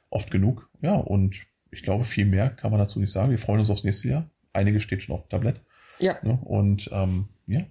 Oft 0.09 0.30
genug. 0.30 0.70
Ja, 0.82 0.95
und 0.95 1.45
ich 1.72 1.82
glaube, 1.82 2.03
viel 2.05 2.26
mehr 2.26 2.49
kann 2.49 2.72
man 2.72 2.80
dazu 2.80 2.99
nicht 2.99 3.11
sagen. 3.11 3.32
Wir 3.32 3.39
freuen 3.39 3.59
uns 3.59 3.72
aufs 3.72 3.84
nächste 3.84 4.07
Jahr. 4.07 4.30
Einige 4.53 4.80
steht 4.80 5.01
schon 5.01 5.16
auf 5.16 5.24
dem 5.24 5.30
Tablett. 5.30 5.61
Ja. 5.97 6.18
Ne? 6.22 6.39
Und 6.43 6.89
ähm, 6.93 7.28
ja, 7.47 7.61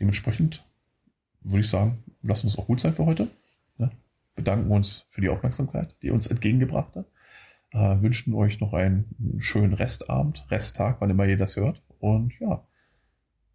dementsprechend 0.00 0.64
würde 1.42 1.60
ich 1.60 1.68
sagen, 1.68 2.02
lassen 2.22 2.44
wir 2.46 2.52
es 2.52 2.58
auch 2.58 2.66
gut 2.66 2.80
sein 2.80 2.94
für 2.94 3.06
heute. 3.06 3.28
Ne? 3.78 3.90
Bedanken 4.34 4.70
uns 4.70 5.06
für 5.10 5.20
die 5.20 5.28
Aufmerksamkeit, 5.28 5.94
die 6.02 6.10
uns 6.10 6.26
entgegengebracht 6.26 6.96
hat. 6.96 7.06
Äh, 7.72 8.02
wünschen 8.02 8.34
euch 8.34 8.60
noch 8.60 8.72
einen 8.72 9.36
schönen 9.38 9.74
Restabend, 9.74 10.44
Resttag, 10.50 11.00
wann 11.00 11.10
immer 11.10 11.26
ihr 11.26 11.36
das 11.36 11.56
hört. 11.56 11.82
Und 12.00 12.32
ja, 12.40 12.66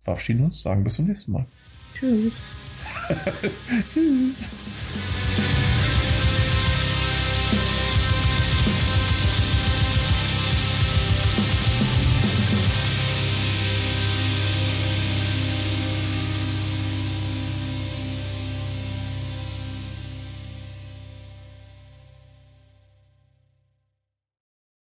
verabschieden 0.03 0.45
uns, 0.45 0.61
sagen 0.61 0.83
bis 0.83 0.95
zum 0.95 1.07
nächsten 1.07 1.33
Mal. 1.33 1.45
Tschüss. 1.95 2.33
Tschüss. 3.93 4.43